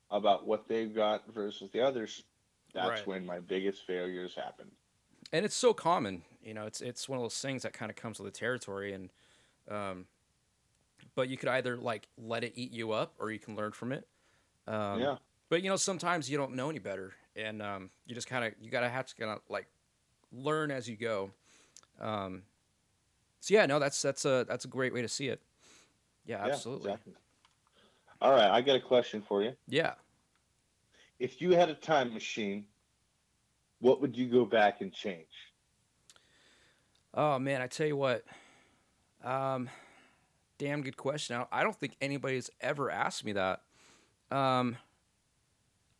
about 0.10 0.48
what 0.48 0.68
they've 0.68 0.94
got 0.94 1.28
versus 1.32 1.70
the 1.72 1.82
others, 1.82 2.24
that's 2.74 2.90
Right. 2.90 3.08
when 3.08 3.26
my 3.26 3.40
biggest 3.40 3.86
failures 3.86 4.34
happen. 4.36 4.72
and 5.34 5.46
it's 5.46 5.56
so 5.56 5.74
common 5.74 6.24
you 6.44 6.54
know 6.54 6.66
it's 6.66 6.82
it's 6.82 7.08
one 7.08 7.18
of 7.20 7.24
those 7.24 7.40
things 7.40 7.62
that 7.64 7.74
kind 7.74 7.90
of 7.92 7.96
comes 7.96 8.20
with 8.20 8.34
the 8.34 8.38
territory 8.40 8.92
and 8.94 9.12
um 9.70 10.08
but 11.16 11.30
you 11.30 11.38
could 11.38 11.50
either 11.50 11.78
like 11.78 12.08
let 12.18 12.44
it 12.44 12.54
eat 12.56 12.72
you 12.72 12.92
up 12.92 13.14
or 13.20 13.32
you 13.32 13.40
can 13.40 13.56
learn 13.56 13.72
from 13.72 13.92
it 13.92 14.08
um 14.68 15.00
yeah, 15.00 15.16
but 15.50 15.62
you 15.64 15.70
know 15.70 15.76
sometimes 15.76 16.30
you 16.30 16.38
don't 16.38 16.54
know 16.56 16.70
any 16.70 16.80
better 16.80 17.14
and 17.36 17.62
um 17.62 17.90
you 18.06 18.16
just 18.16 18.28
kind 18.28 18.46
of 18.46 18.54
you 18.62 18.70
gotta 18.70 18.90
have 18.90 19.06
to 19.06 19.16
kind 19.16 19.32
of 19.32 19.40
like 19.50 19.68
learn 20.32 20.72
as 20.72 20.88
you 20.88 20.96
go 20.96 21.32
um 22.00 22.44
so 23.40 23.54
yeah 23.54 23.66
no 23.66 23.80
that's 23.80 24.02
that's 24.02 24.26
a 24.26 24.46
that's 24.48 24.66
a 24.66 24.68
great 24.68 24.94
way 24.94 25.02
to 25.02 25.08
see 25.08 25.28
it 25.28 25.42
yeah 26.26 26.38
yeah, 26.38 26.52
absolutely 26.54 26.92
exactly. 26.92 27.14
All 28.22 28.32
right, 28.32 28.52
I 28.52 28.62
got 28.62 28.76
a 28.76 28.80
question 28.80 29.24
for 29.28 29.42
you. 29.42 29.54
yeah 29.68 29.94
If 31.20 31.42
you 31.42 31.52
had 31.52 31.70
a 31.70 31.74
time 31.74 32.14
machine, 32.14 32.66
what 33.80 34.00
would 34.00 34.16
you 34.16 34.28
go 34.28 34.46
back 34.46 34.82
and 34.82 34.94
change? 34.94 35.26
Oh 37.14 37.40
man, 37.40 37.62
I 37.62 37.68
tell 37.68 37.88
you 37.88 37.98
what. 37.98 38.24
Um, 39.24 39.70
damn 40.62 40.84
good 40.84 40.96
question. 40.96 41.36
I- 41.52 41.60
I 41.60 41.64
don't 41.64 41.76
think 41.76 41.96
anybody's 42.00 42.52
ever 42.62 42.92
asked 42.92 43.26
me 43.26 43.32
that. 43.34 43.64
Um, 44.30 44.78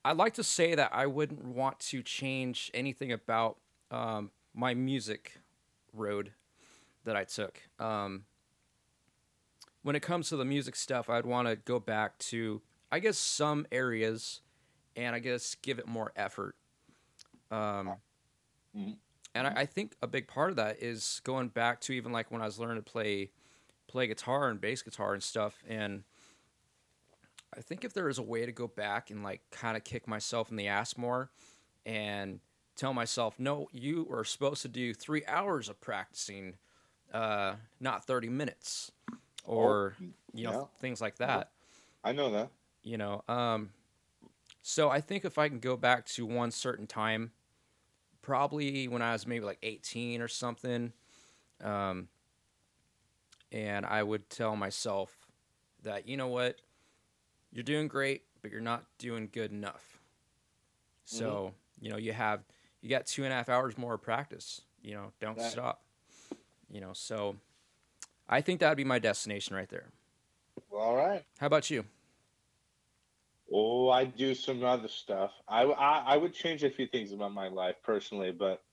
I'd 0.06 0.18
like 0.18 0.36
to 0.36 0.44
say 0.44 0.76
that 0.76 0.94
I 0.94 1.08
wouldn't 1.08 1.44
want 1.44 1.80
to 1.80 2.04
change 2.04 2.70
anything 2.74 3.12
about 3.12 3.58
um, 3.90 4.30
my 4.54 4.76
music 4.76 5.40
road 5.94 6.34
that 7.06 7.16
I 7.16 7.24
took. 7.24 7.60
Um, 7.80 8.26
when 9.82 9.96
it 9.96 10.02
comes 10.02 10.30
to 10.30 10.38
the 10.38 10.46
music 10.46 10.76
stuff, 10.76 11.10
I'd 11.10 11.26
want 11.26 11.48
to 11.48 11.56
go 11.56 11.80
back 11.80 12.20
to, 12.20 12.62
I 12.92 13.00
guess, 13.00 13.18
some 13.18 13.66
areas, 13.72 14.42
and 14.96 15.16
I 15.16 15.20
guess 15.20 15.56
give 15.56 15.80
it 15.80 15.88
more 15.88 16.14
effort. 16.16 16.56
Um, 17.50 17.96
Mhm. 18.76 18.98
and 19.34 19.48
I, 19.48 19.62
I 19.62 19.66
think 19.66 19.96
a 20.04 20.08
big 20.08 20.28
part 20.28 20.52
of 20.52 20.56
that 20.58 20.82
is 20.84 21.20
going 21.24 21.50
back 21.50 21.82
to 21.82 21.94
even 21.94 22.12
like 22.12 22.30
when 22.30 22.42
I 22.44 22.46
was 22.46 22.60
learning 22.60 22.78
to 22.84 22.90
play 22.90 23.32
play 23.92 24.08
guitar 24.08 24.50
and 24.50 24.60
bass 24.62 24.82
guitar 24.82 25.14
and 25.14 25.22
stuff. 25.24 25.62
And 25.68 26.04
I 27.56 27.62
think 27.62 27.84
if 27.84 27.94
there 27.94 28.10
is 28.10 28.18
a 28.18 28.24
way 28.24 28.46
to 28.46 28.52
go 28.52 28.68
back 28.68 29.10
and 29.10 29.24
like 29.24 29.42
kind 29.52 29.76
of 29.76 29.84
kick 29.84 30.08
myself 30.08 30.50
in 30.50 30.58
the 30.58 30.68
ass 30.68 30.98
more 30.98 31.30
and 31.86 32.40
tell 32.76 32.94
myself, 32.94 33.36
no, 33.40 33.68
you 33.72 34.08
are 34.12 34.24
supposed 34.24 34.62
to 34.62 34.68
do 34.68 34.94
three 34.94 35.24
hours 35.28 35.70
of 35.70 35.80
practicing, 35.82 36.56
uh, 37.14 37.56
not 37.80 38.06
30 38.06 38.30
minutes 38.30 38.92
or, 39.46 39.96
you 40.34 40.46
know, 40.46 40.52
yeah. 40.52 40.80
things 40.80 41.02
like 41.02 41.18
that 41.18 41.52
I 42.04 42.12
know 42.14 42.32
that. 42.32 42.50
you 42.84 42.98
know 42.98 43.24
um 43.28 43.70
so 44.62 44.90
i 44.90 45.00
think 45.02 45.26
if 45.26 45.38
i 45.38 45.48
can 45.48 45.60
go 45.60 45.78
back 45.78 46.06
to 46.06 46.26
one 46.26 46.52
certain 46.52 46.88
time 46.88 47.32
probably 48.22 48.88
when 48.88 49.02
i 49.02 49.14
was 49.14 49.28
maybe 49.28 49.46
like 49.46 49.60
18 49.62 50.22
or 50.22 50.28
something 50.28 50.94
um 51.64 52.08
and 53.52 53.86
i 53.86 54.02
would 54.02 54.30
tell 54.30 54.56
myself 54.56 55.28
that 55.84 56.08
you 56.08 56.16
know 56.18 56.28
what 56.28 56.58
you're 57.52 57.64
doing 57.64 57.88
great 57.88 58.24
but 58.42 58.52
you're 58.52 58.62
not 58.62 58.84
doing 58.98 59.30
good 59.32 59.52
enough 59.52 60.00
so 61.06 61.54
mm-hmm. 61.78 61.86
you 61.86 61.92
know 61.92 61.98
you 61.98 62.14
have 62.14 62.42
you 62.82 62.90
got 62.90 63.06
two 63.06 63.24
and 63.24 63.34
a 63.34 63.36
half 63.36 63.50
hours 63.50 63.78
more 63.78 63.94
of 63.96 64.02
practice 64.02 64.62
you 64.82 64.94
know 64.94 65.12
don't 65.20 65.38
Right. 65.38 65.52
stop 65.52 65.82
you 66.72 66.82
know 66.82 66.92
so 66.94 67.36
i 68.30 68.42
think 68.42 68.60
that 68.60 68.70
would 68.70 68.78
be 68.78 68.84
my 68.84 69.00
destination 69.00 69.56
right 69.56 69.70
there 69.70 69.88
Well, 70.70 70.82
all 70.82 70.96
right. 70.96 71.24
how 71.40 71.48
about 71.48 71.70
you 71.70 71.86
Oh, 73.54 73.90
I 73.90 74.06
do 74.06 74.34
some 74.34 74.64
other 74.64 74.88
stuff. 74.88 75.32
I, 75.48 75.64
I, 75.64 76.14
I 76.14 76.18
would 76.18 76.34
change 76.34 76.64
a 76.64 76.70
few 76.70 76.88
things 76.88 77.12
about 77.12 77.34
my 77.34 77.50
life 77.50 77.76
personally, 77.84 78.32
but 78.32 78.64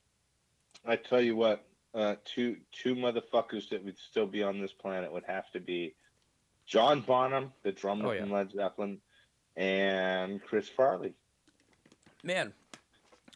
I 0.87 0.95
tell 0.95 1.20
you 1.20 1.35
what, 1.35 1.64
uh, 1.99 2.14
two 2.24 2.57
two 2.72 2.94
motherfuckers 2.94 3.68
that 3.70 3.84
would 3.84 3.99
still 3.99 4.26
be 4.26 4.42
on 4.42 4.61
this 4.61 4.72
planet 4.72 5.12
would 5.12 5.24
have 5.26 5.51
to 5.51 5.61
be 5.61 5.94
John 6.66 7.01
Bonham, 7.01 7.53
the 7.64 7.72
drummer 7.72 8.09
Oh, 8.09 8.12
yeah. 8.12 8.20
from 8.20 8.30
Led 8.30 8.53
Zeppelin, 8.53 8.99
and 9.57 10.42
Chris 10.42 10.68
Farley. 10.68 11.14
Man, 12.22 12.53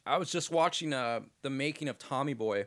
I 0.07 0.17
was 0.19 0.31
just 0.31 0.51
watching 0.51 0.93
uh 0.93 1.21
the 1.43 1.51
making 1.51 1.89
of 1.89 1.99
Tommy 1.99 2.35
Boy. 2.35 2.67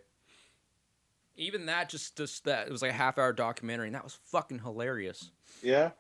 Even 1.37 1.65
that 1.67 1.89
just 1.89 2.17
just 2.17 2.45
that 2.45 2.67
it 2.67 2.71
was 2.71 2.81
like 2.81 2.91
a 2.91 2.95
half 2.95 3.17
hour 3.17 3.33
documentary 3.33 3.87
and 3.87 3.95
that 3.95 4.03
was 4.03 4.13
fucking 4.25 4.59
hilarious. 4.59 5.31
Yeah, 5.61 5.91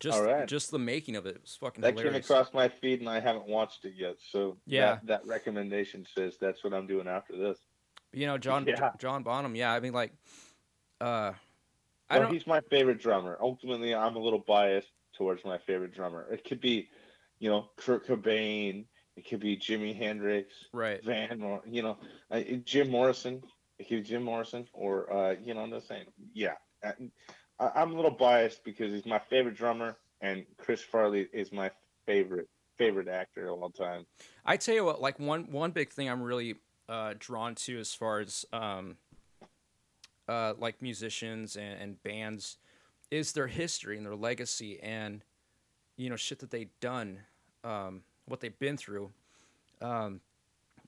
Just 0.00 0.20
right. 0.20 0.46
just 0.48 0.70
the 0.72 0.78
making 0.80 1.14
of 1.16 1.26
it 1.26 1.40
was 1.42 1.56
fucking 1.60 1.80
that 1.82 1.96
came 1.96 2.14
across 2.14 2.52
my 2.52 2.68
feed 2.68 3.00
and 3.00 3.08
I 3.08 3.20
haven't 3.20 3.46
watched 3.46 3.84
it 3.84 3.94
yet. 3.96 4.16
So 4.32 4.56
Yeah. 4.66 4.94
that, 5.04 5.06
that 5.06 5.26
recommendation 5.26 6.06
says 6.14 6.36
that's 6.40 6.62
what 6.64 6.72
I'm 6.74 6.86
doing 6.88 7.06
after 7.08 7.36
this. 7.36 7.58
You 8.12 8.26
know, 8.26 8.38
John 8.38 8.66
Yeah. 8.66 8.90
John 8.98 9.22
Bonham, 9.22 9.54
yeah, 9.54 9.72
I 9.72 9.80
mean 9.80 9.92
like 9.92 10.12
uh 11.00 11.32
I 12.08 12.18
Well, 12.18 12.22
don't 12.22 12.32
he's 12.32 12.46
my 12.46 12.60
favorite 12.70 12.98
drummer. 12.98 13.38
Ultimately, 13.40 13.94
I'm 13.94 14.16
a 14.16 14.18
little 14.18 14.40
biased 14.46 14.90
towards 15.16 15.44
my 15.44 15.58
favorite 15.58 15.94
drummer. 15.94 16.26
It 16.32 16.44
could 16.44 16.60
be, 16.60 16.88
you 17.38 17.48
know, 17.50 17.70
Kurt 17.76 18.06
Cobain. 18.06 18.86
It 19.16 19.28
could 19.28 19.40
be 19.40 19.56
Jimi 19.56 19.94
Hendrix, 19.96 20.52
right. 20.72 21.04
Van, 21.04 21.38
Mor- 21.38 21.62
you 21.66 21.82
know, 21.82 21.98
uh, 22.30 22.40
Jim 22.64 22.90
Morrison. 22.90 23.42
It 23.78 23.88
could 23.88 24.02
be 24.02 24.08
Jim 24.08 24.22
Morrison, 24.22 24.66
or 24.72 25.12
uh, 25.12 25.34
you 25.42 25.54
know, 25.54 25.60
I'm 25.60 25.70
just 25.70 25.88
saying, 25.88 26.06
yeah. 26.32 26.54
I, 26.82 26.92
I'm 27.58 27.92
a 27.92 27.96
little 27.96 28.10
biased 28.10 28.64
because 28.64 28.92
he's 28.92 29.06
my 29.06 29.18
favorite 29.18 29.56
drummer, 29.56 29.98
and 30.20 30.46
Chris 30.58 30.80
Farley 30.80 31.28
is 31.32 31.52
my 31.52 31.70
favorite 32.06 32.48
favorite 32.78 33.08
actor 33.08 33.48
of 33.48 33.62
all 33.62 33.70
time. 33.70 34.06
I 34.46 34.56
tell 34.56 34.74
you 34.74 34.84
what, 34.84 35.00
like 35.00 35.18
one 35.18 35.50
one 35.52 35.70
big 35.72 35.90
thing 35.92 36.08
I'm 36.08 36.22
really 36.22 36.54
uh, 36.90 37.14
drawn 37.18 37.54
to 37.54 37.78
as 37.78 37.94
far 37.94 38.18
as 38.18 38.44
um, 38.52 38.96
uh, 40.28 40.54
like 40.58 40.82
musicians 40.82 41.56
and, 41.56 41.80
and 41.80 42.02
bands 42.02 42.58
is 43.10 43.32
their 43.32 43.46
history 43.46 43.96
and 43.96 44.04
their 44.04 44.16
legacy 44.16 44.80
and 44.82 45.24
you 45.96 46.10
know 46.10 46.16
shit 46.16 46.40
that 46.40 46.50
they've 46.50 46.72
done, 46.80 47.20
um, 47.62 48.02
what 48.26 48.40
they've 48.40 48.58
been 48.58 48.76
through. 48.76 49.10
Um, 49.80 50.20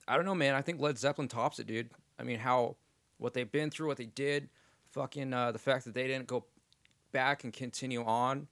I 0.08 0.16
don't 0.16 0.24
know, 0.24 0.34
man. 0.34 0.54
I 0.54 0.62
think 0.62 0.80
Led 0.80 0.98
Zeppelin 0.98 1.28
tops 1.28 1.58
it, 1.60 1.66
dude. 1.66 1.90
I 2.18 2.24
mean, 2.24 2.40
how 2.40 2.76
what 3.18 3.32
they've 3.34 3.50
been 3.50 3.70
through, 3.70 3.86
what 3.86 3.96
they 3.96 4.06
did, 4.06 4.48
fucking 4.90 5.32
uh, 5.32 5.52
the 5.52 5.58
fact 5.58 5.84
that 5.84 5.94
they 5.94 6.08
didn't 6.08 6.26
go 6.26 6.44
back 7.12 7.44
and 7.44 7.52
continue 7.52 8.04
on 8.04 8.48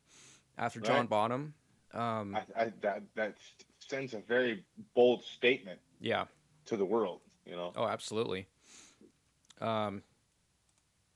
after 0.57 0.81
John 0.81 1.01
Right. 1.01 1.11
Bonham. 1.11 1.55
Um, 1.93 2.37
I, 2.37 2.63
I, 2.63 2.73
that 2.83 3.03
that 3.17 3.35
sends 3.81 4.15
a 4.15 4.21
very 4.21 4.65
bold 4.95 5.25
statement 5.25 5.81
yeah. 6.01 6.27
to 6.67 6.77
the 6.77 6.85
world. 6.85 7.21
You 7.47 7.57
know. 7.57 7.73
Oh, 7.77 7.87
absolutely. 7.87 8.47
Um, 9.61 10.03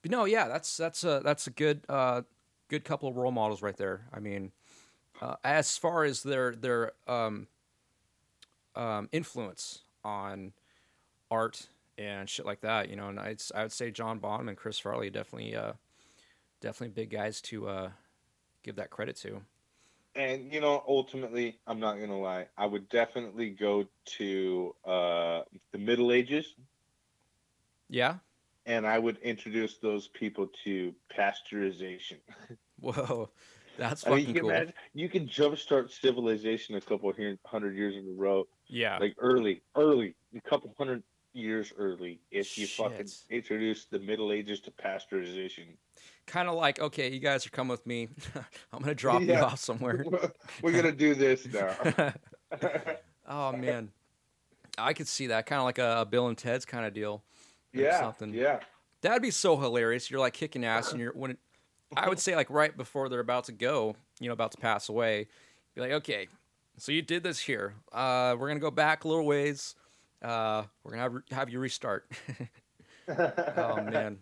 but 0.02 0.10
no, 0.10 0.24
yeah, 0.24 0.48
that's 0.48 0.76
that's 0.76 1.04
a 1.04 1.20
that's 1.24 1.46
a 1.46 1.50
good 1.50 1.84
uh, 1.88 2.22
good 2.68 2.84
couple 2.84 3.08
of 3.08 3.16
role 3.16 3.32
models 3.32 3.62
right 3.62 3.76
there. 3.76 4.06
I 4.12 4.20
mean, 4.20 4.52
uh, 5.20 5.36
as 5.44 5.78
far 5.78 6.04
as 6.04 6.22
their 6.22 6.54
their 6.54 6.92
um, 7.06 7.46
um, 8.74 9.08
influence 9.12 9.80
on 10.04 10.52
art 11.30 11.68
and 11.96 12.28
shit 12.28 12.44
like 12.44 12.60
that, 12.60 12.90
you 12.90 12.96
know, 12.96 13.08
and 13.08 13.18
I'd 13.18 13.40
I 13.54 13.62
would 13.62 13.72
say 13.72 13.90
John 13.90 14.18
Bonham 14.18 14.48
and 14.48 14.58
Chris 14.58 14.78
Farley 14.78 15.10
definitely 15.10 15.56
uh, 15.56 15.72
definitely 16.60 16.94
big 16.94 17.10
guys 17.10 17.40
to 17.42 17.68
uh, 17.68 17.90
give 18.62 18.76
that 18.76 18.90
credit 18.90 19.16
to. 19.16 19.42
And 20.14 20.52
you 20.52 20.60
know 20.60 20.82
ultimately 20.86 21.58
i'm 21.66 21.80
not 21.80 21.98
gonna 21.98 22.18
lie 22.18 22.46
i 22.56 22.66
would 22.66 22.88
definitely 22.88 23.50
go 23.50 23.84
to 24.04 24.74
uh 24.84 25.42
the 25.72 25.78
middle 25.78 26.12
ages 26.12 26.54
Yeah. 27.88 28.18
and 28.66 28.86
i 28.86 28.98
would 28.98 29.18
introduce 29.18 29.78
those 29.78 30.08
people 30.08 30.48
to 30.64 30.94
pasteurization 31.16 32.18
Whoa, 32.80 33.30
that's 33.76 34.04
I 34.06 34.10
mean, 34.10 34.18
fucking 34.18 34.28
you 34.28 34.34
can 34.34 34.42
cool. 34.42 34.50
imagine, 34.50 34.74
you 34.94 35.08
can 35.08 35.26
jumpstart 35.26 35.90
civilization 35.90 36.74
a 36.74 36.80
couple 36.80 37.08
of 37.10 37.16
hundred 37.46 37.76
years 37.76 37.94
in 37.96 38.06
a 38.08 38.12
row 38.20 38.44
Yeah. 38.68 38.98
like 38.98 39.14
early 39.18 39.62
early 39.76 40.14
a 40.36 40.40
couple 40.48 40.74
hundred 40.78 41.02
years 41.34 41.72
early 41.76 42.20
if 42.30 42.56
you 42.56 42.66
fucking 42.66 43.08
introduce 43.30 43.84
the 43.86 43.98
middle 43.98 44.32
ages 44.32 44.60
to 44.60 44.70
pasteurization 44.70 45.76
kind 46.26 46.48
of 46.48 46.54
like, 46.54 46.80
okay, 46.80 47.10
you 47.10 47.20
guys 47.20 47.46
are 47.46 47.50
coming 47.50 47.70
with 47.70 47.86
me. 47.86 48.08
I'm 48.72 48.80
gonna 48.80 48.94
drop 48.94 49.22
you 49.22 49.34
off 49.34 49.58
somewhere. 49.58 50.04
we're 50.62 50.72
gonna 50.72 50.92
do 50.92 51.14
this 51.14 51.46
now 51.52 52.14
oh 53.28 53.52
man, 53.52 53.90
I 54.78 54.92
could 54.92 55.08
see 55.08 55.28
that 55.28 55.46
kind 55.46 55.58
of 55.58 55.64
like 55.64 55.78
a, 55.78 56.00
a 56.00 56.06
Bill 56.06 56.28
and 56.28 56.38
Ted's 56.38 56.64
kind 56.64 56.86
of 56.86 56.94
deal. 56.94 57.22
yeah 57.72 58.00
something. 58.00 58.32
yeah 58.32 58.60
That'd 59.00 59.20
be 59.20 59.30
so 59.30 59.58
hilarious. 59.58 60.10
You're 60.10 60.20
like 60.20 60.32
kicking 60.32 60.64
ass, 60.64 60.92
and 60.92 61.00
you're 61.00 61.12
when 61.12 61.32
it, 61.32 61.38
I 61.94 62.08
would 62.08 62.18
say 62.18 62.34
like 62.36 62.48
right 62.48 62.74
before 62.74 63.10
they're 63.10 63.20
about 63.20 63.44
to 63.44 63.52
go, 63.52 63.96
you 64.18 64.28
know, 64.28 64.32
about 64.32 64.52
to 64.52 64.58
pass 64.58 64.88
away. 64.88 65.28
Be 65.74 65.82
like, 65.82 65.92
okay, 65.92 66.28
so 66.78 66.90
you 66.90 67.02
did 67.02 67.22
this 67.22 67.38
here. 67.38 67.74
Uh, 67.92 68.34
we're 68.38 68.48
gonna 68.48 68.60
go 68.60 68.70
back 68.70 69.04
a 69.04 69.08
little 69.08 69.26
ways. 69.26 69.74
Uh, 70.24 70.64
we're 70.82 70.92
gonna 70.92 71.02
have, 71.02 71.14
have 71.30 71.50
you 71.50 71.60
restart. 71.60 72.10
Oh 73.08 73.76
man. 73.90 74.18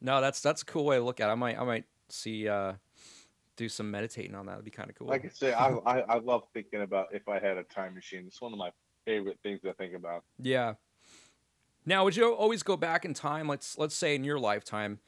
No, 0.00 0.20
that's 0.20 0.40
that's 0.40 0.62
a 0.62 0.64
cool 0.64 0.84
way 0.84 0.96
to 0.96 1.02
look 1.04 1.20
at 1.20 1.28
it. 1.28 1.32
I 1.32 1.34
might 1.34 1.58
I 1.58 1.64
might 1.64 1.84
see 2.08 2.48
uh 2.48 2.74
do 3.56 3.68
some 3.68 3.90
meditating 3.90 4.34
on 4.34 4.46
that. 4.46 4.52
That'd 4.52 4.64
be 4.64 4.70
kind 4.70 4.90
of 4.90 4.96
cool. 4.96 5.08
Like 5.08 5.24
I 5.24 5.28
say, 5.28 5.52
I, 5.52 5.68
I 5.86 6.00
I 6.00 6.18
love 6.18 6.44
thinking 6.52 6.82
about 6.82 7.08
if 7.12 7.28
I 7.28 7.38
had 7.38 7.56
a 7.56 7.62
time 7.64 7.94
machine. 7.94 8.24
It's 8.26 8.40
one 8.40 8.52
of 8.52 8.58
my 8.58 8.70
favorite 9.04 9.38
things 9.42 9.60
to 9.62 9.72
think 9.74 9.94
about. 9.94 10.24
Yeah. 10.40 10.74
Now, 11.84 12.04
would 12.04 12.16
you 12.16 12.34
always 12.34 12.62
go 12.62 12.76
back 12.76 13.04
in 13.04 13.14
time? 13.14 13.48
Let's 13.48 13.78
let's 13.78 13.94
say 13.94 14.14
in 14.14 14.24
your 14.24 14.38
lifetime, 14.38 14.98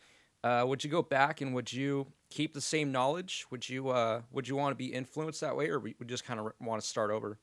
uh, 0.45 0.65
would 0.67 0.85
you 0.85 0.91
go 0.91 1.03
back 1.03 1.41
and 1.41 1.55
would 1.55 1.73
you 1.73 2.07
keep 2.31 2.55
the 2.55 2.61
same 2.61 2.93
knowledge? 2.93 3.47
Would 3.51 3.69
you 3.69 3.89
uh, 3.89 4.23
would 4.31 4.49
you 4.49 4.57
want 4.57 4.73
to 4.73 4.77
be 4.77 4.93
influenced 4.93 5.41
that 5.41 5.57
way, 5.57 5.69
or 5.69 5.81
would 5.81 5.95
you 5.99 6.07
just 6.07 6.25
kind 6.25 6.41
of 6.41 6.53
want 6.61 6.81
to 6.81 6.87
start 6.87 7.11
over? 7.11 7.39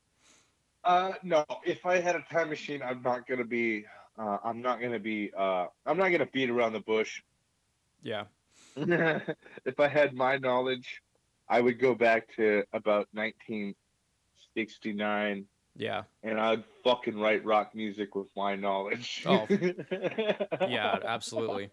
Uh, 0.85 1.11
no. 1.23 1.43
If 1.65 1.85
I 1.85 1.99
had 1.99 2.15
a 2.15 2.21
time 2.31 2.49
machine, 2.49 2.81
I'm 2.83 3.01
not 3.01 3.27
gonna 3.27 3.43
be. 3.43 3.83
Uh, 4.17 4.37
I'm 4.43 4.61
not 4.61 4.79
gonna 4.79 4.99
be. 4.99 5.31
Uh, 5.35 5.65
I'm 5.85 5.97
not 5.97 6.07
gonna 6.09 6.27
beat 6.31 6.49
around 6.49 6.71
the 6.73 6.79
bush. 6.79 7.21
Yeah. 8.03 8.25
if 8.77 9.79
I 9.79 9.87
had 9.87 10.13
my 10.13 10.37
knowledge, 10.37 11.01
I 11.49 11.59
would 11.61 11.79
go 11.79 11.95
back 11.95 12.27
to 12.35 12.63
about 12.73 13.07
1969 13.13 15.45
Yeah. 15.75 16.03
and 16.23 16.39
I'd 16.39 16.63
fucking 16.83 17.17
write 17.19 17.43
rock 17.45 17.73
music 17.73 18.15
with 18.15 18.27
my 18.35 18.55
knowledge. 18.55 19.23
Oh. 19.25 19.47
Yeah. 20.67 20.97
Absolutely. 21.05 21.69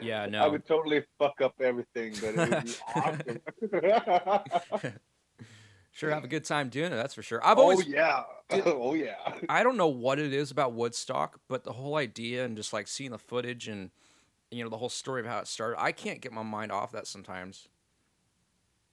Yeah. 0.00 0.26
No. 0.26 0.44
I 0.44 0.48
would 0.48 0.66
totally 0.66 1.04
fuck 1.18 1.40
up 1.40 1.54
everything, 1.60 2.12
but 2.20 2.34
it 2.34 2.36
would 2.36 2.64
be 2.64 2.72
awesome. 3.94 4.92
Sure. 5.92 6.10
Have 6.10 6.24
a 6.24 6.28
good 6.28 6.44
time 6.44 6.68
doing 6.68 6.92
it. 6.92 6.96
That's 6.96 7.14
for 7.14 7.22
sure. 7.22 7.44
I've 7.44 7.58
oh 7.58 7.62
always. 7.62 7.86
yeah. 7.86 8.24
Oh 8.52 8.94
yeah. 8.94 9.14
I 9.48 9.62
don't 9.62 9.76
know 9.76 9.86
what 9.86 10.18
it 10.18 10.32
is 10.32 10.50
about 10.50 10.72
Woodstock, 10.72 11.38
but 11.46 11.62
the 11.62 11.72
whole 11.72 11.94
idea 11.96 12.44
and 12.44 12.56
just 12.56 12.72
like 12.72 12.88
seeing 12.88 13.12
the 13.12 13.18
footage 13.18 13.68
and 13.68 13.90
you 14.50 14.64
know 14.64 14.70
the 14.70 14.76
whole 14.76 14.88
story 14.88 15.20
of 15.20 15.26
how 15.26 15.38
it 15.38 15.46
started, 15.46 15.80
I 15.80 15.92
can't 15.92 16.20
get 16.20 16.32
my 16.32 16.42
mind 16.42 16.72
off 16.72 16.90
that 16.92 17.06
sometimes. 17.06 17.68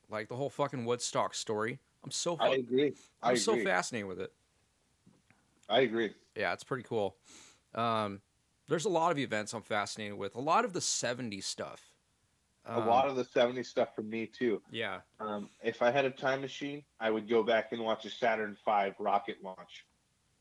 Like 0.09 0.29
the 0.29 0.35
whole 0.35 0.51
fucking 0.51 0.85
Woodstock 0.85 1.33
story, 1.33 1.79
I'm 2.03 2.11
so 2.11 2.37
i 2.39 2.49
agree 2.49 2.93
I 3.21 3.29
i'm 3.29 3.33
agree. 3.33 3.39
so 3.39 3.57
fascinated 3.63 4.07
with 4.07 4.21
it. 4.21 4.31
I 5.67 5.81
agree. 5.81 6.13
Yeah, 6.35 6.53
it's 6.53 6.63
pretty 6.63 6.83
cool. 6.83 7.17
Um, 7.75 8.21
there's 8.69 8.85
a 8.85 8.89
lot 8.89 9.11
of 9.11 9.17
events 9.17 9.53
I'm 9.53 9.63
fascinated 9.63 10.17
with. 10.17 10.35
A 10.35 10.39
lot 10.39 10.65
of 10.65 10.73
the 10.73 10.79
'70s 10.81 11.43
stuff. 11.43 11.96
A 12.67 12.79
lot 12.79 13.07
of 13.07 13.15
the 13.15 13.23
70s 13.23 13.65
stuff 13.67 13.95
for 13.95 14.03
me 14.03 14.25
too. 14.27 14.61
yeah, 14.71 14.99
Um, 15.19 15.49
if 15.63 15.81
I 15.81 15.91
had 15.91 16.05
a 16.05 16.11
time 16.11 16.41
machine, 16.41 16.83
I 16.99 17.09
would 17.09 17.27
go 17.29 17.43
back 17.43 17.71
and 17.71 17.81
watch 17.83 18.05
a 18.05 18.09
Saturn 18.09 18.55
V 18.65 18.91
rocket 18.99 19.37
launch. 19.43 19.85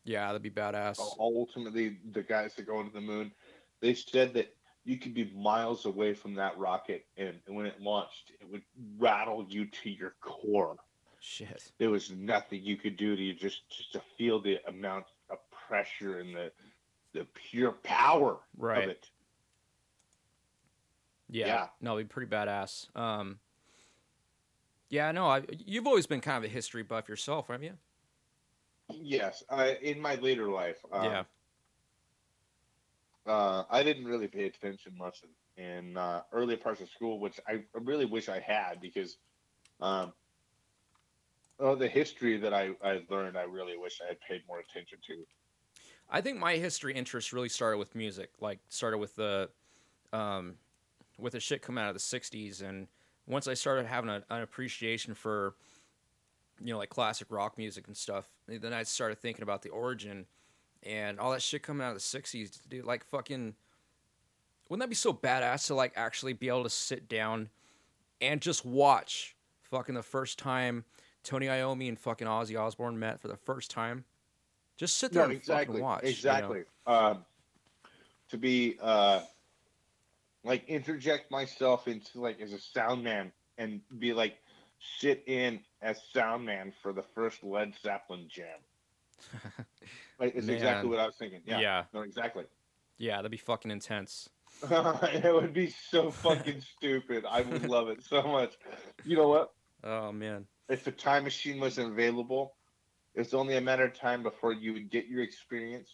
yeah, 0.05 0.27
that'd 0.27 0.43
be 0.43 0.51
badass. 0.51 0.99
ultimately 1.19 1.99
the 2.13 2.23
guys 2.23 2.55
that 2.55 2.67
go 2.67 2.81
into 2.81 2.93
the 2.93 3.01
moon 3.01 3.33
they 3.81 3.93
said 3.95 4.33
that 4.35 4.55
you 4.85 4.97
could 4.99 5.13
be 5.15 5.31
miles 5.35 5.85
away 5.85 6.15
from 6.15 6.35
that 6.35 6.57
rocket 6.57 7.05
and, 7.17 7.35
and 7.47 7.57
when 7.57 7.67
it 7.67 7.81
launched 7.81 8.33
it 8.41 8.49
would 8.51 8.63
rattle 8.99 9.45
you 9.49 9.67
to 9.67 9.91
your 9.91 10.15
core 10.21 10.77
Shit. 11.21 11.73
there 11.79 11.91
was 11.91 12.11
nothing 12.11 12.63
you 12.63 12.77
could 12.77 12.97
do 12.97 13.17
to 13.17 13.23
you 13.23 13.35
just 13.35 13.69
just 13.69 13.93
to 13.93 14.01
feel 14.17 14.41
the 14.41 14.59
amount 14.69 15.07
of 15.29 15.39
pressure 15.51 16.21
and 16.21 16.35
the 16.35 16.51
the 17.13 17.27
pure 17.35 17.73
power 17.73 18.39
Right. 18.57 18.85
of 18.85 18.91
it 18.91 19.11
Yeah. 21.29 21.47
Yeah. 21.47 21.67
No, 21.81 21.97
it'd 21.97 22.09
be 22.09 22.13
pretty 22.13 22.31
badass. 22.31 22.95
Um, 22.97 23.39
yeah, 24.89 25.11
no, 25.13 25.27
I, 25.27 25.43
you've 25.51 25.87
always 25.87 26.07
been 26.07 26.21
kind 26.21 26.39
of 26.39 26.45
a 26.45 26.53
history 26.53 26.83
buff 26.83 27.09
yourself, 27.09 27.49
haven't 27.49 27.65
you? 27.65 27.73
yes 28.89 29.43
I, 29.51 29.77
in 29.83 30.01
my 30.01 30.15
later 30.17 30.49
life 30.49 30.77
um, 30.93 31.05
yeah. 31.05 31.23
uh, 33.27 33.65
I 33.71 33.83
didn't 33.83 34.05
really 34.05 34.29
pay 34.29 34.47
attention 34.47 34.93
much 34.97 35.23
in, 35.57 35.65
in 35.65 35.97
uh, 35.97 36.23
early 36.33 36.57
parts 36.57 36.81
of 36.81 36.89
school, 36.91 37.19
which 37.19 37.41
I 37.49 37.65
really 37.75 38.05
wish 38.05 38.29
I 38.29 38.41
had 38.41 38.81
because 38.81 39.17
um, 39.81 40.13
oh, 41.59 41.75
the 41.75 41.89
history 41.89 42.37
that 42.39 42.55
I, 42.55 42.71
I 42.85 43.03
learned, 43.11 43.37
I 43.37 43.43
really 43.43 43.77
wish 43.77 44.01
I 44.05 44.09
had 44.09 44.21
paid 44.21 44.43
more 44.47 44.61
attention 44.61 44.99
to. 45.09 45.25
I 46.09 46.21
think 46.21 46.39
my 46.39 46.57
history 46.57 46.95
interest 46.95 47.33
really 47.33 47.49
started 47.49 47.79
with 47.79 47.95
music. 47.95 48.31
Like 48.41 48.61
started 48.69 48.99
with 48.99 49.17
the, 49.17 49.49
um, 50.13 50.55
with 51.19 51.33
the 51.33 51.41
shit 51.41 51.63
coming 51.63 51.83
out 51.83 51.89
of 51.89 51.95
the 51.95 52.01
'60s, 52.01 52.63
and 52.63 52.89
once 53.27 53.49
I 53.49 53.55
started 53.55 53.87
having 53.87 54.11
a, 54.11 54.23
an 54.31 54.43
appreciation 54.43 55.15
for, 55.15 55.55
you 56.61 56.73
know, 56.73 56.79
like 56.79 56.91
classic 56.91 57.29
rock 57.31 57.59
music 57.59 57.87
and 57.87 57.97
stuff, 57.97 58.29
then 58.47 58.73
I 58.73 58.83
started 58.85 59.19
thinking 59.19 59.43
about 59.43 59.63
the 59.63 59.71
origin, 59.71 60.27
and 60.83 61.19
all 61.19 61.33
that 61.33 61.43
shit 61.43 61.63
coming 61.63 61.85
out 61.85 61.91
of 61.91 61.97
the 61.97 62.01
'60s, 62.19 62.61
dude. 62.69 62.85
Like 62.85 63.05
fucking, 63.05 63.55
wouldn't 64.69 64.83
that 64.83 64.89
be 64.89 64.95
so 64.95 65.13
badass 65.13 65.67
to 65.69 65.75
like 65.75 65.93
actually 65.97 66.33
be 66.33 66.49
able 66.49 66.65
to 66.65 66.71
sit 66.71 67.09
down, 67.09 67.51
and 68.21 68.41
just 68.41 68.65
watch 68.65 69.37
fucking 69.63 69.95
the 69.95 70.03
first 70.03 70.39
time 70.39 70.85
Tony 71.27 71.47
Iommi 71.47 71.89
and 71.89 71.99
fucking 71.99 72.27
Ozzy 72.27 72.59
Osbourne 72.59 72.99
met 72.99 73.21
for 73.21 73.29
the 73.29 73.37
first 73.37 73.71
time. 73.71 74.05
Just 74.77 74.99
sit 74.99 75.13
there 75.13 75.25
and 75.25 75.43
fucking 75.43 75.81
watch. 75.81 76.03
you 76.03 76.09
know? 76.09 76.11
exactly. 76.11 76.63
Um, 76.87 77.25
to 78.29 78.39
be 78.39 78.77
uh, 78.81 79.21
like 80.47 80.69
interject 80.69 81.31
myself 81.31 81.89
into 81.89 82.21
like 82.21 82.41
as 82.41 82.53
a 82.53 82.59
sound 82.59 83.05
man 83.05 83.33
and 83.59 83.81
be 83.99 84.13
like 84.13 84.37
sit 84.99 85.23
in 85.27 85.61
as 85.83 86.01
sound 86.13 86.45
man 86.45 86.73
for 86.83 86.93
the 86.93 87.03
first 87.15 87.43
Led 87.43 87.75
Zeppelin 87.83 88.29
jam. 88.29 88.59
Like, 90.19 90.35
it's 90.35 90.49
exactly 90.49 90.89
what 90.89 90.99
I 90.99 91.07
was 91.07 91.17
thinking. 91.17 91.41
Yeah. 91.45 91.61
yeah. 91.61 91.85
No, 91.93 92.01
exactly. 92.01 92.45
Yeah, 92.99 93.17
that'd 93.17 93.31
be 93.31 93.37
fucking 93.37 93.71
intense. 93.71 94.31
it 94.71 95.35
would 95.35 95.53
be 95.53 95.69
so 95.69 96.11
fucking 96.11 96.63
stupid. 96.77 97.25
I 97.29 97.43
would 97.43 97.69
love 97.69 97.89
it 97.89 98.03
so 98.03 98.23
much. 98.23 98.55
You 99.05 99.17
know 99.17 99.29
what? 99.29 99.53
Oh 99.85 100.13
man. 100.13 100.47
If 100.69 100.85
the 100.85 100.93
time 100.93 101.25
machine 101.25 101.61
wasn't 101.61 101.93
available, 101.93 102.55
it's 103.15 103.35
only 103.35 103.57
a 103.57 103.61
matter 103.61 103.85
of 103.85 103.95
time 103.95 104.23
before 104.23 104.53
you 104.53 104.73
would 104.73 104.91
get 104.91 105.07
your 105.07 105.23
experience, 105.23 105.91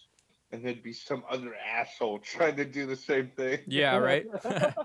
and 0.52 0.64
there'd 0.64 0.82
be 0.82 0.92
some 0.92 1.24
other 1.30 1.54
asshole 1.54 2.18
trying 2.22 2.56
to 2.56 2.64
do 2.64 2.86
the 2.86 2.96
same 2.96 3.28
thing. 3.36 3.60
Yeah, 3.66 3.96
right? 3.96 4.26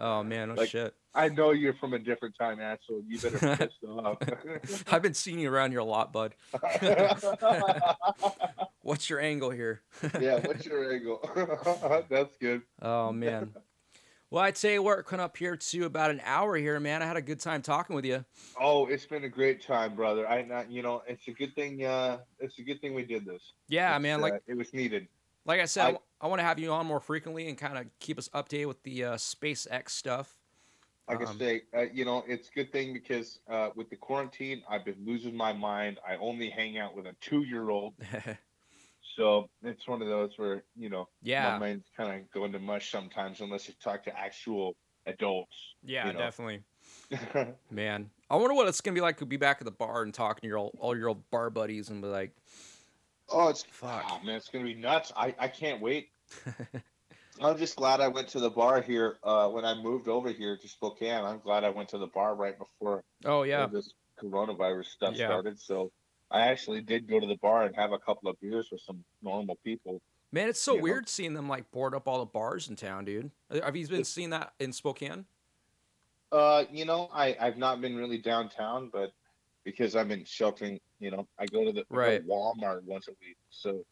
Oh 0.00 0.24
man, 0.24 0.48
no 0.48 0.54
Like- 0.54 0.70
shit. 0.70 0.94
I 1.14 1.28
know 1.28 1.50
you're 1.50 1.74
from 1.74 1.92
a 1.92 1.98
different 1.98 2.34
time, 2.36 2.58
asshole. 2.58 3.02
You 3.06 3.20
better 3.20 3.56
piss 3.56 3.74
off. 3.86 4.16
I've 4.90 5.02
been 5.02 5.12
seeing 5.14 5.38
you 5.38 5.52
around 5.52 5.70
here 5.72 5.80
a 5.80 5.84
lot, 5.84 6.10
bud. 6.12 6.34
What's 8.80 9.10
your 9.10 9.20
angle 9.20 9.50
here? 9.50 9.82
yeah, 10.18 10.40
what's 10.40 10.64
your 10.64 10.90
angle? 10.92 11.20
That's 12.08 12.36
good. 12.38 12.62
Oh 12.80 13.12
man. 13.12 13.50
Well, 14.32 14.42
I'd 14.42 14.56
say 14.56 14.78
we're 14.78 15.02
coming 15.02 15.22
up 15.22 15.36
here 15.36 15.58
to 15.58 15.84
about 15.84 16.10
an 16.10 16.22
hour 16.24 16.56
here, 16.56 16.80
man. 16.80 17.02
I 17.02 17.06
had 17.06 17.18
a 17.18 17.20
good 17.20 17.38
time 17.38 17.60
talking 17.60 17.94
with 17.94 18.06
you. 18.06 18.24
Oh, 18.58 18.86
it's 18.86 19.04
been 19.04 19.24
a 19.24 19.28
great 19.28 19.60
time, 19.62 19.94
brother. 19.94 20.26
I 20.26 20.40
not, 20.40 20.70
you 20.70 20.80
know, 20.80 21.02
it's 21.06 21.28
a 21.28 21.32
good 21.32 21.54
thing. 21.54 21.84
Uh, 21.84 22.20
it's 22.38 22.58
a 22.58 22.62
good 22.62 22.80
thing 22.80 22.94
we 22.94 23.04
did 23.04 23.26
this. 23.26 23.52
Yeah, 23.68 23.94
It's, 23.94 24.02
man. 24.02 24.22
Like 24.22 24.32
uh, 24.32 24.38
it 24.46 24.56
was 24.56 24.72
needed. 24.72 25.06
like 25.44 25.60
I 25.60 25.66
said, 25.66 25.84
I, 25.84 25.90
I- 25.90 25.98
I 26.22 26.28
want 26.28 26.38
to 26.38 26.44
have 26.44 26.58
you 26.58 26.70
on 26.70 26.86
more 26.86 27.00
frequently 27.00 27.48
and 27.48 27.58
kind 27.58 27.76
of 27.76 27.84
keep 27.98 28.16
us 28.16 28.28
updated 28.30 28.68
with 28.68 28.82
the 28.84 29.04
uh, 29.04 29.14
SpaceX 29.16 29.90
stuff. 29.90 30.36
Like 31.08 31.20
I 31.20 31.24
Um, 31.24 31.36
say, 31.38 31.62
uh, 31.76 31.80
you 31.92 32.04
know, 32.06 32.24
it's 32.26 32.48
a 32.48 32.52
good 32.52 32.72
thing 32.72 32.94
because 32.94 33.40
uh, 33.50 33.68
with 33.74 33.90
the 33.90 33.96
quarantine, 33.96 34.62
I've 34.66 34.84
been 34.86 35.04
losing 35.04 35.36
my 35.36 35.52
mind. 35.52 35.98
I 36.08 36.14
only 36.16 36.48
hang 36.48 36.78
out 36.78 36.94
with 36.96 37.06
a 37.06 37.14
two-year-old, 37.20 37.94
so 39.16 39.48
it's 39.62 39.86
one 39.86 40.02
of 40.02 40.08
those 40.08 40.32
where 40.36 40.64
you 40.76 40.88
know 40.88 41.08
yeah. 41.22 41.52
my 41.52 41.58
mind's 41.58 41.86
kind 41.96 42.20
of 42.20 42.30
going 42.30 42.52
to 42.52 42.58
mush 42.58 42.90
sometimes 42.90 43.40
unless 43.40 43.68
you 43.68 43.74
talk 43.82 44.04
to 44.04 44.18
actual 44.18 44.74
adults. 45.06 45.54
Yeah, 45.84 46.06
you 46.08 46.12
know. 46.12 46.18
definitely. 46.18 46.62
Man, 47.70 48.10
I 48.30 48.36
wonder 48.36 48.54
what 48.54 48.68
it's 48.68 48.80
gonna 48.80 48.94
be 48.94 49.00
like 49.00 49.18
to 49.18 49.26
be 49.26 49.36
back 49.36 49.58
at 49.60 49.64
the 49.64 49.70
bar 49.70 50.02
and 50.02 50.12
talking 50.12 50.42
to 50.42 50.48
your 50.48 50.58
old, 50.58 50.76
all 50.78 50.96
your 50.96 51.08
old 51.08 51.30
bar 51.30 51.50
buddies 51.50 51.90
and 51.90 52.02
be 52.02 52.08
like, 52.08 52.32
oh, 53.28 53.48
it's 53.48 53.62
Fuck. 53.62 54.04
oh, 54.08 54.20
man, 54.24 54.36
it's 54.36 54.48
gonna 54.48 54.64
be 54.64 54.74
nuts. 54.74 55.12
I 55.16 55.34
I 55.38 55.48
can't 55.48 55.80
wait. 55.80 56.08
I'm 57.40 57.56
just 57.56 57.76
glad 57.76 58.00
I 58.00 58.08
went 58.08 58.28
to 58.28 58.40
the 58.40 58.50
bar 58.50 58.82
here 58.82 59.16
uh, 59.24 59.48
when 59.48 59.64
I 59.64 59.74
moved 59.74 60.06
over 60.06 60.30
here 60.30 60.56
to 60.56 60.68
Spokane. 60.68 61.24
I'm 61.24 61.40
glad 61.40 61.64
I 61.64 61.70
went 61.70 61.88
to 61.90 61.98
the 61.98 62.06
bar 62.08 62.34
right 62.34 62.56
before 62.58 63.02
"Oh 63.24 63.42
yeah, 63.42 63.66
this 63.66 63.94
coronavirus 64.22 64.86
stuff 64.86 65.14
Yeah. 65.16 65.28
started. 65.28 65.58
So 65.60 65.90
I 66.32 66.48
actually 66.48 66.80
did 66.80 67.06
go 67.08 67.20
to 67.20 67.26
the 67.26 67.36
bar 67.36 67.64
and 67.64 67.76
have 67.76 67.92
a 67.92 67.98
couple 67.98 68.28
of 68.30 68.40
beers 68.40 68.68
with 68.72 68.80
some 68.80 69.04
normal 69.22 69.56
people. 69.62 70.00
man, 70.32 70.48
it's 70.48 70.60
so 70.60 70.72
you 70.72 70.78
know. 70.78 70.82
weird 70.84 71.08
seeing 71.08 71.34
them 71.34 71.48
like 71.48 71.70
board 71.70 71.94
up 71.94 72.08
all 72.08 72.18
the 72.20 72.24
bars 72.26 72.68
in 72.68 72.76
town, 72.76 73.04
dude. 73.04 73.30
Uh, 73.50 73.60
Have 73.62 73.76
you 73.76 73.86
been 73.86 74.04
seeing 74.04 74.30
that 74.30 74.54
in 74.58 74.72
Spokane? 74.72 75.26
Uh, 76.32 76.64
you 76.70 76.84
know, 76.86 77.10
I 77.12 77.36
I've 77.38 77.58
not 77.58 77.80
been 77.82 77.94
really 77.96 78.18
downtown, 78.18 78.88
but 78.90 79.12
because 79.64 79.94
I've 79.94 80.08
been 80.08 80.24
sheltering, 80.24 80.80
you 80.98 81.10
know, 81.10 81.28
I 81.38 81.46
go 81.46 81.64
to 81.64 81.72
the 81.72 81.82
go 81.82 81.96
Right. 81.96 82.26
Walmart 82.26 82.82
once 82.84 83.08
a 83.08 83.12
week. 83.20 83.36
So 83.50 83.84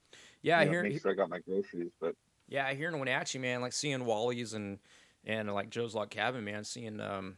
Yeah, 0.42 0.58
I 0.58 0.62
you 0.62 0.66
know, 0.66 0.72
hear. 0.72 0.82
make 0.84 1.02
sure 1.02 1.10
I 1.12 1.14
got 1.14 1.28
my 1.28 1.40
groceries. 1.40 1.90
But 2.00 2.14
Yeah, 2.48 2.66
I 2.66 2.74
hear 2.74 2.88
in 2.88 2.98
Wenatchee, 2.98 3.38
man, 3.38 3.60
like 3.60 3.74
seeing 3.74 4.04
Wally's 4.06 4.54
and 4.54 4.78
and 5.26 5.52
like 5.52 5.68
Joe's 5.68 5.94
Log 5.94 6.08
Cabin, 6.08 6.42
man, 6.44 6.64
seeing 6.64 6.98
um 7.00 7.36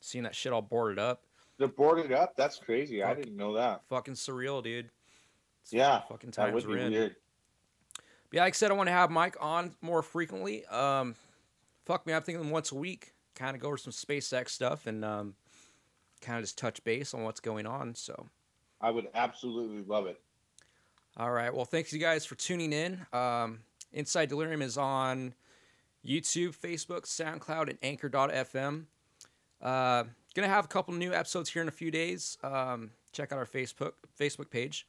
seeing 0.00 0.24
that 0.24 0.34
shit 0.34 0.52
all 0.52 0.60
boarded 0.62 0.98
up, 0.98 1.24
they're 1.58 1.68
boarded 1.68 2.12
up. 2.12 2.34
That's 2.36 2.58
crazy. 2.58 3.02
I 3.02 3.14
didn't 3.14 3.36
know 3.36 3.54
that. 3.54 3.82
fucking 3.88 4.14
surreal, 4.14 4.62
dude. 4.62 4.90
It's 5.62 5.72
Yeah, 5.72 6.00
fucking 6.08 6.30
That 6.30 6.36
times 6.46 6.54
would 6.54 6.66
we're 6.66 6.76
be 6.76 6.82
in. 6.82 6.92
weird. 6.92 7.16
yeah, 8.32 8.42
like 8.42 8.54
I 8.54 8.56
said, 8.56 8.70
I 8.70 8.74
want 8.74 8.88
to 8.88 8.92
have 8.92 9.10
Mike 9.10 9.36
on 9.40 9.74
more 9.80 10.02
frequently. 10.02 10.64
Um, 10.66 11.14
fuck 11.84 12.06
me, 12.06 12.12
I'm 12.14 12.22
thinking 12.22 12.50
once 12.50 12.72
a 12.72 12.76
week, 12.76 13.12
kind 13.34 13.54
of 13.54 13.62
go 13.62 13.68
over 13.68 13.76
some 13.76 13.92
SpaceX 13.92 14.48
stuff 14.50 14.86
and 14.86 15.04
um, 15.04 15.34
kind 16.20 16.38
of 16.38 16.44
just 16.44 16.58
touch 16.58 16.82
base 16.84 17.14
on 17.14 17.22
what's 17.22 17.40
going 17.40 17.66
on. 17.66 17.94
So, 17.94 18.28
I 18.80 18.90
would 18.90 19.06
absolutely 19.14 19.84
love 19.86 20.06
it. 20.06 20.20
all 21.16 21.30
right. 21.30 21.54
Well, 21.54 21.64
thanks 21.64 21.92
you 21.92 22.00
guys 22.00 22.24
for 22.26 22.34
tuning 22.34 22.72
in. 22.72 23.06
Um, 23.12 23.60
Inside 23.92 24.30
Delirium 24.30 24.62
is 24.62 24.76
on 24.78 25.34
YouTube, 26.04 26.56
Facebook, 26.56 27.02
SoundCloud, 27.02 27.68
and 27.68 27.78
Anchor.fm. 27.82 28.86
Uh, 29.60 30.04
gonna 30.34 30.48
have 30.48 30.64
a 30.64 30.68
couple 30.68 30.94
new 30.94 31.12
episodes 31.12 31.50
here 31.50 31.62
in 31.62 31.68
a 31.68 31.72
few 31.72 31.90
days. 31.90 32.38
Um, 32.42 32.90
check 33.12 33.32
out 33.32 33.38
our 33.38 33.46
Facebook 33.46 33.92
Facebook 34.18 34.50
page. 34.50 34.86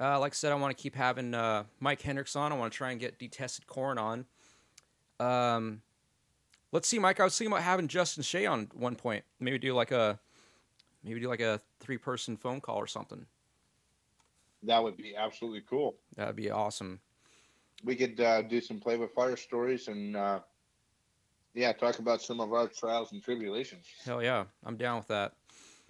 Uh, 0.00 0.18
like 0.18 0.32
I 0.32 0.34
said, 0.34 0.52
I 0.52 0.54
want 0.54 0.76
to 0.76 0.82
keep 0.82 0.94
having 0.94 1.34
uh, 1.34 1.64
Mike 1.80 2.00
Hendrix 2.00 2.34
on. 2.34 2.52
I 2.52 2.56
want 2.56 2.72
to 2.72 2.76
try 2.76 2.90
and 2.92 3.00
get 3.00 3.18
DetestedCorn 3.18 3.98
on. 3.98 4.26
Um, 5.20 5.82
let's 6.72 6.88
see, 6.88 6.98
Mike. 6.98 7.20
I 7.20 7.24
was 7.24 7.36
thinking 7.36 7.52
about 7.52 7.62
having 7.62 7.88
Justin 7.88 8.22
Shea 8.22 8.46
on 8.46 8.70
one 8.74 8.96
point. 8.96 9.24
Maybe 9.38 9.58
do 9.58 9.74
like 9.74 9.92
a 9.92 10.18
maybe 11.04 11.20
do 11.20 11.28
like 11.28 11.40
a 11.40 11.60
three 11.80 11.98
person 11.98 12.36
phone 12.36 12.60
call 12.60 12.76
or 12.76 12.86
something. 12.86 13.26
That 14.62 14.82
would 14.82 14.96
be 14.96 15.14
absolutely 15.16 15.62
cool. 15.68 15.96
That'd 16.16 16.36
be 16.36 16.50
awesome. 16.50 17.00
We 17.84 17.96
could 17.96 18.20
uh, 18.20 18.42
do 18.42 18.60
some 18.60 18.78
play 18.78 18.96
with 18.96 19.12
fire 19.12 19.36
stories 19.36 19.88
and 19.88 20.16
uh, 20.16 20.40
yeah, 21.54 21.72
talk 21.72 21.98
about 21.98 22.22
some 22.22 22.40
of 22.40 22.52
our 22.52 22.68
trials 22.68 23.12
and 23.12 23.22
tribulations. 23.22 23.86
Hell 24.04 24.22
yeah, 24.22 24.44
I'm 24.64 24.76
down 24.76 24.98
with 24.98 25.08
that. 25.08 25.32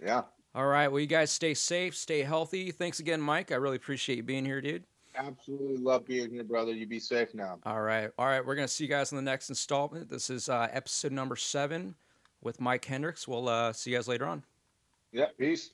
Yeah, 0.03 0.23
All 0.55 0.67
right. 0.67 0.87
Well, 0.89 0.99
you 0.99 1.07
guys 1.07 1.31
stay 1.31 1.53
safe, 1.53 1.95
stay 1.95 2.21
healthy. 2.21 2.71
Thanks 2.71 2.99
again, 2.99 3.21
Mike. 3.21 3.51
I 3.51 3.55
really 3.55 3.77
appreciate 3.77 4.17
you 4.17 4.23
being 4.23 4.43
here, 4.45 4.59
dude. 4.61 4.83
absolutely 5.15 5.77
love 5.77 6.05
being 6.05 6.31
here, 6.31 6.43
brother. 6.43 6.73
You 6.73 6.85
be 6.85 6.99
safe 6.99 7.33
now. 7.33 7.59
All 7.65 7.81
right. 7.81 8.09
All 8.17 8.25
right. 8.25 8.45
We're 8.45 8.55
going 8.55 8.67
to 8.67 8.73
see 8.73 8.83
you 8.83 8.89
guys 8.89 9.11
in 9.11 9.15
the 9.15 9.21
next 9.21 9.49
installment. 9.49 10.09
This 10.09 10.29
is 10.29 10.49
uh, 10.49 10.67
episode 10.71 11.11
number 11.11 11.35
seven 11.35 11.95
with 12.41 12.59
Mike 12.59 12.83
Hendrix. 12.83 13.27
We'll 13.27 13.47
uh, 13.47 13.71
see 13.71 13.91
you 13.91 13.97
guys 13.97 14.07
later 14.07 14.25
on. 14.25 14.43
Yeah, 15.11 15.27
peace. 15.37 15.69